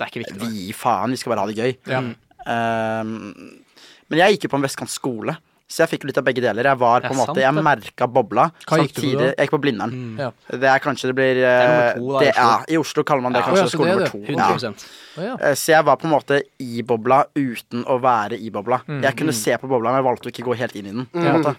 det 0.00 0.06
er 0.06 0.10
ikke 0.10 0.24
viktig. 0.24 0.40
vi 0.42 0.66
gir 0.66 0.76
faen, 0.76 1.12
vi 1.14 1.20
skal 1.20 1.34
bare 1.34 1.44
ha 1.44 1.52
det 1.52 1.60
gøy. 1.60 1.76
Ja. 1.92 2.02
Eh, 2.42 3.04
men 4.12 4.20
jeg 4.20 4.36
gikk 4.36 4.48
jo 4.48 4.52
på 4.52 4.60
en 4.60 4.66
vestkant 4.66 4.92
skole. 4.92 5.36
Så 5.72 5.80
jeg 5.86 5.88
fikk 5.94 6.02
litt 6.04 6.18
av 6.20 6.24
begge 6.26 6.42
deler. 6.44 6.66
Jeg 6.68 6.76
var 6.82 7.00
på 7.00 7.14
en 7.14 7.16
måte, 7.16 7.32
sant 7.32 7.38
jeg 7.40 7.54
det. 7.56 7.62
merka 7.64 8.08
bobla. 8.12 8.42
Hva 8.68 8.78
gikk 8.82 8.92
du 8.92 8.98
på 8.98 9.00
samtidig, 9.00 9.18
da? 9.22 9.28
Jeg 9.32 9.46
gikk 9.48 9.52
på 9.54 9.60
Blindern. 9.64 9.94
Ja. 10.20 10.26
Det 10.52 10.68
er 10.68 10.82
kanskje 10.84 11.08
det 11.08 11.14
blir 11.16 11.40
nummer 11.40 11.94
to, 11.96 12.10
da, 12.12 12.20
det, 12.20 12.32
Oslo. 12.34 12.42
ja, 12.42 12.50
I 12.68 12.76
Oslo 12.82 13.04
kaller 13.08 13.22
man 13.24 13.32
det 13.32 13.40
Ja. 13.40 13.46
kanskje 13.46 13.62
ja, 13.64 13.70
skole 13.72 13.88
er 13.88 13.96
nummer 13.96 14.12
to. 14.12 14.18
Ja. 14.36 14.50
Oh, 15.12 15.24
ja. 15.24 15.54
Så 15.56 15.72
jeg 15.72 15.84
var 15.88 15.96
på 16.00 16.04
en 16.08 16.12
måte 16.12 16.42
i 16.60 16.82
bobla 16.82 17.22
uten 17.36 17.84
å 17.88 17.96
være 18.00 18.36
i 18.40 18.50
bobla. 18.52 18.82
Jeg 18.88 19.16
kunne 19.16 19.32
se 19.36 19.56
på 19.56 19.68
bobla, 19.68 19.92
men 19.92 20.02
jeg 20.02 20.08
valgte 20.10 20.28
å 20.28 20.32
ikke 20.32 20.44
gå 20.50 20.56
helt 20.60 20.76
inn 20.76 20.86
i 20.86 20.92
den. 20.92 21.06
På 21.12 21.24
en 21.24 21.40
måte. 21.40 21.56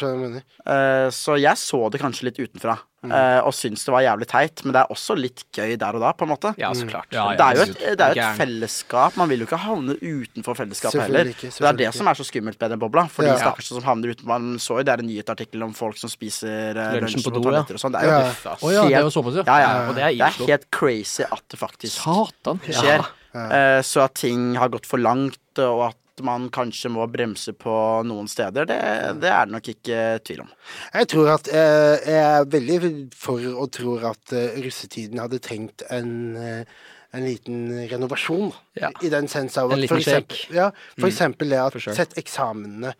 Du 0.00 0.16
mener. 0.20 0.42
Eh, 0.66 1.08
Så 1.10 1.36
jeg 1.40 1.56
så 1.56 1.90
det 1.90 2.00
kanskje 2.00 2.28
litt 2.28 2.38
utenfra, 2.40 2.76
Mm. 3.02 3.12
eh, 3.16 3.40
og 3.48 3.54
syntes 3.56 3.80
det 3.86 3.92
var 3.94 4.02
jævlig 4.04 4.26
teit. 4.28 4.60
Men 4.64 4.74
det 4.76 4.80
er 4.82 4.90
også 4.92 5.14
litt 5.16 5.44
gøy 5.56 5.76
der 5.80 5.96
og 5.96 6.02
da, 6.04 6.10
på 6.12 6.26
en 6.26 6.32
måte. 6.34 6.50
Ja, 6.60 6.68
så 6.76 6.84
klart. 6.86 7.06
Ja, 7.10 7.30
ja. 7.32 7.36
Det 7.38 7.46
er 7.46 7.54
jo 7.56 7.62
et, 7.62 7.96
det 7.96 8.06
er 8.06 8.18
et 8.20 8.36
fellesskap. 8.36 9.16
Man 9.16 9.28
vil 9.30 9.40
jo 9.40 9.46
ikke 9.48 9.60
havne 9.62 9.94
utenfor 10.02 10.58
fellesskapet 10.58 11.00
heller. 11.06 11.30
ikke, 11.32 11.48
det 11.48 11.68
er 11.70 11.78
det 11.80 11.94
som 11.96 12.06
er 12.12 12.14
så 12.20 12.26
skummelt 12.28 12.60
med 12.60 12.70
den 12.74 12.78
bobla. 12.82 13.06
For 13.08 13.24
Ja. 13.24 13.32
de 13.34 13.40
stakkars 13.40 13.68
som 13.72 13.82
havner 13.82 14.12
uten 14.12 14.26
Man 14.28 14.58
så 14.60 14.76
jo 14.78 14.82
det 14.84 14.92
er 14.92 14.98
en 15.00 15.08
nyhetsartikkel 15.08 15.62
om 15.64 15.72
folk 15.72 15.96
som 15.96 16.10
spiser 16.12 16.76
eh, 16.76 17.00
Lunsjen 17.00 17.22
på 17.24 17.32
do, 17.32 17.40
ja. 17.50 17.60
og 17.64 17.80
sånn. 17.80 17.92
Det 17.96 18.02
er 18.02 18.04
jo 18.04 18.10
Ja. 18.10 18.20
helt- 18.20 18.60
Å 18.60 18.72
ja, 18.74 18.84
det 18.88 19.02
var 19.08 19.10
såpass, 19.16 19.34
ja. 19.40 19.44
ja, 19.46 19.58
ja. 19.64 19.88
Og 19.88 19.94
det 19.96 20.04
er 20.04 20.12
Det 20.12 20.20
er 20.20 20.46
helt 20.52 20.70
crazy 20.70 21.22
at 21.24 21.42
det 21.48 21.58
faktisk 21.58 21.96
Satan. 22.04 22.60
skjer. 22.68 23.06
Eh, 23.32 23.80
Så 23.82 24.02
at 24.04 24.14
ting 24.14 24.56
har 24.56 24.68
gått 24.68 24.84
for 24.84 24.98
langt, 24.98 25.38
og 25.58 25.88
at 25.88 25.96
man 26.26 26.48
kanskje 26.54 26.92
må 26.92 27.06
bremse 27.10 27.54
på 27.56 27.74
noen 28.06 28.28
steder, 28.30 28.68
det, 28.68 28.78
det 29.22 29.32
er 29.32 29.48
det 29.48 29.54
nok 29.56 29.72
ikke 29.74 30.04
tvil 30.26 30.44
om. 30.44 30.54
Jeg 30.94 31.10
tror 31.14 31.34
at 31.36 31.50
eh, 31.50 31.96
Jeg 32.10 32.22
er 32.22 32.48
veldig 32.54 32.94
for 33.16 33.50
og 33.50 33.68
tror 33.74 34.10
at 34.12 34.34
eh, 34.36 34.58
russetiden 34.64 35.22
hadde 35.22 35.42
trengt 35.44 35.86
en 35.90 36.16
eh, 36.40 36.80
en 37.10 37.24
liten 37.26 37.88
renovasjon. 37.90 38.52
Ja. 38.78 38.90
I 39.02 39.10
den 39.10 39.28
sens 39.28 39.56
av 39.58 39.72
at 39.74 39.82
for 39.90 39.98
eksempel, 39.98 40.42
ja, 40.54 40.68
for 40.94 41.08
eksempel 41.10 41.50
det 41.50 41.58
at 41.58 41.78
sett 41.96 42.14
eksamene 42.20 42.92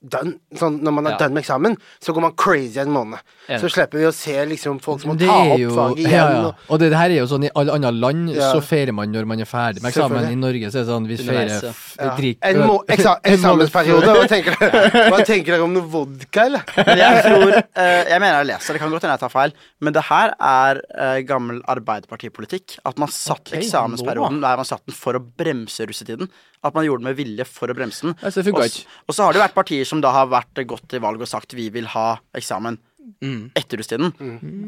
done. 0.00 0.34
Sånn, 0.54 0.76
når 0.82 0.92
man 0.94 1.06
er 1.06 1.10
Ja. 1.10 1.16
done 1.18 1.34
med 1.34 1.42
eksamen, 1.44 1.76
så 2.00 2.12
går 2.14 2.20
man 2.22 2.32
crazy 2.38 2.78
en 2.78 2.90
måned. 2.94 3.18
Ja. 3.48 3.58
Så 3.58 3.68
slipper 3.72 3.98
vi 3.98 4.04
å 4.06 4.12
se 4.14 4.34
liksom 4.46 4.78
folk 4.80 5.00
som 5.02 5.10
må 5.10 5.18
Det 5.18 5.26
ta 5.26 5.38
opp 5.52 5.58
jo 5.58 5.70
faget 5.74 5.98
igjen. 5.98 6.10
ja, 6.12 6.30
ja. 6.30 6.46
Og, 6.46 6.54
Og 6.70 6.78
det, 6.78 6.90
det 6.90 6.98
her 6.98 7.10
er 7.10 7.18
jo 7.18 7.26
sånn 7.26 7.44
i 7.44 7.50
alle 7.56 7.72
andre 7.72 7.90
land, 7.92 8.30
Ja. 8.30 8.52
så 8.52 8.60
feirer 8.62 8.92
man 8.94 9.10
når 9.12 9.26
man 9.26 9.40
er 9.40 9.44
ferdig 9.44 9.82
med 9.82 9.90
eksamen. 9.92 10.30
I 10.30 10.34
Norge 10.36 10.70
så 10.70 10.78
er 10.78 10.84
det 10.84 10.90
sånn 10.92 11.06
vi 11.08 11.16
feirer 11.16 11.74
ja. 11.98 12.16
drikk 12.16 12.38
En 12.42 12.56
må 12.66 12.84
eksa 12.86 13.16
eksamensperiode. 13.24 14.06
Hva 14.06 14.28
tenker, 14.28 14.54
dere? 14.60 14.90
Hva 15.10 15.24
tenker 15.26 15.52
dere 15.56 15.62
om 15.64 15.72
noe 15.74 15.82
vodka, 15.88 16.44
eller? 16.46 16.62
Jeg 16.76 17.24
tror 17.26 17.56
uh, 17.58 18.04
Jeg 18.08 18.20
mener 18.20 18.38
jeg 18.44 18.46
leser, 18.52 18.72
det 18.74 18.80
kan 18.80 18.90
godt 18.90 19.02
hende 19.02 19.16
jeg 19.18 19.24
tar 19.26 19.34
feil, 19.34 19.52
men 19.80 19.92
det 19.92 20.02
her 20.08 20.34
er 20.38 20.80
uh, 20.94 21.18
gammel 21.26 21.60
Arbeiderpartipolitikk. 21.66 22.78
At 22.86 22.98
man 22.98 23.08
satt 23.08 23.48
okay, 23.48 23.62
eksamensperioden 23.64 24.40
der 24.40 24.56
man 24.62 24.64
satt 24.68 24.84
den 24.86 24.94
for 24.94 25.18
å 25.18 25.22
bremse 25.22 25.86
russetiden. 25.88 26.28
At 26.64 26.74
man 26.74 26.86
gjorde 26.86 27.04
det 27.04 27.10
med 27.10 27.18
vilje 27.18 27.46
for 27.46 27.70
å 27.70 27.76
bremse 27.76 28.06
den. 28.08 28.16
Ja, 28.22 28.32
så 28.34 28.42
Og 28.42 28.62
Og 29.08 29.14
så 29.14 29.24
har 29.24 29.32
det 29.32 29.40
jo 29.40 29.46
vært 29.46 29.58
partier 29.58 29.84
som 29.86 30.00
da 30.02 30.10
har 30.12 30.26
vært 30.26 30.66
gått 30.66 30.88
til 30.88 31.00
valg 31.00 31.20
og 31.20 31.28
sagt 31.30 31.54
vi 31.54 31.68
vil 31.70 31.86
ha 31.94 32.18
eksamen 32.34 32.78
Mm. 33.22 33.50
etter 33.56 33.80
russetiden. 33.80 34.12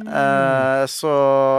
Uh, 0.09 0.87
så 0.91 1.11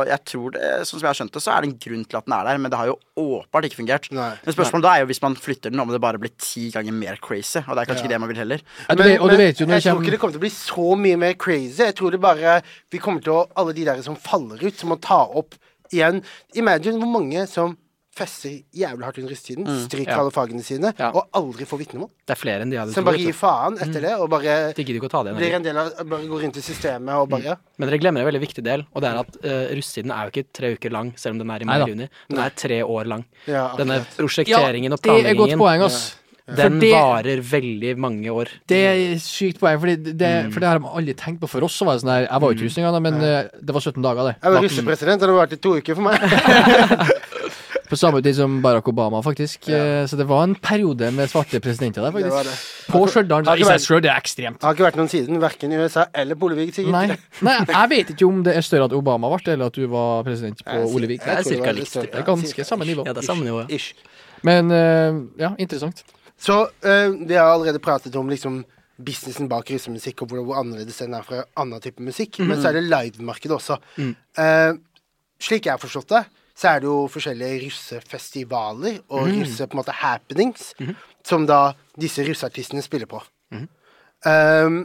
jeg 0.09 0.23
tror 0.27 0.55
det, 0.55 0.69
sånn 0.87 0.97
som 0.97 1.05
jeg 1.05 1.09
har 1.09 1.17
skjønt 1.19 1.35
det, 1.35 1.43
så 1.43 1.53
er 1.53 1.63
det 1.63 1.69
en 1.69 1.75
grunn 1.85 2.05
til 2.09 2.19
at 2.19 2.27
den 2.27 2.35
er 2.35 2.47
der, 2.49 2.59
men 2.63 2.73
det 2.73 2.79
har 2.79 2.89
jo 2.89 2.95
åpenbart 3.21 3.67
ikke 3.67 3.79
fungert. 3.79 4.09
Nei. 4.15 4.31
Men 4.43 4.55
spørsmålet 4.55 4.87
da 4.87 4.93
er 4.95 5.03
jo 5.03 5.09
hvis 5.11 5.21
man 5.23 5.37
flytter 5.39 5.73
den, 5.73 5.83
om 5.83 5.93
det 5.93 6.01
bare 6.03 6.21
blir 6.21 6.33
ti 6.41 6.67
ganger 6.73 6.95
mer 6.97 7.19
crazy. 7.23 7.61
Og 7.61 7.77
det 7.77 7.83
er 7.83 7.91
kanskje 7.91 8.05
ikke 8.05 8.13
det 8.15 8.21
man 8.23 8.31
vil 8.33 8.41
heller. 8.41 8.65
Men, 8.89 8.97
men, 8.97 9.11
vet, 9.11 9.21
og 9.21 9.31
du 9.31 9.37
vet 9.39 9.61
jo 9.61 9.67
når 9.69 9.77
jeg 9.77 9.85
kommer... 9.85 10.01
tror 10.01 10.07
ikke 10.07 10.15
det 10.15 10.21
kommer 10.23 10.37
til 10.37 10.41
å 10.41 10.45
bli 10.47 10.53
så 10.55 10.87
mye 11.05 11.21
mer 11.21 11.37
crazy. 11.45 11.77
Jeg 11.85 11.97
tror 11.99 12.15
det 12.15 12.21
bare 12.23 12.57
Vi 12.91 13.01
kommer 13.03 13.23
til 13.23 13.35
å 13.35 13.45
Alle 13.61 13.75
de 13.77 13.85
der 13.87 14.01
som 14.05 14.17
faller 14.19 14.59
ut, 14.63 14.75
som 14.77 14.91
må 14.91 14.97
ta 15.01 15.21
opp 15.27 15.55
igjen 15.91 16.21
Imagine 16.57 16.99
hvor 17.01 17.13
mange 17.19 17.45
som 17.51 17.77
fester 18.11 18.57
jævlig 18.75 19.05
hardt 19.07 19.19
under 19.21 19.31
russetiden, 19.31 19.67
stryker 19.85 20.11
ja. 20.11 20.17
alle 20.19 20.33
fagene 20.35 20.63
sine, 20.65 20.91
Ja. 20.99 21.11
og 21.15 21.29
aldri 21.37 21.65
får 21.67 21.79
vitnemål. 21.79 22.09
Det 22.27 22.35
er 22.35 22.39
flere 22.39 22.65
enn 22.65 22.73
de 22.73 22.79
hadde 22.79 22.95
Som 22.95 23.07
bare 23.07 23.21
gir 23.21 23.35
faen 23.35 23.77
etter 23.79 24.03
det, 24.03 24.13
og 24.19 24.27
bare 24.33 24.55
De 24.75 24.83
gidder 24.83 24.99
ikke 24.99 25.07
å 25.07 25.13
ta 25.13 25.23
det 25.27 25.35
blir 25.37 25.55
en 25.55 25.63
del 25.63 25.79
av 25.79 25.91
Bare 26.03 26.27
går 26.27 26.45
inn 26.47 26.55
til 26.55 26.65
systemet 26.65 27.15
og 27.15 27.29
bare 27.31 27.55
mm. 27.55 27.65
Men 27.79 27.89
dere 27.89 27.99
glemmer 28.03 28.23
en 28.23 28.27
veldig 28.27 28.43
viktig 28.43 28.63
del, 28.67 28.83
og 28.91 29.03
det 29.03 29.11
er 29.11 29.19
at 29.21 29.37
uh, 29.41 29.75
russetiden 29.77 30.11
er 30.15 30.27
jo 30.27 30.33
ikke 30.33 30.47
tre 30.59 30.73
uker 30.75 30.93
lang, 30.93 31.13
selv 31.17 31.37
om 31.37 31.43
den 31.43 31.53
er 31.55 31.63
i 31.63 31.69
mai-juni. 31.69 32.09
Den 32.29 32.41
er 32.43 32.57
tre 32.63 32.81
år 32.83 33.07
lang. 33.13 33.23
ja 33.47 33.69
Denne 33.79 34.01
prosjekteringen 34.17 34.97
og 34.97 35.01
det 35.07 35.15
er 35.31 35.39
godt 35.39 35.55
poeng, 35.57 35.85
ass. 35.87 36.17
den 36.51 36.79
det- 36.83 36.91
varer 36.91 37.41
veldig 37.47 37.95
mange 37.97 38.27
år. 38.29 38.51
Det 38.67 38.81
er 38.91 39.17
sykt 39.23 39.63
poeng, 39.63 39.79
fordi 39.79 40.13
det, 40.19 40.31
for 40.51 40.59
det 40.59 40.67
har 40.67 40.83
de 40.83 40.91
aldri 40.91 41.15
tenkt 41.15 41.39
på. 41.41 41.49
For 41.49 41.63
oss 41.63 41.79
så 41.79 41.87
var 41.87 41.95
det 41.95 42.03
sånn 42.03 42.11
her 42.13 42.27
Jeg 42.27 42.43
var 42.43 42.51
jo 42.51 42.59
ikke 42.59 42.67
russ 42.67 42.77
engang, 42.83 43.01
men 43.07 43.21
ja. 43.23 43.41
det 43.55 43.79
var 43.79 43.87
17 43.87 44.03
dager, 44.03 44.29
det. 44.29 44.35
Jeg 44.43 44.57
var 44.57 44.67
russepresident, 44.67 45.21
og 45.21 45.25
det 45.25 45.31
hadde 45.31 45.41
vært 45.41 45.57
i 45.57 45.61
to 45.63 45.75
uker 45.79 45.95
for 45.95 46.11
meg. 46.11 47.21
På 47.91 47.97
samme 47.99 48.21
tid 48.23 48.37
som 48.37 48.53
Barack 48.63 48.87
Obama, 48.87 49.19
faktisk. 49.23 49.67
Ja. 49.67 50.07
Så 50.07 50.15
det 50.15 50.23
var 50.29 50.45
en 50.47 50.55
periode 50.55 51.09
med 51.11 51.27
svarte 51.29 51.59
presidenter 51.59 52.05
der, 52.05 52.13
faktisk. 52.15 52.47
det. 52.47 52.93
På 52.93 53.03
Stjørdal. 53.11 53.49
I 53.51 53.67
seg 53.67 53.83
sjøl, 53.83 53.99
det 54.05 54.13
er 54.13 54.21
ekstremt. 54.21 54.61
Det 54.61 54.69
har 54.69 54.77
ikke 54.77 54.87
vært 54.87 54.99
noen 55.01 55.11
siden, 55.11 55.41
verken 55.43 55.75
i 55.75 55.81
USA 55.81 56.05
eller 56.15 56.39
på 56.39 56.47
Olevik. 56.47 56.79
Nei, 56.87 57.03
nei, 57.43 57.57
jeg 57.67 57.91
vet 57.91 58.13
ikke 58.15 58.29
om 58.29 58.41
det 58.47 58.55
er 58.55 58.65
større 58.65 58.87
at 58.87 58.95
Obama 58.95 59.31
ble, 59.33 59.43
eller 59.57 59.73
at 59.73 59.77
du 59.77 59.83
var 59.91 60.23
president 60.27 60.63
på 60.63 60.79
Olevik. 60.87 61.25
Det 61.25 61.35
er 61.35 61.47
cirka 61.47 61.75
likt. 61.75 61.99
Det 61.99 62.23
er 62.23 62.27
ganske 62.31 62.67
samme 62.71 62.87
nivå. 62.87 63.05
Ja, 63.07 63.15
det 63.17 63.25
er 63.25 63.27
samme 63.27 63.47
nivå. 63.47 63.65
Ish. 63.67 63.91
Men 64.47 64.71
eh, 64.73 65.21
ja, 65.43 65.51
interessant. 65.61 66.05
Så 66.41 66.61
eh, 66.81 67.09
vi 67.11 67.35
har 67.35 67.51
allerede 67.51 67.83
pratet 67.83 68.15
om 68.15 68.29
liksom 68.31 68.63
businessen 69.01 69.49
bak 69.49 69.69
russemusikk, 69.73 70.23
og 70.23 70.33
hvor, 70.33 70.55
annerledes 70.61 71.01
den 71.01 71.15
er 71.17 71.25
fra 71.25 71.43
annen 71.59 71.81
type 71.83 72.03
musikk. 72.05 72.39
Men 72.41 72.61
så 72.61 72.71
er 72.71 72.79
det 72.79 72.87
livemarkedet 72.87 73.57
også. 73.57 73.77
Eh, 73.99 74.71
slik 75.41 75.67
jeg 75.67 75.75
har 75.75 75.81
forstått 75.81 76.13
det, 76.13 76.23
så 76.61 76.75
er 76.75 76.81
det 76.83 76.89
jo 76.91 76.97
forskjellige 77.09 77.61
russefestivaler 77.65 78.99
og 79.09 79.31
russe 79.33 79.65
på 79.65 79.73
en 79.73 79.81
måte 79.81 79.95
happenings 79.97 80.71
som 81.25 81.47
da 81.49 81.71
disse 81.97 82.25
russeartistene 82.27 82.83
spiller 82.85 83.09
på. 83.09 83.21
Eh, 83.51 84.75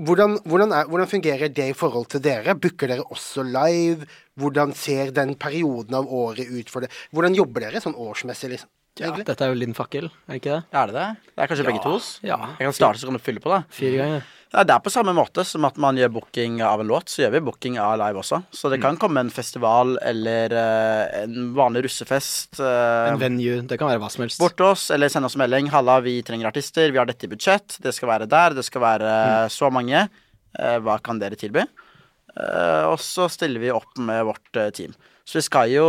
hvordan, 0.00 0.38
hvordan, 0.48 0.74
er, 0.74 0.90
hvordan 0.90 1.10
fungerer 1.10 1.52
det 1.54 1.68
i 1.70 1.76
forhold 1.76 2.08
til 2.10 2.22
dere? 2.24 2.56
Booker 2.58 2.90
dere 2.90 3.06
også 3.14 3.44
live? 3.46 4.08
Hvordan 4.40 4.74
ser 4.74 5.12
den 5.14 5.36
perioden 5.38 5.94
av 6.00 6.08
året 6.08 6.50
ut 6.50 6.72
for 6.72 6.82
det? 6.82 6.90
Hvordan 7.14 7.36
jobber 7.36 7.66
dere 7.66 7.82
sånn 7.84 7.98
årsmessig, 7.98 8.54
liksom? 8.54 8.70
Ja, 8.98 9.06
egentlig? 9.06 9.28
dette 9.28 9.46
er 9.46 9.52
jo 9.52 9.56
Linn 9.60 9.76
fakkel, 9.76 10.08
er 10.26 10.34
det 10.34 10.40
ikke 10.40 10.56
det? 10.56 10.62
Er 10.76 10.90
det 10.90 10.96
det? 10.96 11.08
Det 11.30 11.44
er 11.44 11.50
kanskje 11.52 11.66
begge 11.68 11.82
tos? 11.84 12.08
Ja. 12.26 12.38
Jeg 12.58 12.66
kan 12.66 12.74
starte, 12.76 13.00
så 13.00 13.08
kan 13.08 13.16
du 13.16 13.22
fylle 13.22 13.42
på, 13.44 13.52
da. 13.52 13.62
Fire 13.72 14.00
ganger. 14.00 14.24
Ja, 14.50 14.64
det 14.66 14.74
er 14.74 14.82
på 14.82 14.90
samme 14.90 15.12
måte 15.14 15.44
som 15.46 15.62
at 15.68 15.76
man 15.78 15.98
gjør 15.98 16.10
booking 16.16 16.56
av 16.66 16.80
en 16.82 16.88
låt, 16.90 17.06
så 17.12 17.22
gjør 17.22 17.36
vi 17.36 17.42
booking 17.46 17.76
av 17.78 17.92
live 18.00 18.18
også. 18.18 18.40
Så 18.50 18.70
det 18.72 18.80
kan 18.82 18.96
komme 18.98 19.22
en 19.22 19.30
festival 19.30 19.94
eller 20.02 20.54
uh, 20.56 21.20
en 21.22 21.52
vanlig 21.54 21.84
russefest 21.86 22.58
Uh, 22.58 23.12
En 23.12 23.20
venue. 23.20 23.60
Det 23.62 23.78
kan 23.78 23.88
være 23.92 24.02
hva 24.02 24.10
som 24.10 24.24
helst. 24.24 24.40
bort 24.42 24.56
til 24.58 24.66
oss, 24.72 24.88
eller 24.90 25.12
sende 25.12 25.30
oss 25.30 25.38
melding. 25.38 25.70
'Halla, 25.70 26.00
vi 26.02 26.16
trenger 26.26 26.50
artister. 26.50 26.90
Vi 26.90 26.98
har 26.98 27.06
dette 27.06 27.28
i 27.28 27.30
budsjett. 27.30 27.78
Det 27.78 27.94
skal 27.94 28.10
være 28.10 28.26
der. 28.26 28.58
Det 28.58 28.66
skal 28.66 28.82
være 28.82 29.12
så 29.54 29.70
mange. 29.70 30.02
Uh, 30.58 30.78
hva 30.82 30.98
kan 30.98 31.22
dere 31.22 31.38
tilby?' 31.38 31.68
Og 32.90 32.98
så 33.02 33.26
stiller 33.30 33.60
vi 33.60 33.72
opp 33.74 33.98
med 33.98 34.22
vårt 34.24 34.58
team. 34.74 34.92
Så 35.26 35.40
vi 35.40 35.42
skal 35.42 35.70
jo 35.72 35.88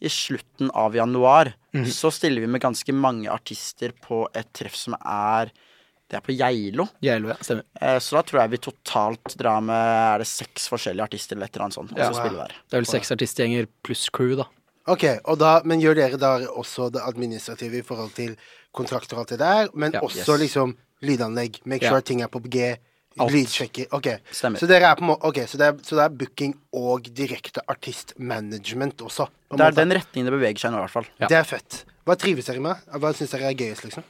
i 0.00 0.08
slutten 0.08 0.70
av 0.76 0.94
januar 0.94 1.54
så 1.88 2.10
stiller 2.12 2.44
vi 2.44 2.50
med 2.50 2.60
ganske 2.60 2.92
mange 2.92 3.28
artister 3.32 3.92
på 4.04 4.26
et 4.36 4.48
treff 4.52 4.76
som 4.76 4.96
er 5.00 5.50
Det 6.10 6.16
er 6.18 6.24
på 6.26 6.34
Geilo. 6.34 6.88
Geilo, 7.00 7.28
ja. 7.30 7.36
Stemmer. 7.40 7.62
Eh, 7.80 7.98
Så 8.02 8.16
da 8.18 8.22
tror 8.26 8.40
jeg 8.42 8.50
vi 8.50 8.58
totalt 8.58 9.36
drar 9.38 9.60
med 9.62 9.76
Er 10.14 10.18
det 10.18 10.26
seks 10.26 10.66
forskjellige 10.68 11.06
artister 11.06 11.36
eller 11.36 11.46
et 11.46 11.54
eller 11.54 11.64
annet 11.68 11.74
sånt. 11.78 11.92
Og 11.92 11.98
Ja. 11.98 12.10
spiller. 12.12 12.48
Det 12.68 12.74
er 12.74 12.80
vel 12.82 12.86
seks 12.90 13.12
artistgjenger 13.14 13.66
pluss 13.86 14.08
crew, 14.10 14.34
da. 14.36 14.44
Ok, 14.88 15.04
og 15.24 15.38
da, 15.38 15.60
Men 15.64 15.80
gjør 15.80 15.94
dere 15.94 16.16
da 16.18 16.32
også 16.48 16.90
det 16.90 17.02
administrative 17.06 17.78
i 17.78 17.82
forhold 17.82 18.12
til 18.14 18.36
kontrakter 18.74 19.14
og 19.14 19.20
alt 19.20 19.28
det 19.28 19.38
der, 19.38 19.68
men 19.74 19.92
Ja, 19.92 20.00
også 20.00 20.34
yes. 20.34 20.40
liksom 20.40 20.76
lydanlegg? 21.02 21.60
Make 21.64 21.82
Ja. 21.82 21.90
sure 21.90 22.02
ting 22.02 22.22
er 22.22 22.26
på 22.28 22.40
G? 22.50 22.76
Alt. 23.18 23.32
Lydsjekker? 23.32 23.86
Ok. 23.92 24.06
Stemmer. 24.32 24.58
Så 24.58 24.66
dere 24.68 24.82
er 24.90 24.94
på 24.96 25.02
må 25.04 25.16
okay, 25.22 25.44
så 25.46 25.58
det 25.58 25.66
er, 25.66 25.72
så 25.82 25.96
det 25.98 26.04
er 26.04 26.08
booking 26.16 26.54
og 26.72 27.02
direkte 27.12 27.60
artistmanagement 27.68 28.96
også? 29.02 29.28
på 29.50 29.56
Det 29.56 29.60
er 29.60 29.70
måte. 29.72 29.74
den 29.74 29.92
retningen 29.98 30.24
det 30.30 30.32
beveger 30.40 30.58
seg 30.58 30.72
nå, 30.72 30.78
i 30.78 30.84
hvert 30.86 30.90
fall. 30.90 31.06
Ja. 31.20 31.26
Det 31.26 31.36
er 31.38 31.44
fett. 31.44 31.84
Hva 32.08 32.14
trives 32.18 32.46
dere 32.48 32.62
med? 32.64 32.80
Hva 32.96 33.10
syns 33.14 33.30
dere 33.34 33.50
er 33.50 33.56
gøyest, 33.58 33.84
liksom? 33.84 34.04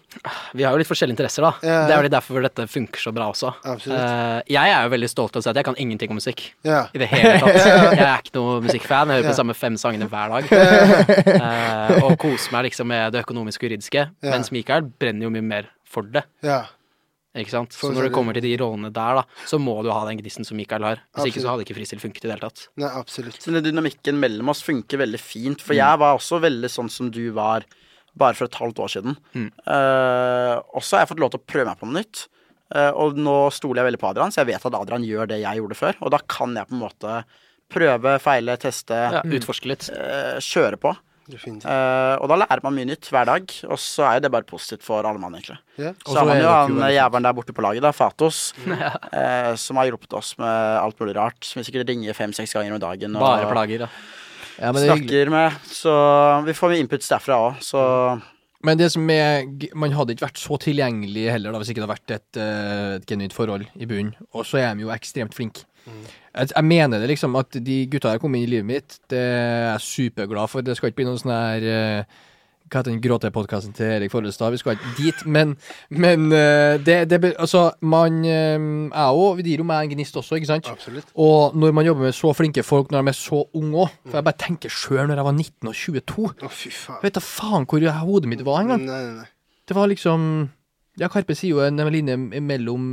Vi 0.57 0.63
har 0.63 0.73
jo 0.73 0.79
litt 0.81 0.89
forskjellige 0.89 1.17
interesser, 1.17 1.43
da. 1.43 1.51
Ja. 1.67 1.79
Det 1.89 1.95
er 1.95 1.99
jo 1.99 2.05
litt 2.07 2.15
derfor 2.15 2.45
dette 2.47 2.67
funker 2.71 3.03
så 3.03 3.13
bra 3.13 3.27
også. 3.33 3.51
Eh, 3.67 4.39
jeg 4.55 4.73
er 4.77 4.87
jo 4.87 4.93
veldig 4.95 5.11
stolt 5.11 5.35
av 5.37 5.43
å 5.43 5.45
si 5.45 5.51
at 5.51 5.59
jeg 5.59 5.67
kan 5.67 5.77
ingenting 5.83 6.15
om 6.15 6.21
musikk. 6.21 6.45
Ja. 6.67 6.85
I 6.95 7.03
det 7.03 7.09
hele 7.11 7.35
tatt. 7.43 7.59
Jeg 8.01 8.07
er 8.07 8.23
ikke 8.23 8.37
noe 8.39 8.61
musikkfan. 8.65 9.11
Jeg 9.11 9.19
hører 9.21 9.27
på 9.27 9.33
Ja. 9.33 9.35
de 9.35 9.41
samme 9.43 9.57
fem 9.59 9.77
sangene 9.81 10.07
hver 10.09 10.37
dag. 10.37 10.51
Uh, 11.27 12.05
og 12.07 12.15
koser 12.23 12.55
meg 12.55 12.69
liksom 12.71 12.89
med 12.91 13.13
det 13.15 13.25
økonomiske 13.27 13.65
og 13.67 13.69
juridiske. 13.71 14.07
Ja. 14.23 14.31
Mens 14.37 14.53
Mikael 14.55 14.87
brenner 14.87 15.27
jo 15.27 15.35
mye 15.35 15.45
mer 15.45 15.69
for 15.91 16.07
det. 16.07 16.25
Ikke 17.39 17.53
sant? 17.53 17.75
Så 17.77 17.93
når 17.95 18.09
det 18.09 18.15
kommer 18.15 18.35
til 18.35 18.43
de 18.43 18.57
rollene 18.59 18.89
der, 18.91 19.21
da, 19.21 19.43
så 19.47 19.61
må 19.63 19.77
du 19.87 19.91
ha 19.95 20.01
den 20.09 20.19
gnisten 20.19 20.47
som 20.47 20.59
Mikael 20.59 20.83
har. 20.83 21.03
Hvis 21.15 21.31
ikke 21.31 21.43
så 21.45 21.53
hadde 21.53 21.63
ikke 21.63 21.77
Fristil 21.77 22.01
funket 22.03 22.25
i 22.25 22.27
det 22.27 22.35
hele 22.35 22.49
tatt. 22.49 22.65
Nei, 22.83 22.91
absolutt. 22.91 23.39
Så 23.39 23.55
den 23.55 23.63
dynamikken 23.69 24.19
mellom 24.19 24.51
oss 24.51 24.65
funker 24.67 24.99
veldig 25.05 25.21
fint. 25.23 25.63
For 25.63 25.79
jeg 25.79 26.01
var 26.03 26.19
også 26.19 26.41
veldig 26.43 26.71
sånn 26.73 26.91
som 26.91 27.13
du 27.15 27.29
var 27.37 27.69
bare 28.19 28.35
for 28.35 28.51
et 28.51 28.59
halvt 28.59 28.83
år 28.83 28.91
siden. 28.97 29.15
Mm. 29.37 29.47
Uh, 29.63 30.57
og 30.75 30.83
så 30.83 30.97
har 30.97 31.05
jeg 31.05 31.13
fått 31.13 31.23
lov 31.23 31.31
til 31.31 31.43
å 31.43 31.47
prøve 31.53 31.69
meg 31.71 31.79
på 31.79 31.87
noe 31.87 32.01
nytt. 32.01 32.25
Uh, 32.75 32.91
og 32.99 33.19
nå 33.19 33.37
stoler 33.55 33.83
jeg 33.83 33.91
veldig 33.91 34.01
på 34.03 34.11
Adrian, 34.11 34.35
så 34.35 34.43
jeg 34.43 34.51
vet 34.51 34.67
at 34.67 34.79
Adrian 34.81 35.07
gjør 35.07 35.31
det 35.31 35.41
jeg 35.45 35.63
gjorde 35.63 35.79
før. 35.79 36.01
Og 36.03 36.13
da 36.15 36.21
kan 36.35 36.59
jeg 36.59 36.67
på 36.67 36.77
en 36.77 36.83
måte 36.83 37.21
prøve, 37.71 38.17
feile, 38.23 38.59
teste, 38.59 38.99
Ja, 39.15 39.23
Utforske 39.23 39.71
litt. 39.71 39.87
Uh, 39.95 40.43
kjøre 40.43 40.83
på. 40.83 40.97
Eh, 41.37 42.15
og 42.21 42.31
da 42.33 42.39
lærer 42.43 42.63
man 42.65 42.77
mye 42.77 42.89
nytt 42.91 43.11
hver 43.13 43.29
dag. 43.29 43.55
Og 43.69 43.79
så 43.81 44.07
er 44.09 44.19
jo 44.19 44.25
det 44.27 44.33
bare 44.35 44.49
positivt 44.49 44.87
for 44.87 45.07
alle 45.07 45.23
mann, 45.23 45.37
egentlig. 45.39 45.59
Yeah. 45.79 45.95
Så 46.05 46.17
har 46.19 46.29
man 46.29 46.37
er 46.37 46.43
jo 46.45 46.55
han 46.55 46.95
jævelen 46.95 47.29
der 47.29 47.37
borte 47.37 47.57
på 47.57 47.65
laget, 47.67 47.85
da, 47.85 47.93
Fatos, 47.97 48.41
eh, 48.67 49.53
som 49.61 49.81
har 49.81 49.91
hjulpet 49.91 50.19
oss 50.19 50.35
med 50.41 50.81
alt 50.81 50.99
mulig 51.01 51.17
rart. 51.19 51.41
Som 51.47 51.61
vi 51.61 51.69
sikkert 51.69 51.93
ringer 51.93 52.17
fem-seks 52.17 52.57
ganger 52.57 52.77
om 52.77 52.83
dagen. 52.83 53.17
Og 53.17 53.25
Bare 53.27 53.53
plager, 53.53 53.87
da. 53.87 53.93
Ja, 54.61 54.75
men, 54.75 54.83
det 54.83 54.91
er 54.91 54.99
snakker 54.99 55.33
med. 55.33 55.63
Så 55.71 55.95
vi 56.45 56.57
får 56.57 56.75
mye 56.75 56.85
inputs 56.85 57.09
derfra 57.09 57.41
òg, 57.49 57.65
så 57.65 57.87
men 58.67 58.77
det 58.77 58.91
som 58.93 59.09
er 59.09 59.47
Man 59.79 59.95
hadde 59.97 60.15
ikke 60.15 60.27
vært 60.27 60.41
så 60.41 60.59
tilgjengelig 60.61 61.31
heller 61.33 61.55
da, 61.55 61.61
hvis 61.63 61.73
ikke 61.73 61.81
det 61.81 61.87
hadde 61.87 61.95
vært 61.97 62.15
et, 62.17 62.41
eh, 62.41 62.97
et 62.99 63.07
genuint 63.09 63.33
forhold 63.33 63.65
i 63.73 63.89
bunnen. 63.89 64.13
Og 64.37 64.45
så 64.45 64.61
er 64.61 64.75
de 64.77 64.85
jo 64.85 64.93
ekstremt 64.93 65.37
flinke. 65.37 65.65
Jeg, 65.87 66.51
jeg 66.55 66.65
mener 66.65 67.03
det 67.03 67.11
liksom 67.11 67.37
at 67.41 67.57
de 67.67 67.77
gutta 67.91 68.13
her 68.15 68.21
kom 68.23 68.35
inn 68.39 68.47
i 68.47 68.51
livet 68.51 68.69
mitt, 68.69 68.99
det 69.11 69.19
er 69.21 69.71
jeg 69.73 69.87
superglad 69.87 70.51
for. 70.51 70.65
Det 70.67 70.77
skal 70.79 70.91
ikke 70.91 71.01
bli 71.03 71.07
noen 71.09 71.19
sånn 71.21 71.33
her 71.35 71.67
eh, 71.67 72.19
Hva 72.71 72.79
heter 72.79 72.93
den 72.93 73.01
gråtepodkasten 73.03 73.75
til 73.75 73.89
Erik 73.97 74.13
Follestad? 74.13 74.55
Vi 74.55 74.61
skal 74.63 74.77
ikke 74.77 74.93
dit, 74.99 75.25
men, 75.37 75.57
men 75.91 76.29
eh, 76.37 76.77
det, 76.87 77.01
det 77.11 77.33
Altså, 77.33 77.65
man 77.83 78.21
eh, 78.23 78.55
Jeg 78.61 79.25
òg, 79.25 79.43
det 79.43 79.57
gir 79.57 79.65
jo 79.65 79.67
meg 79.73 79.89
en 79.89 79.97
gnist 79.97 80.21
også, 80.21 80.39
ikke 80.39 80.53
sant? 80.53 80.71
Absolutt. 80.71 81.11
Og 81.19 81.57
når 81.59 81.75
man 81.81 81.89
jobber 81.89 82.07
med 82.07 82.17
så 82.21 82.31
flinke 82.37 82.63
folk 82.67 82.95
når 82.95 83.03
de 83.03 83.15
er 83.15 83.19
så 83.19 83.43
unge 83.59 83.89
òg 83.89 83.99
For 84.05 84.21
jeg 84.21 84.29
bare 84.31 84.43
tenker 84.47 84.77
sjøl 84.77 85.11
når 85.11 85.19
jeg 85.19 85.29
var 85.31 85.37
19 85.41 85.73
og 85.73 85.83
22 85.83 86.31
Å, 86.31 86.55
fy 86.61 86.73
faen. 86.79 87.03
Vet 87.03 87.19
da 87.19 87.27
faen 87.27 87.67
hvor 87.67 87.91
hodet 88.05 88.31
mitt 88.31 88.47
var 88.47 88.63
engang. 88.63 88.87
Nei, 88.87 89.03
nei, 89.09 89.19
nei. 89.25 89.29
Det 89.67 89.77
var 89.79 89.91
liksom 89.91 90.31
Ja, 91.01 91.11
Karpe 91.11 91.35
sier 91.39 91.57
jo 91.57 91.67
en 91.67 91.83
linje 91.91 92.17
mellom 92.39 92.89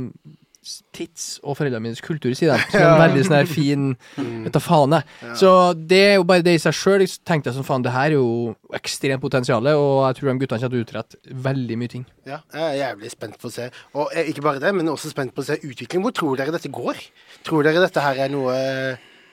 tids 0.94 1.26
og 1.42 1.56
foreldrene 1.58 1.88
mines 1.88 2.02
kultur, 2.04 2.32
sier 2.36 2.54
de. 2.54 2.66
Som 2.72 2.84
en 2.84 3.02
veldig 3.02 3.24
sånn 3.26 3.36
her 3.38 3.50
fin 3.50 3.88
Vet 4.18 4.54
da 4.54 4.62
faen, 4.62 4.96
jeg. 4.98 5.32
Så 5.40 5.50
det 5.78 6.00
er 6.10 6.14
jo 6.18 6.26
bare 6.28 6.44
det 6.46 6.56
i 6.58 6.62
seg 6.62 6.76
sjøl. 6.76 7.04
tenkte 7.28 7.50
jeg 7.50 7.58
sånn 7.58 7.66
faen, 7.66 7.84
det 7.86 7.94
her 7.94 8.12
er 8.12 8.16
jo 8.18 8.54
ekstremt 8.76 9.22
potensial, 9.24 9.66
og 9.72 10.06
jeg 10.06 10.18
tror 10.18 10.30
de 10.30 10.36
guttene 10.44 10.62
kommer 10.62 10.74
til 10.74 10.80
å 10.80 10.86
utrette 10.86 11.36
veldig 11.48 11.78
mye 11.80 11.92
ting. 11.94 12.06
Ja, 12.28 12.40
jeg 12.54 12.64
er 12.68 12.80
jævlig 12.82 13.12
spent 13.14 13.38
på 13.40 13.50
å 13.50 13.54
se. 13.54 13.68
Og 13.96 14.14
eh, 14.14 14.32
ikke 14.32 14.44
bare 14.44 14.62
det, 14.62 14.74
men 14.76 14.90
også 14.92 15.12
spent 15.12 15.34
på 15.36 15.44
å 15.44 15.48
se 15.48 15.58
utvikling. 15.60 16.04
Hvor 16.04 16.16
tror 16.16 16.40
dere 16.40 16.54
dette 16.54 16.72
går? 16.72 17.04
Tror 17.48 17.66
dere 17.66 17.84
dette 17.84 18.02
her 18.04 18.24
er 18.26 18.32
noe 18.32 18.56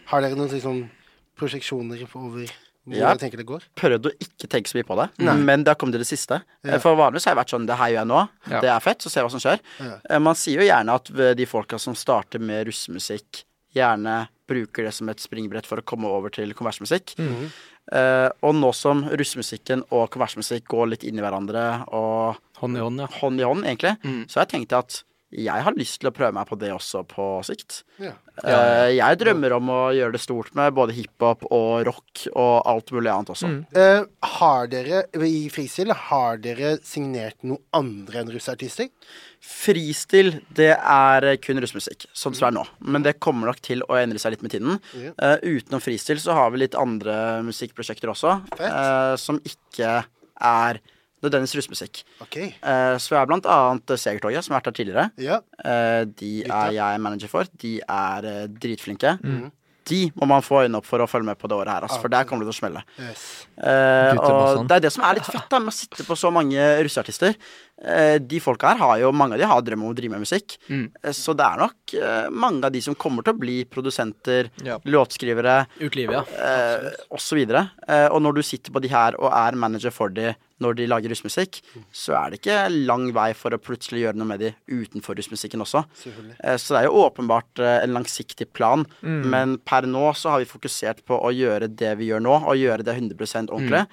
Har 0.06 0.22
dere 0.22 0.38
noen 0.38 0.52
liksom 0.54 0.84
prosjeksjoner 1.40 2.06
over 2.16 2.52
dere 2.86 3.18
tenker 3.18 3.38
det 3.42 3.46
går? 3.50 3.64
prøvd 3.76 4.06
å 4.06 4.12
ikke 4.22 4.48
tenke 4.48 4.70
så 4.70 4.78
mye 4.78 4.86
på 4.88 4.96
det. 5.02 5.08
Men 5.42 5.64
det 5.64 5.72
har 5.74 5.76
kommet 5.82 5.96
i 5.96 6.04
det 6.04 6.08
siste. 6.08 6.42
Ja. 6.64 6.78
For 6.80 6.96
vanligvis 6.96 7.26
har 7.26 7.34
jeg 7.36 7.40
vært 7.42 7.54
sånn 7.56 7.66
Det 7.66 7.76
her 7.80 7.90
gjør 7.90 8.00
jeg 8.04 8.08
nå. 8.12 8.22
Ja. 8.52 8.62
Det 8.62 8.70
er 8.70 8.80
fett, 8.80 9.00
så 9.02 9.10
ser 9.10 9.22
jeg 9.22 9.30
hva 9.30 9.32
som 9.32 9.44
skjer. 9.44 9.60
Ja. 9.80 9.98
Eh, 10.10 10.20
Man 10.20 10.36
sier 10.36 10.62
jo 10.62 10.68
gjerne 10.70 10.94
at 10.94 11.12
de 11.38 11.46
folka 11.50 11.80
som 11.80 11.96
starter 11.96 12.40
med 12.40 12.68
russemusikk, 12.68 13.44
gjerne 13.76 14.28
bruker 14.48 14.84
det 14.86 14.94
som 14.94 15.10
et 15.10 15.18
springbrett 15.20 15.66
for 15.66 15.82
å 15.82 15.84
komme 15.84 16.06
over 16.08 16.30
til 16.30 16.54
konversmusikk. 16.54 17.16
Mhm. 17.18 17.50
uh, 17.94 18.30
og 18.42 18.56
nå 18.56 18.72
som 18.74 19.04
russemusikken 19.10 19.84
og 19.92 20.10
konversmusikk 20.14 20.66
går 20.68 20.88
litt 20.90 21.04
inn 21.04 21.20
i 21.20 21.22
hverandre 21.22 21.86
og 21.94 22.38
Hånd 22.58 22.78
i 22.78 22.80
hånd, 22.80 23.00
ja. 23.04 23.08
hånd 23.20 23.42
i 23.42 23.44
hånd, 23.44 23.66
egentlig, 23.66 23.98
Mm. 24.02 24.26
så 24.30 24.40
har 24.40 24.46
jeg 24.46 24.54
tenkt 24.68 24.74
at 24.74 25.04
jeg 25.36 25.66
har 25.66 25.76
lyst 25.76 26.00
til 26.02 26.10
å 26.10 26.14
prøve 26.16 26.36
meg 26.38 26.48
på 26.50 26.58
det 26.60 26.72
også 26.74 27.04
på 27.10 27.26
sikt. 27.48 27.82
Ja. 28.02 28.14
Eh, 28.44 28.96
jeg 28.98 29.20
drømmer 29.22 29.56
om 29.58 29.70
å 29.72 29.80
gjøre 29.96 30.16
det 30.16 30.22
stort 30.24 30.54
med 30.58 30.74
både 30.76 30.96
hiphop 30.96 31.46
og 31.50 31.86
rock 31.88 32.26
og 32.32 32.54
alt 32.72 32.92
mulig 32.96 33.12
annet 33.12 33.32
også. 33.34 33.52
Eh, 33.76 34.02
har 34.36 34.72
dere 34.72 35.06
i 35.28 35.46
Fristil, 35.54 35.94
har 36.10 36.42
dere 36.44 36.76
signert 36.86 37.38
noe 37.48 37.64
andre 37.76 38.24
enn 38.24 38.34
russeartister? 38.36 38.92
Fristil, 39.46 40.40
det 40.58 40.74
er 40.76 41.30
kun 41.44 41.62
russmusikk, 41.62 42.08
sånn 42.12 42.36
som 42.36 42.48
det 42.48 42.52
er 42.54 42.58
nå. 42.58 42.66
Men 42.96 43.06
det 43.06 43.18
kommer 43.24 43.52
nok 43.52 43.62
til 43.66 43.84
å 43.86 44.00
endre 44.00 44.22
seg 44.22 44.36
litt 44.36 44.46
med 44.46 44.56
tiden. 44.56 44.80
Uh, 45.20 45.38
utenom 45.44 45.84
fristil 45.84 46.20
så 46.22 46.36
har 46.38 46.52
vi 46.54 46.64
litt 46.64 46.78
andre 46.80 47.44
musikkprosjekter 47.46 48.12
også, 48.12 48.40
eh, 48.58 49.14
som 49.22 49.40
ikke 49.46 50.00
er 50.36 50.82
nødvendigvis 51.24 51.58
russmusikk. 51.60 52.04
Okay. 52.26 52.52
Uh, 52.60 52.96
så 53.02 53.14
vi 53.14 53.20
har 53.20 53.30
blant 53.30 53.48
annet 53.50 53.96
Segertoget, 54.00 54.46
som 54.46 54.56
har 54.56 54.62
vært 54.62 54.72
her 54.72 54.80
tidligere. 54.80 55.06
Ja. 55.22 55.42
Uh, 55.62 56.02
de 56.20 56.34
er 56.46 56.74
jeg 56.78 57.04
manager 57.06 57.32
for. 57.32 57.54
De 57.62 57.78
er 57.82 58.28
uh, 58.32 58.42
dritflinke. 58.62 59.18
Mm. 59.24 59.54
De 59.86 60.00
må 60.18 60.26
man 60.30 60.42
få 60.42 60.64
øynene 60.64 60.80
opp 60.82 60.88
for 60.88 61.04
å 61.04 61.06
følge 61.10 61.28
med 61.28 61.38
på 61.38 61.50
det 61.50 61.58
året 61.60 61.70
her, 61.70 61.86
altså, 61.86 62.00
for 62.02 62.10
der 62.10 62.26
kommer 62.26 62.42
det 62.42 62.50
til 62.50 62.56
å 62.56 62.58
smelle. 62.58 62.82
Yes. 62.98 63.26
Eh, 63.54 64.18
og 64.18 64.64
det 64.66 64.80
er 64.80 64.86
det 64.88 64.92
som 64.96 65.06
er 65.06 65.20
litt 65.20 65.30
fett 65.30 65.46
da 65.52 65.60
med 65.62 65.70
å 65.70 65.76
sitte 65.78 66.06
på 66.08 66.18
så 66.18 66.32
mange 66.34 66.64
russeartister. 66.82 67.38
Eh, 67.84 68.18
de 68.24 68.40
folka 68.40 68.70
her 68.72 68.78
har 68.80 69.00
jo 69.02 69.10
Mange 69.12 69.34
av 69.36 69.40
de 69.42 69.48
har 69.52 69.62
drøm 69.62 69.82
om 69.84 69.90
å 69.92 69.96
drive 69.98 70.14
med 70.16 70.22
musikk. 70.24 70.54
Mm. 70.72 70.86
Eh, 71.04 71.12
så 71.12 71.34
det 71.36 71.44
er 71.44 71.58
nok 71.60 71.94
eh, 72.00 72.30
mange 72.32 72.64
av 72.64 72.72
de 72.72 72.80
som 72.82 72.96
kommer 72.96 73.22
til 73.28 73.34
å 73.36 73.40
bli 73.42 73.58
produsenter, 73.68 74.48
Ja. 74.64 74.78
låtskrivere 74.88 75.66
Utelivet, 75.82 76.16
ja. 76.16 76.24
eh, 76.40 76.92
osv. 77.12 77.38
Eh, 77.44 78.08
og 78.08 78.22
når 78.24 78.36
du 78.40 78.42
sitter 78.48 78.72
på 78.72 78.80
de 78.82 78.88
her 78.94 79.18
og 79.20 79.28
er 79.32 79.56
manager 79.60 79.92
for 79.92 80.10
de 80.10 80.34
når 80.64 80.78
de 80.80 80.86
lager 80.88 81.12
russmusikk, 81.12 81.58
så 81.92 82.16
er 82.16 82.30
det 82.32 82.38
ikke 82.40 82.70
lang 82.88 83.10
vei 83.12 83.34
for 83.36 83.52
å 83.52 83.60
plutselig 83.60 84.06
gjøre 84.06 84.16
noe 84.22 84.30
med 84.30 84.40
de 84.40 84.54
utenfor 84.72 85.18
russmusikken 85.20 85.60
også. 85.60 85.84
Eh, 86.40 86.56
Så 86.56 86.72
det 86.78 86.80
er 86.80 86.88
jo 86.88 87.04
åpenbart 87.04 87.60
en 87.60 87.92
langsiktig 87.94 88.48
plan, 88.56 88.86
men 89.04 89.58
per 89.58 89.82
nå 89.84 90.14
så 90.16 90.30
har 90.32 90.40
vi 90.40 90.46
fokusert 90.48 91.04
på 91.06 91.20
å 91.20 91.28
gjøre 91.36 91.68
det 91.76 91.98
vi 92.00 92.08
gjør 92.08 92.24
nå, 92.24 92.38
og 92.48 92.56
gjøre 92.56 92.86
det 92.88 92.96
100 92.96 93.52
ordentlig. 93.52 93.86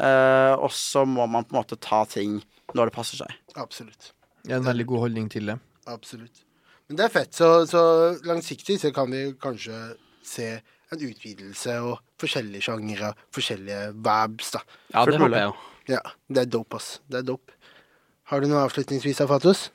Eh, 0.00 0.54
og 0.56 0.70
så 0.72 1.04
må 1.08 1.28
man 1.28 1.44
på 1.44 1.52
en 1.54 1.60
måte 1.62 1.76
ta 1.80 2.04
ting 2.08 2.40
når 2.76 2.90
det 2.90 2.96
passer 2.96 3.22
seg. 3.22 3.36
Absolutt. 3.58 4.12
Det 4.44 4.54
er 4.54 4.60
en 4.60 4.68
veldig 4.68 4.86
god 4.92 5.06
holdning 5.06 5.30
til 5.32 5.50
det. 5.50 5.56
Absolutt. 5.90 6.44
Men 6.86 6.98
det 7.00 7.06
er 7.06 7.14
fett. 7.14 7.34
Så, 7.34 7.48
så 7.70 7.82
langsiktig 8.28 8.78
så 8.82 8.92
kan 8.94 9.10
vi 9.10 9.24
kanskje 9.42 9.80
se 10.26 10.50
en 10.92 11.02
utvidelse 11.02 11.78
og 11.82 11.96
forskjellige 12.22 12.68
sjangere, 12.68 13.12
forskjellige 13.34 13.88
vabs, 14.06 14.52
da. 14.54 14.62
Ja, 14.94 15.04
det 15.08 15.18
håper 15.18 15.34
jeg 15.34 15.48
jo. 15.48 15.56
Ja, 15.90 16.02
det 16.30 16.44
er 16.44 16.50
dope, 16.50 16.78
ass. 16.78 17.00
Det 17.10 17.20
er 17.20 17.26
dope. 17.26 17.54
Har 18.30 18.42
du 18.42 18.48
noe 18.50 18.64
avslutningsvis, 18.66 19.20
Afatos? 19.22 19.68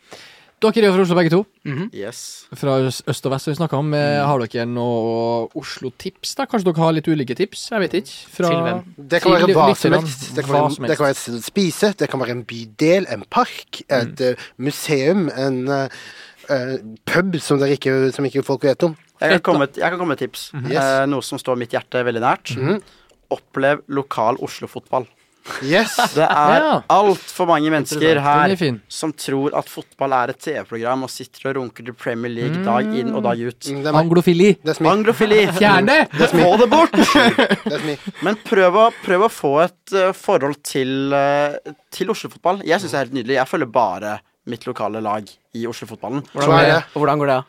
Dere 0.61 0.83
er 0.83 0.91
jo 0.91 0.93
fra 0.93 1.03
Oslo 1.07 1.15
begge 1.17 1.31
to. 1.33 1.39
Yes. 1.89 2.17
Fra 2.53 2.75
øst 2.85 3.25
og 3.25 3.33
vest 3.33 3.47
som 3.47 3.51
vi 3.51 3.57
snakka 3.57 3.79
om. 3.81 3.93
Eh, 3.97 4.19
Har 4.21 4.43
dere 4.43 4.67
noe 4.69 5.47
Oslo-tips? 5.57 6.35
da? 6.37 6.45
Kanskje 6.45 6.67
dere 6.69 6.83
har 6.83 6.93
litt 6.93 7.07
ulike 7.09 7.33
tips? 7.37 7.63
Jeg 7.71 7.81
vet 7.81 7.95
ikke. 8.01 8.17
Fra, 8.35 8.51
Til 8.51 8.61
hvem? 8.67 8.83
Det 9.09 9.21
kan 9.23 9.33
være 9.33 9.55
hva 9.57 9.67
som 9.73 9.95
helst. 9.97 10.27
Det 10.35 10.45
kan 10.45 10.53
være, 10.53 10.87
det 10.87 10.97
kan 10.99 11.05
være 11.07 11.15
et 11.15 11.21
sted 11.21 11.39
å 11.39 11.43
spise, 11.45 11.93
det 11.97 12.09
kan 12.11 12.21
være 12.21 12.35
en 12.37 12.43
bydel, 12.45 13.07
en 13.09 13.25
park, 13.25 13.81
et 13.89 14.21
mm. 14.21 14.43
museum, 14.61 15.29
en 15.33 15.59
eh, 15.73 16.75
pub 17.09 17.39
som, 17.41 17.57
dere 17.61 17.79
ikke, 17.79 17.95
som 18.13 18.27
ikke 18.29 18.45
folk 18.45 18.69
vet 18.69 18.85
om. 18.85 18.93
Jeg 19.21 19.39
kan 19.39 19.45
komme, 19.49 19.69
jeg 19.73 19.87
kan 19.87 19.97
komme 19.97 20.13
med 20.13 20.21
et 20.21 20.27
tips. 20.29 20.51
Yes. 20.61 20.77
Eh, 20.77 21.05
noe 21.09 21.25
som 21.25 21.41
står 21.41 21.57
mitt 21.57 21.73
hjerte 21.73 22.05
veldig 22.05 22.21
nært. 22.21 22.53
Opplev 23.33 23.81
lokal 23.89 24.37
Oslo-fotball. 24.45 25.09
Yes! 25.65 25.95
Det 26.17 26.25
er 26.25 26.57
Ja. 26.61 26.73
altfor 26.93 27.47
mange 27.49 27.71
mennesker 27.73 28.19
her 28.21 28.53
er 28.53 28.79
som 28.91 29.13
tror 29.13 29.55
at 29.57 29.69
fotball 29.69 30.13
er 30.13 30.33
et 30.33 30.39
TV-program 30.43 31.03
og 31.07 31.09
sitter 31.13 31.49
og 31.51 31.55
runker 31.59 31.85
til 31.87 31.93
Premier 31.97 32.31
League 32.33 32.63
dag 32.65 32.85
inn 33.01 33.13
og 33.15 33.23
dag 33.25 33.39
ut. 33.41 33.59
Mm, 33.69 33.81
Det 33.83 33.89
er. 33.91 33.97
Anglofili. 34.01 34.49
Det 34.61 34.75
er. 34.75 34.89
Anglofili! 34.91 35.39
Fjern 35.57 35.89
det! 35.91 35.99
Få 36.33 36.51
det 36.61 36.69
bort! 36.71 36.91
Det 37.71 37.77
er. 37.79 38.09
Men 38.25 38.37
prøv 38.45 38.77
å, 38.77 38.85
prøv 39.05 39.25
å 39.27 39.31
få 39.31 39.53
et 39.65 39.93
eh, 39.97 40.11
forhold 40.17 40.61
til, 40.67 41.13
uh, 41.13 41.73
til 41.93 42.11
Oslo-fotball. 42.13 42.61
Jeg 42.67 42.81
syns 42.81 42.93
det 42.93 42.99
er 42.99 43.05
helt 43.07 43.17
nydelig. 43.17 43.37
Jeg 43.39 43.49
følger 43.49 43.71
bare 43.71 44.17
mitt 44.51 44.65
lokale 44.67 45.01
lag 45.03 45.27
i 45.57 45.65
Oslo-fotballen. 45.69 46.23
Hvordan 46.33 46.49
går 46.51 46.61
det? 46.65 46.71
det. 46.75 46.81
Hvordan 46.97 47.21
går 47.21 47.31
det? 47.33 47.39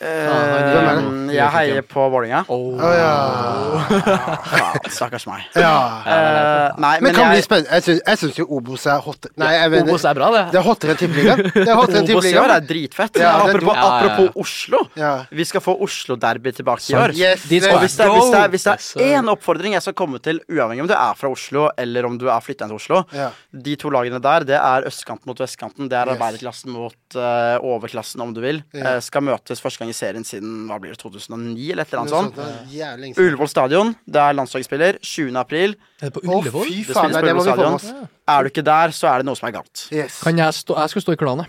Eh, 0.00 1.32
jeg 1.36 1.48
heier 1.54 1.82
på 1.88 2.04
Vålerenga. 2.12 2.42
Oh. 2.52 2.76
ja. 2.80 4.72
Stakkars 4.92 5.26
meg. 5.28 5.44
ja. 5.56 5.72
Eh, 6.06 6.74
nei, 6.80 6.92
Men 7.00 7.06
men 7.06 7.14
kan 7.16 7.30
bli 7.30 7.38
jeg 7.40 7.46
spennende. 7.46 7.70
Jeg 7.78 7.84
syns, 7.86 8.00
jeg 8.06 8.20
syns 8.22 8.38
jo 8.40 8.46
Obos 8.58 8.86
er 8.90 9.00
hot. 9.04 9.28
Nei, 9.40 9.50
jeg 9.56 9.70
mener 9.72 9.90
Obos 9.90 10.04
er 10.08 10.18
bra, 10.18 10.28
det. 10.34 10.42
Det 10.54 10.60
er 10.60 10.66
hottere 10.66 10.94
enn 10.94 11.00
Tippeligaen. 11.00 11.42
Det 11.54 11.64
er 11.66 11.78
hottere 11.78 12.00
enn 12.02 12.10
Obos 12.12 12.12
i 12.12 12.16
år 12.16 12.26
Tippeligaen. 12.26 12.54
er 12.56 12.68
dritfett. 12.70 13.20
Ja, 13.22 13.32
det 13.46 13.54
er 13.56 13.68
apropos, 13.86 14.30
Oslo. 14.44 14.82
Ja. 14.98 15.12
Vi 15.30 15.46
skal 15.48 15.64
få 15.64 15.76
Oslo-derby 15.86 16.52
tilbake 16.56 16.84
i 16.92 16.96
år. 16.98 17.14
Yes, 17.16 17.46
Dit 17.50 17.64
skal 17.66 17.76
Og 17.78 17.84
hvis 17.84 17.96
det, 17.98 18.06
er, 18.06 18.12
hvis, 18.16 18.30
det 18.32 18.40
er, 18.42 18.48
hvis 18.52 18.66
det 18.96 19.06
er 19.08 19.16
én 19.20 19.30
oppfordring 19.32 19.76
jeg 19.76 19.84
skal 19.86 19.96
komme 19.98 20.20
til, 20.24 20.40
uavhengig 20.50 20.84
om 20.86 20.90
du 20.90 20.96
er 20.96 21.16
fra 21.18 21.30
Oslo 21.32 21.68
eller 21.78 22.06
om 22.08 22.18
du 22.20 22.26
er 22.30 22.40
flytta 22.44 22.68
til 22.70 22.76
Oslo 22.78 23.02
Ja. 23.16 23.30
De 23.52 23.76
to 23.80 23.90
lagene 23.92 24.20
der, 24.22 24.44
det 24.48 24.56
er 24.58 24.86
østkanten 24.88 25.30
mot 25.30 25.38
vestkanten. 25.40 25.88
Det 25.90 25.96
er 25.98 26.06
Yes. 26.06 26.14
arbeiderklassen 26.16 26.70
mot 26.70 27.16
eh, 27.18 27.56
overklassen, 27.66 28.20
om 28.22 28.30
du 28.36 28.38
vil. 28.44 28.60
Ja. 28.76 28.94
Eh, 28.96 29.00
skal 29.04 29.24
møtes 29.26 29.58
første 29.76 29.84
gang 29.84 29.92
i 29.92 29.96
serien 29.96 30.24
siden 30.24 30.52
hva 30.70 30.78
blir 30.80 30.94
det, 30.94 31.00
2009 31.02 31.70
eller 31.72 31.84
et 31.84 31.92
eller 31.92 32.02
annet 32.02 32.14
sånt. 32.14 32.38
er. 32.40 33.20
Ullevål 33.20 33.50
stadion, 33.50 33.92
der 34.08 34.32
landslaget 34.32 34.68
spiller. 34.68 34.98
20. 35.02 35.36
april. 35.36 35.76
Er 36.00 36.08
det 36.08 36.12
på 36.16 36.22
Ullevål? 36.24 36.66
fy 36.66 36.84
faen, 36.88 37.12
det, 37.12 37.22
det 37.24 37.36
må 37.36 37.44
vi 37.44 37.50
få 37.50 37.56
med 37.56 37.76
oss. 37.76 37.90
Er 38.26 38.42
du 38.42 38.50
ikke 38.52 38.64
der, 38.64 38.94
så 38.96 39.10
er 39.12 39.22
det 39.22 39.28
noe 39.28 39.36
som 39.36 39.48
er 39.50 39.56
galt. 39.58 39.86
Yes. 39.92 40.20
Kan 40.22 40.38
jeg 40.38 40.54
stå 40.54 40.78
Jeg 40.80 40.94
skal 40.94 41.02
stå 41.06 41.12
i 41.16 41.20
klanet. 41.20 41.46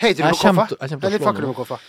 Heter 0.00 0.24
du 0.24 0.30
på 0.30 0.40
Koffa? 0.40 0.66
Eller 0.80 1.18
fakker 1.22 1.46
du 1.46 1.52
på 1.52 1.58
Koffa? 1.62 1.80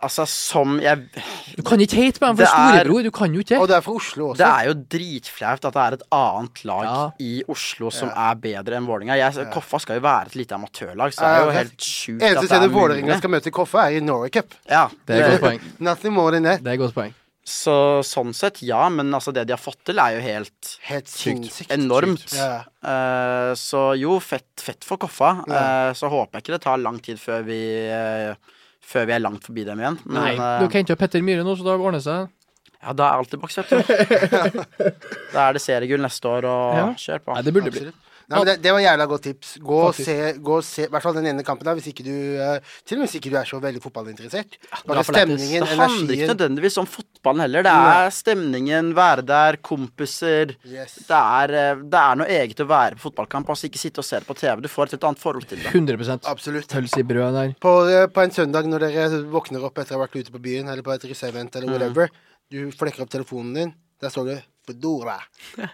Altså, 0.00 0.24
som 0.28 0.78
jeg 0.80 1.08
Du 1.56 1.62
kan 1.62 1.78
ikke 1.80 1.96
hate 1.98 2.18
på 2.22 2.26
dem 2.30 2.36
for 2.36 2.44
er- 2.44 2.52
storebror. 2.52 3.02
Du 3.04 3.10
kan 3.10 3.34
jo 3.34 3.40
ikke. 3.44 3.58
Og 3.60 3.68
det 3.68 3.76
er 3.76 3.80
fra 3.84 3.92
Oslo 3.92 4.28
også. 4.32 4.38
Det 4.38 4.46
er 4.48 4.64
jo 4.70 4.74
dritflaut 4.96 5.64
at 5.68 5.72
det 5.76 5.82
er 5.82 5.92
et 5.98 6.02
annet 6.12 6.64
lag 6.64 6.84
Ja. 6.84 7.10
i 7.20 7.32
Oslo 7.48 7.90
som 7.90 8.08
er 8.10 8.34
bedre 8.34 8.76
enn 8.76 8.86
Vålerenga. 8.86 9.16
Ja. 9.18 9.30
Koffa 9.52 9.78
skal 9.80 9.96
jo 10.00 10.04
være 10.06 10.26
et 10.26 10.34
lite 10.36 10.54
amatørlag, 10.54 11.12
så 11.12 11.20
det 11.20 11.32
er 11.32 11.44
jo 11.44 11.50
helt 11.58 11.76
sjukt 11.78 12.22
Eneste 12.22 12.46
stedet 12.46 12.62
er 12.70 12.74
Vålerenga 12.76 13.18
skal 13.18 13.30
møte 13.30 13.50
Koffa, 13.52 13.86
er 13.90 13.96
i 13.98 14.00
Norway 14.00 14.30
Cup. 14.30 14.54
Ja, 14.68 14.88
Det 15.06 15.16
er 15.18 15.24
et 15.26 15.40
godt 15.40 15.50
poeng. 15.50 15.60
Nothing 15.80 16.12
more 16.14 16.30
than 16.32 16.44
that. 16.44 16.62
Det 16.62 16.70
er 16.70 16.74
et 16.74 16.80
godt 16.80 16.94
poeng. 16.94 17.14
Så 17.44 17.74
sånn 18.06 18.30
sett, 18.32 18.60
ja, 18.62 18.88
men 18.88 19.10
altså 19.10 19.32
det 19.34 19.48
de 19.48 19.52
har 19.56 19.58
fått 19.58 19.80
til, 19.84 19.98
er 19.98 20.14
jo 20.14 20.20
helt 20.22 20.78
Helt 20.86 21.08
sykt. 21.10 21.66
enormt. 21.74 22.32
Yeah. 22.36 22.62
Uh, 22.84 23.50
så 23.58 23.98
jo, 23.98 24.20
fett, 24.22 24.46
fett 24.62 24.84
for 24.86 24.96
Koffa. 24.96 25.42
Ja. 25.48 25.88
Eh, 25.88 25.92
så 25.98 26.06
håper 26.08 26.38
jeg 26.38 26.44
ikke 26.44 26.54
det 26.54 26.60
tar 26.62 26.78
lang 26.78 27.00
tid 27.02 27.18
før 27.18 27.42
vi 27.44 27.58
eh, 27.90 28.34
Før 28.82 29.06
vi 29.08 29.14
er 29.16 29.22
langt 29.22 29.44
forbi 29.46 29.64
dem 29.64 29.80
igjen. 29.80 29.98
Men 30.04 30.18
Nei, 30.18 30.32
uh, 30.36 30.60
Du 30.60 30.66
ikke 30.68 30.94
ha 30.96 30.98
Petter 31.00 31.22
Myhre 31.24 31.44
nå, 31.46 31.54
så 31.56 31.64
da 31.66 31.76
ordner 31.78 32.00
det 32.00 32.06
seg. 32.06 32.30
ja, 32.82 32.92
da 32.98 33.08
er 33.12 33.20
alt 33.22 33.34
i 33.34 33.38
boks, 33.38 33.58
vet 33.60 33.70
du. 33.70 33.76
da 35.34 35.44
er 35.48 35.56
det 35.56 35.62
seriegull 35.62 36.02
neste 36.02 36.28
år, 36.28 36.48
og 36.50 36.80
Ja. 36.80 36.86
kjør 36.98 37.22
på. 37.24 37.36
Nei, 37.36 37.42
det 37.46 37.54
burde 37.54 37.70
bli. 37.74 37.92
Nei, 38.28 38.38
men 38.38 38.46
det, 38.48 38.54
det 38.64 38.72
var 38.74 38.82
jævla 38.84 39.06
godt 39.10 39.24
tips. 39.26 39.52
Gå 39.62 39.78
og 39.88 39.96
se, 39.98 40.16
gå 40.38 40.56
og 40.58 40.66
se 40.66 40.86
i 40.86 40.90
hvert 40.92 41.04
fall 41.04 41.16
den 41.18 41.28
ene 41.32 41.44
kampen 41.46 41.68
der, 41.68 41.78
hvis 41.78 41.88
ikke 41.90 42.04
du 42.06 42.12
eh, 42.12 42.74
Til 42.86 42.96
og 42.96 43.02
med 43.02 43.08
hvis 43.08 43.18
ikke 43.18 43.32
du 43.32 43.38
er 43.40 43.48
så 43.48 43.60
veldig 43.62 43.82
fotballinteressert. 43.84 44.58
Bare 44.88 45.04
stemningen, 45.06 45.62
energien. 45.62 45.68
Det 45.68 45.80
handler 45.82 46.16
ikke 46.16 46.30
nødvendigvis 46.32 46.78
om 46.82 46.88
fotballen 46.90 47.44
heller. 47.46 47.66
Det 47.66 47.74
er 47.92 48.14
stemningen, 48.16 48.92
være 48.98 49.26
der, 49.28 49.58
kompiser. 49.64 50.54
yes. 50.66 50.98
Det 51.08 51.20
er, 51.20 51.56
eh, 51.62 51.84
det 51.92 52.02
er 52.02 52.20
noe 52.22 52.30
eget 52.38 52.64
å 52.64 52.68
være 52.70 52.98
på 52.98 53.08
fotballkamp. 53.08 53.52
Altså 53.52 53.68
ikke 53.70 53.82
sitte 53.82 54.02
og 54.04 54.08
se 54.08 54.22
det 54.22 54.28
på 54.28 54.38
TV. 54.38 54.62
Du 54.64 54.70
får 54.72 54.90
et 54.90 54.96
helt 54.96 55.08
annet 55.10 55.22
forhold 55.22 55.48
til 55.50 55.62
det. 55.62 55.72
100 55.74 56.20
Absolutt. 56.30 56.68
På, 57.62 57.74
eh, 57.90 58.06
på 58.06 58.24
en 58.24 58.34
søndag 58.34 58.68
når 58.70 58.86
dere 58.88 59.22
våkner 59.32 59.64
opp 59.66 59.78
etter 59.82 59.96
å 59.96 60.00
ha 60.00 60.06
vært 60.06 60.18
ute 60.20 60.34
på 60.34 60.42
byen, 60.42 60.70
eller 60.72 60.86
på 60.86 60.94
et 60.94 61.10
russeevent 61.10 61.56
eller 61.58 61.72
whatever, 61.72 62.10
du 62.52 62.70
flekker 62.76 63.04
opp 63.04 63.12
telefonen 63.12 63.54
din, 63.54 63.74
der 64.00 64.10
står 64.12 64.26
det 64.28 64.40
'Fedora'. 64.66 65.20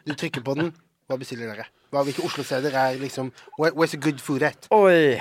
Du 0.07 0.15
trykker 0.15 0.45
på 0.45 0.55
den. 0.57 0.73
Hva 1.09 1.17
bestiller 1.17 1.49
dere? 1.55 1.65
Hva, 1.91 2.03
hvilke 2.05 2.21
Oslo-steder 2.29 2.75
er 2.77 2.99
liksom 3.01 3.31
where, 3.59 3.73
Where's 3.73 3.95
the 3.97 4.01
good 4.05 4.21
food 4.21 4.43
at? 4.45 4.67
Oi. 4.71 5.17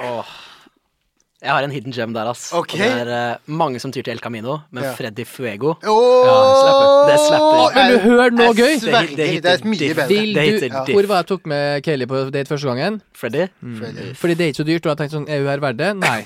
Jeg 1.37 1.53
har 1.53 1.61
en 1.61 1.69
hidden 1.71 1.93
gem 1.93 2.13
der, 2.15 2.25
ass. 2.31 2.47
Okay. 2.57 2.79
Og 2.81 3.05
det 3.05 3.11
er 3.13 3.35
uh, 3.37 3.51
mange 3.59 3.77
som 3.79 3.91
tyr 3.93 4.01
til 4.03 4.15
El 4.15 4.19
Camino, 4.19 4.55
men 4.73 4.83
Ja. 4.87 4.93
Freddy 4.97 5.21
Fuego 5.29 5.75
Oh, 5.85 7.05
Det 7.05 7.17
slapper. 7.21 7.75
Men 7.77 7.91
du 7.93 7.97
hører 8.07 8.33
noe 8.33 8.55
gøy? 8.57 8.73
Sverger, 8.81 9.13
Det 9.15 9.27
det 9.45 9.51
er 9.53 9.63
mye 9.69 9.79
diff. 9.79 9.95
bedre. 9.95 10.07
Vil 10.09 10.33
du, 10.33 10.65
Ja. 10.65 10.81
Hvor 10.89 11.07
var 11.11 11.21
jeg 11.21 11.27
tok 11.29 11.45
med 11.53 11.83
Kayleigh 11.85 12.09
på 12.09 12.23
date 12.33 12.49
første 12.49 12.67
gangen? 12.71 12.97
Freddy? 13.13 13.45
Freddy. 13.61 14.09
Fordi 14.17 14.33
det 14.33 14.43
er 14.47 14.51
ikke 14.51 14.63
så 14.63 14.67
dyrt, 14.71 14.85
og 14.85 14.91
jeg 14.91 14.97
tenkte 15.03 15.17
sånn, 15.19 15.29
er 15.29 15.39
hun 15.45 15.47
her 15.53 15.63
verdt 15.67 15.77
det? 15.77 15.91
Nei. 16.01 16.17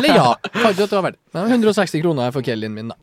Eller 0.00 0.16
ja. 0.16 0.34
Kanskje 0.56 0.88
at 0.88 0.90
det 0.90 0.98
var 0.98 1.06
verdt 1.10 1.20
det. 1.20 1.24
Men 1.38 1.54
160 1.60 2.02
kroner 2.08 2.32
for 2.34 2.40
Kellyen 2.50 2.72
min, 2.74 2.88
da. 2.88 2.96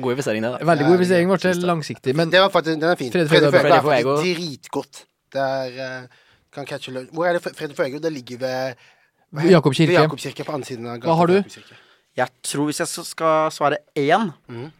God 0.00 0.12
investering, 0.14 0.42
det. 0.46 0.54
da 0.54 0.64
Veldig 0.70 0.86
god 0.86 0.94
investering, 1.02 1.28
ble 1.34 1.36
det 1.50 1.66
langsiktig. 1.66 2.14
Men 2.16 2.30
Det 2.30 2.40
var 2.40 2.48
faktisk, 2.54 2.78
den 2.80 2.88
er 2.88 2.96
fin. 2.96 3.10
Freddy 3.12 3.26
Freddy 3.28 3.50
Fuego- 3.50 3.58
Fuego 3.58 3.74
er 3.74 3.82
Freddy 3.82 4.06
faktisk 4.06 4.38
dritgodt. 4.38 4.94
Det 5.02 5.09
er 5.38 5.78
eh, 6.02 6.06
kan 6.52 6.66
catche 6.66 6.92
lunsj. 6.92 7.12
Hvor 7.14 7.26
er 7.26 7.32
det 7.38 7.42
Fredrik 7.42 7.76
Fuego? 7.76 7.98
Det 7.98 8.12
ligger 8.12 8.38
ved 8.38 8.74
hva 9.30 9.40
heter- 9.40 9.50
Jakob 9.50 9.74
kirke. 9.74 9.92
Ved 9.92 10.00
Jakob 10.00 10.18
kirke 10.18 10.44
på 10.44 10.52
andre 10.52 10.66
siden 10.66 10.86
av 10.86 10.98
gata. 10.98 11.06
Hva 11.06 11.16
har 11.16 11.26
du? 11.26 11.32
ved. 11.32 11.76
Jeg 12.16 12.28
tror 12.42 12.64
hvis 12.64 12.80
jeg 12.80 12.88
skal 13.06 13.50
svare 13.50 13.76
én, 13.96 14.32
mm. 14.48 14.70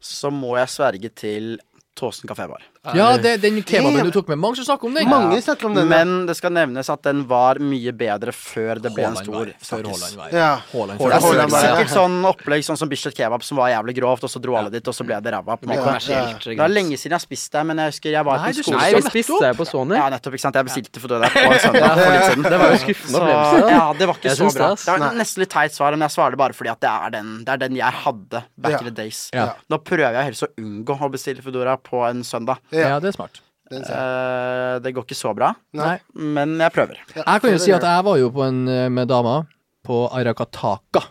så 0.00 0.30
må 0.30 0.56
jeg 0.56 0.68
sverge 0.68 1.08
til 1.08 1.58
Tåsen 1.98 2.28
kafébar. 2.30 2.62
Ja, 2.94 3.16
det, 3.18 3.40
den 3.42 3.62
kebaben 3.62 4.04
du 4.06 4.10
tok 4.14 4.28
med. 4.28 4.38
Mange 4.38 4.56
som 4.56 4.64
snakker 4.64 4.86
om 4.88 4.94
den. 4.94 5.08
Mange 5.10 5.40
snakker 5.42 5.66
om 5.66 5.74
den. 5.74 5.88
Men 5.90 6.26
det 6.26 6.36
skal 6.38 6.52
nevnes 6.54 6.88
at 6.88 7.02
den 7.02 7.24
var 7.28 7.58
mye 7.60 7.92
bedre 7.92 8.32
før 8.32 8.80
det 8.80 8.92
ble 8.94 9.04
en 9.08 9.16
stor 9.18 9.50
snakkis. 9.60 10.14
Var 10.16 10.30
Ja. 10.32 10.60
Haaland 10.72 10.98
Det 10.98 11.06
er 11.12 11.20
sikkert, 11.20 11.50
var- 11.50 11.66
sikkert 11.66 11.92
sånn 11.92 12.16
opplegg 12.24 12.64
sånn 12.64 12.78
som 12.78 12.88
Bislett 12.88 13.14
Kebab, 13.18 13.42
som 13.42 13.56
var 13.58 13.68
jævlig 13.74 13.96
grovt, 13.98 14.24
og 14.24 14.30
så 14.30 14.40
dro 14.40 14.56
alle 14.56 14.70
dit, 14.70 14.86
og 14.88 14.94
så 14.94 15.04
ble 15.04 15.20
det 15.20 15.32
ræva. 15.34 15.58
Det 15.60 16.58
er 16.58 16.68
lenge 16.72 16.96
siden 16.96 17.12
jeg 17.12 17.18
har 17.18 17.24
spist 17.24 17.52
der, 17.52 17.64
men 17.64 17.76
jeg 17.82 17.92
husker 17.92 18.10
jeg 18.14 18.24
var 18.24 18.38
Nei, 18.38 18.48
på 18.48 18.54
du 18.54 18.58
en 18.58 18.64
skole 18.64 18.78
Nei, 18.78 18.92
vi 18.94 19.02
spiste 19.08 19.40
det 19.42 19.52
på 19.58 19.66
Sony. 19.68 19.94
Ja, 19.98 20.08
nettopp. 20.14 20.34
ikke 20.38 20.44
sant 20.46 20.54
Jeg 20.58 20.68
bestilte 20.68 21.00
for 21.02 21.08
det 21.12 21.20
der 21.22 21.30
på 21.34 21.44
en 21.44 21.60
søndag 21.62 21.94
for 21.98 22.12
litt 22.14 22.26
siden. 22.28 22.42
Det 22.48 22.58
var 22.62 22.70
jo 22.72 22.78
skuffende 22.84 23.18
opplevelse. 23.18 23.70
ja, 23.74 23.92
det 23.98 24.08
var 24.08 24.14
ikke 24.20 24.34
så 24.38 24.48
bra. 24.54 24.68
Det 24.78 24.94
er 24.94 25.18
nesten 25.18 25.40
litt 25.44 25.50
teit 25.52 25.72
svar, 25.76 25.90
men 25.96 26.06
jeg 26.08 26.14
svarer 26.16 26.30
det 26.36 26.38
bare 26.38 26.56
fordi 26.58 26.70
at 26.72 26.80
det 26.80 26.90
er 26.94 27.10
den, 27.18 27.32
det 27.44 27.52
er 27.54 27.62
den 27.64 27.76
jeg 27.76 27.92
hadde 28.04 28.42
back 28.56 28.72
Ja. 28.72 28.78
in 28.78 28.84
the 28.84 28.94
days. 29.02 29.20
Ja. 29.34 29.46
Nå 29.70 29.78
prøver 29.84 30.12
jeg 30.18 30.24
helst 30.30 30.42
å 30.46 30.50
unngå 30.58 30.98
å 31.00 31.10
bestille 31.12 31.42
Foodora 31.42 31.76
på 31.78 32.02
en 32.08 32.22
søndag. 32.24 32.58
Ja, 32.74 32.98
det 33.00 33.12
er 33.12 33.16
smart. 33.16 33.40
Eh, 33.68 34.74
det 34.80 34.94
går 34.96 35.04
ikke 35.04 35.16
så 35.16 35.34
bra, 35.36 35.50
Nei. 35.76 35.98
men 36.16 36.56
jeg 36.56 36.72
prøver. 36.72 37.00
Ja, 37.12 37.22
Jeg 37.26 37.42
kan 37.42 37.52
jo 37.52 37.60
si 37.60 37.72
at 37.76 37.84
jeg 37.84 38.04
var 38.06 38.16
jo 38.16 38.30
på 38.32 38.44
en 38.46 38.62
eh, 38.72 38.88
med 38.88 39.10
dama 39.10 39.42
på 39.84 40.06
Arakataka 40.08 41.02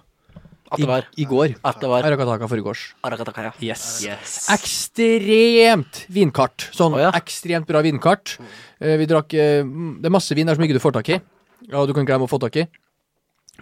At 0.72 0.80
i, 0.80 0.82
det 0.82 0.90
var. 0.90 1.06
i 1.16 1.26
går. 1.30 1.54
At 1.64 1.78
det 1.80 1.90
var. 1.92 2.08
Arakataka 2.08 2.50
forgårs. 2.50 2.96
Arakataka, 3.06 3.46
ja. 3.46 3.54
Yes. 3.62 3.86
Yes. 4.04 4.34
Ekstremt 4.56 6.02
vinkart. 6.10 6.68
Sånn 6.76 6.98
oh, 6.98 7.04
ja. 7.06 7.14
ekstremt 7.16 7.70
bra 7.70 7.84
vinkart. 7.86 8.36
Uh, 8.82 8.98
vi 9.00 9.08
drakk 9.10 9.38
eh, 9.38 9.62
mm, 9.64 10.02
Det 10.02 10.10
er 10.10 10.18
masse 10.18 10.36
vin 10.38 10.50
der 10.50 10.58
som 10.58 10.66
ikke 10.66 10.80
du 10.80 10.84
får 10.84 10.98
tak 10.98 11.14
i. 11.14 11.22
Ja, 11.70 11.86
du 11.86 11.94
kan 11.94 12.10
glemme 12.10 12.26
å 12.26 12.32
få 12.32 12.42
tak 12.42 12.58
i. 12.58 12.68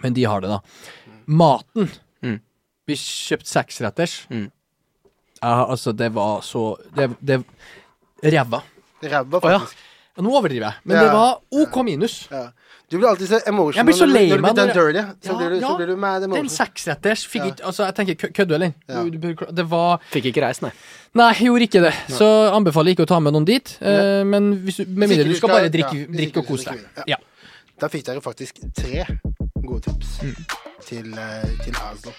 Men 0.02 0.16
de 0.16 0.24
har 0.28 0.42
det, 0.44 0.56
da. 0.56 1.14
Maten. 1.28 1.92
Mm. 2.24 2.40
Vi 2.88 2.98
kjøpte 3.00 3.52
seksretters. 3.52 4.22
Mm. 4.32 4.48
Ja, 5.42 5.66
altså, 5.68 5.92
det 5.92 6.14
var 6.16 6.42
så 6.48 6.78
Det, 6.96 7.12
det 7.20 7.44
Ræva. 8.24 8.62
Ræva, 9.04 9.40
faktisk. 9.40 9.60
faktisk. 9.60 9.78
Ja, 10.18 10.22
Nå 10.24 10.30
overdriver 10.32 10.64
jeg, 10.70 10.74
men 10.86 10.96
Ja. 10.96 11.04
det 11.04 11.12
var 11.12 11.42
OK 11.52 11.76
minus. 11.84 12.28
Ja. 12.32 12.46
Du 12.92 12.98
blir 13.00 13.08
alltid 13.10 13.28
så 13.28 13.40
emotional 13.48 13.76
Jeg 13.76 13.86
blir 13.86 13.96
så 13.98 14.06
når 14.06 14.14
lei 14.14 14.30
når 14.30 14.36
du 14.38 14.42
meg 14.42 14.54
blir 14.54 14.62
done 14.62 14.74
dirty. 14.94 15.02
Så, 15.26 15.32
Ja, 15.32 15.38
blir 15.38 15.50
du, 15.50 15.56
så 15.56 15.62
ja. 15.72 15.76
blir 15.78 15.88
du 15.88 15.96
mad 15.98 16.22
Den 16.22 16.50
seksretters 16.50 17.26
fikk 17.28 17.42
Ja. 17.42 17.46
ikke 17.52 17.66
Altså, 17.66 17.84
jeg 17.86 17.96
tenker 17.96 18.16
kødder 18.32 18.46
du, 18.48 18.54
eller? 18.54 18.74
Ja. 18.88 19.04
Du- 19.04 19.10
du- 19.34 19.52
Det 19.56 19.66
var 19.70 20.00
Fikk 20.12 20.26
ikke 20.26 20.42
reist, 20.46 20.62
nei. 20.62 20.72
Nei, 21.16 21.34
gjorde 21.34 21.62
ikke 21.68 21.82
det. 21.82 21.94
Så 22.10 22.26
anbefaler 22.54 22.86
jeg 22.86 22.98
ikke 22.98 23.04
å 23.04 23.08
ta 23.08 23.20
med 23.20 23.34
noen 23.34 23.46
dit. 23.46 23.78
Uh, 23.82 24.24
men 24.24 24.54
hvis 24.64 24.78
du, 24.78 24.86
med 24.88 25.10
mindre 25.10 25.24
du 25.26 25.30
du 25.32 25.36
skal 25.36 25.50
bare 25.50 25.70
drikke, 25.70 25.96
ja, 25.96 26.06
drikke 26.06 26.38
og 26.38 26.46
kose 26.48 26.66
deg. 26.66 26.80
Ja. 27.08 27.16
Da 27.80 27.88
fikk 27.88 28.04
dere 28.06 28.22
faktisk 28.22 28.56
tre 28.76 29.06
gode 29.66 29.82
tips 29.82 30.20
Mm. 30.22 30.46
til, 30.86 31.14
eh, 31.18 31.64
til 31.66 31.74
Aslo. 31.74 32.12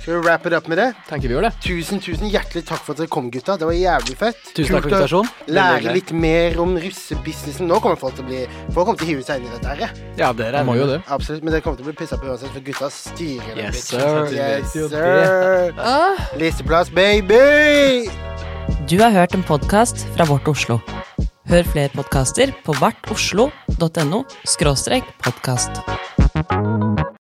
Skal 0.00 0.14
vi 0.14 0.20
wrap 0.24 0.46
it 0.46 0.52
up 0.56 0.68
med 0.70 0.78
det? 0.78 0.86
Tenker 1.08 1.28
vi 1.28 1.34
gjør 1.34 1.44
det. 1.48 1.50
Tusen, 1.60 2.00
tusen 2.00 2.30
hjertelig 2.32 2.62
takk 2.68 2.80
for 2.86 2.94
at 2.94 3.02
dere 3.02 3.10
kom, 3.12 3.26
gutta. 3.30 3.56
Det 3.60 3.66
var 3.68 3.74
jævlig 3.76 4.16
fett. 4.16 4.38
Tusen 4.56 4.72
takk 4.76 4.86
for 4.86 4.88
Kult 4.88 4.94
å 4.94 4.96
invitasjonen. 4.96 5.30
Lære 5.58 5.94
litt 5.96 6.12
mer 6.16 6.56
om 6.62 6.72
russebusinessen. 6.80 7.68
Nå 7.68 7.80
kommer 7.84 8.00
folk 8.00 8.14
til 8.16 8.24
å 8.24 8.28
bli 8.30 8.40
Folk 8.72 8.86
kommer 8.88 8.98
til 9.02 9.08
å 9.08 9.10
hive 9.10 9.26
seg 9.26 9.42
inn 9.42 9.50
i 9.50 9.52
dette 9.56 9.68
her. 9.74 9.92
ja. 10.16 10.32
Dere 10.32 10.62
Jeg 10.62 10.66
må 10.70 10.76
jo 10.78 10.86
det. 10.88 11.00
Absolutt. 11.08 11.42
Men 11.44 11.52
dere 11.52 11.60
kommer 11.66 11.76
til 11.76 11.84
å 11.84 11.90
bli 11.90 11.98
pissa 12.00 12.16
på 12.16 12.30
uansett, 12.30 12.52
for 12.54 12.60
gutta 12.64 12.88
styrer 12.94 13.54
den 13.54 13.64
Yes, 13.66 13.90
bitchen. 13.90 14.28
sir. 14.28 14.36
Yes, 14.38 14.72
sir. 14.72 15.74
Ah. 15.78 16.16
Listeplass, 16.40 16.88
baby! 16.90 18.08
Du 18.88 18.96
har 19.02 19.10
hørt 19.10 19.34
en 19.34 19.42
podkast 19.42 20.06
fra 20.16 20.24
Vårt 20.24 20.48
Oslo. 20.48 20.80
Hør 21.50 21.64
flere 21.66 21.90
podkaster 21.94 22.52
på 22.64 22.72
vartoslo.no 22.78 24.24
podkast. 25.22 27.10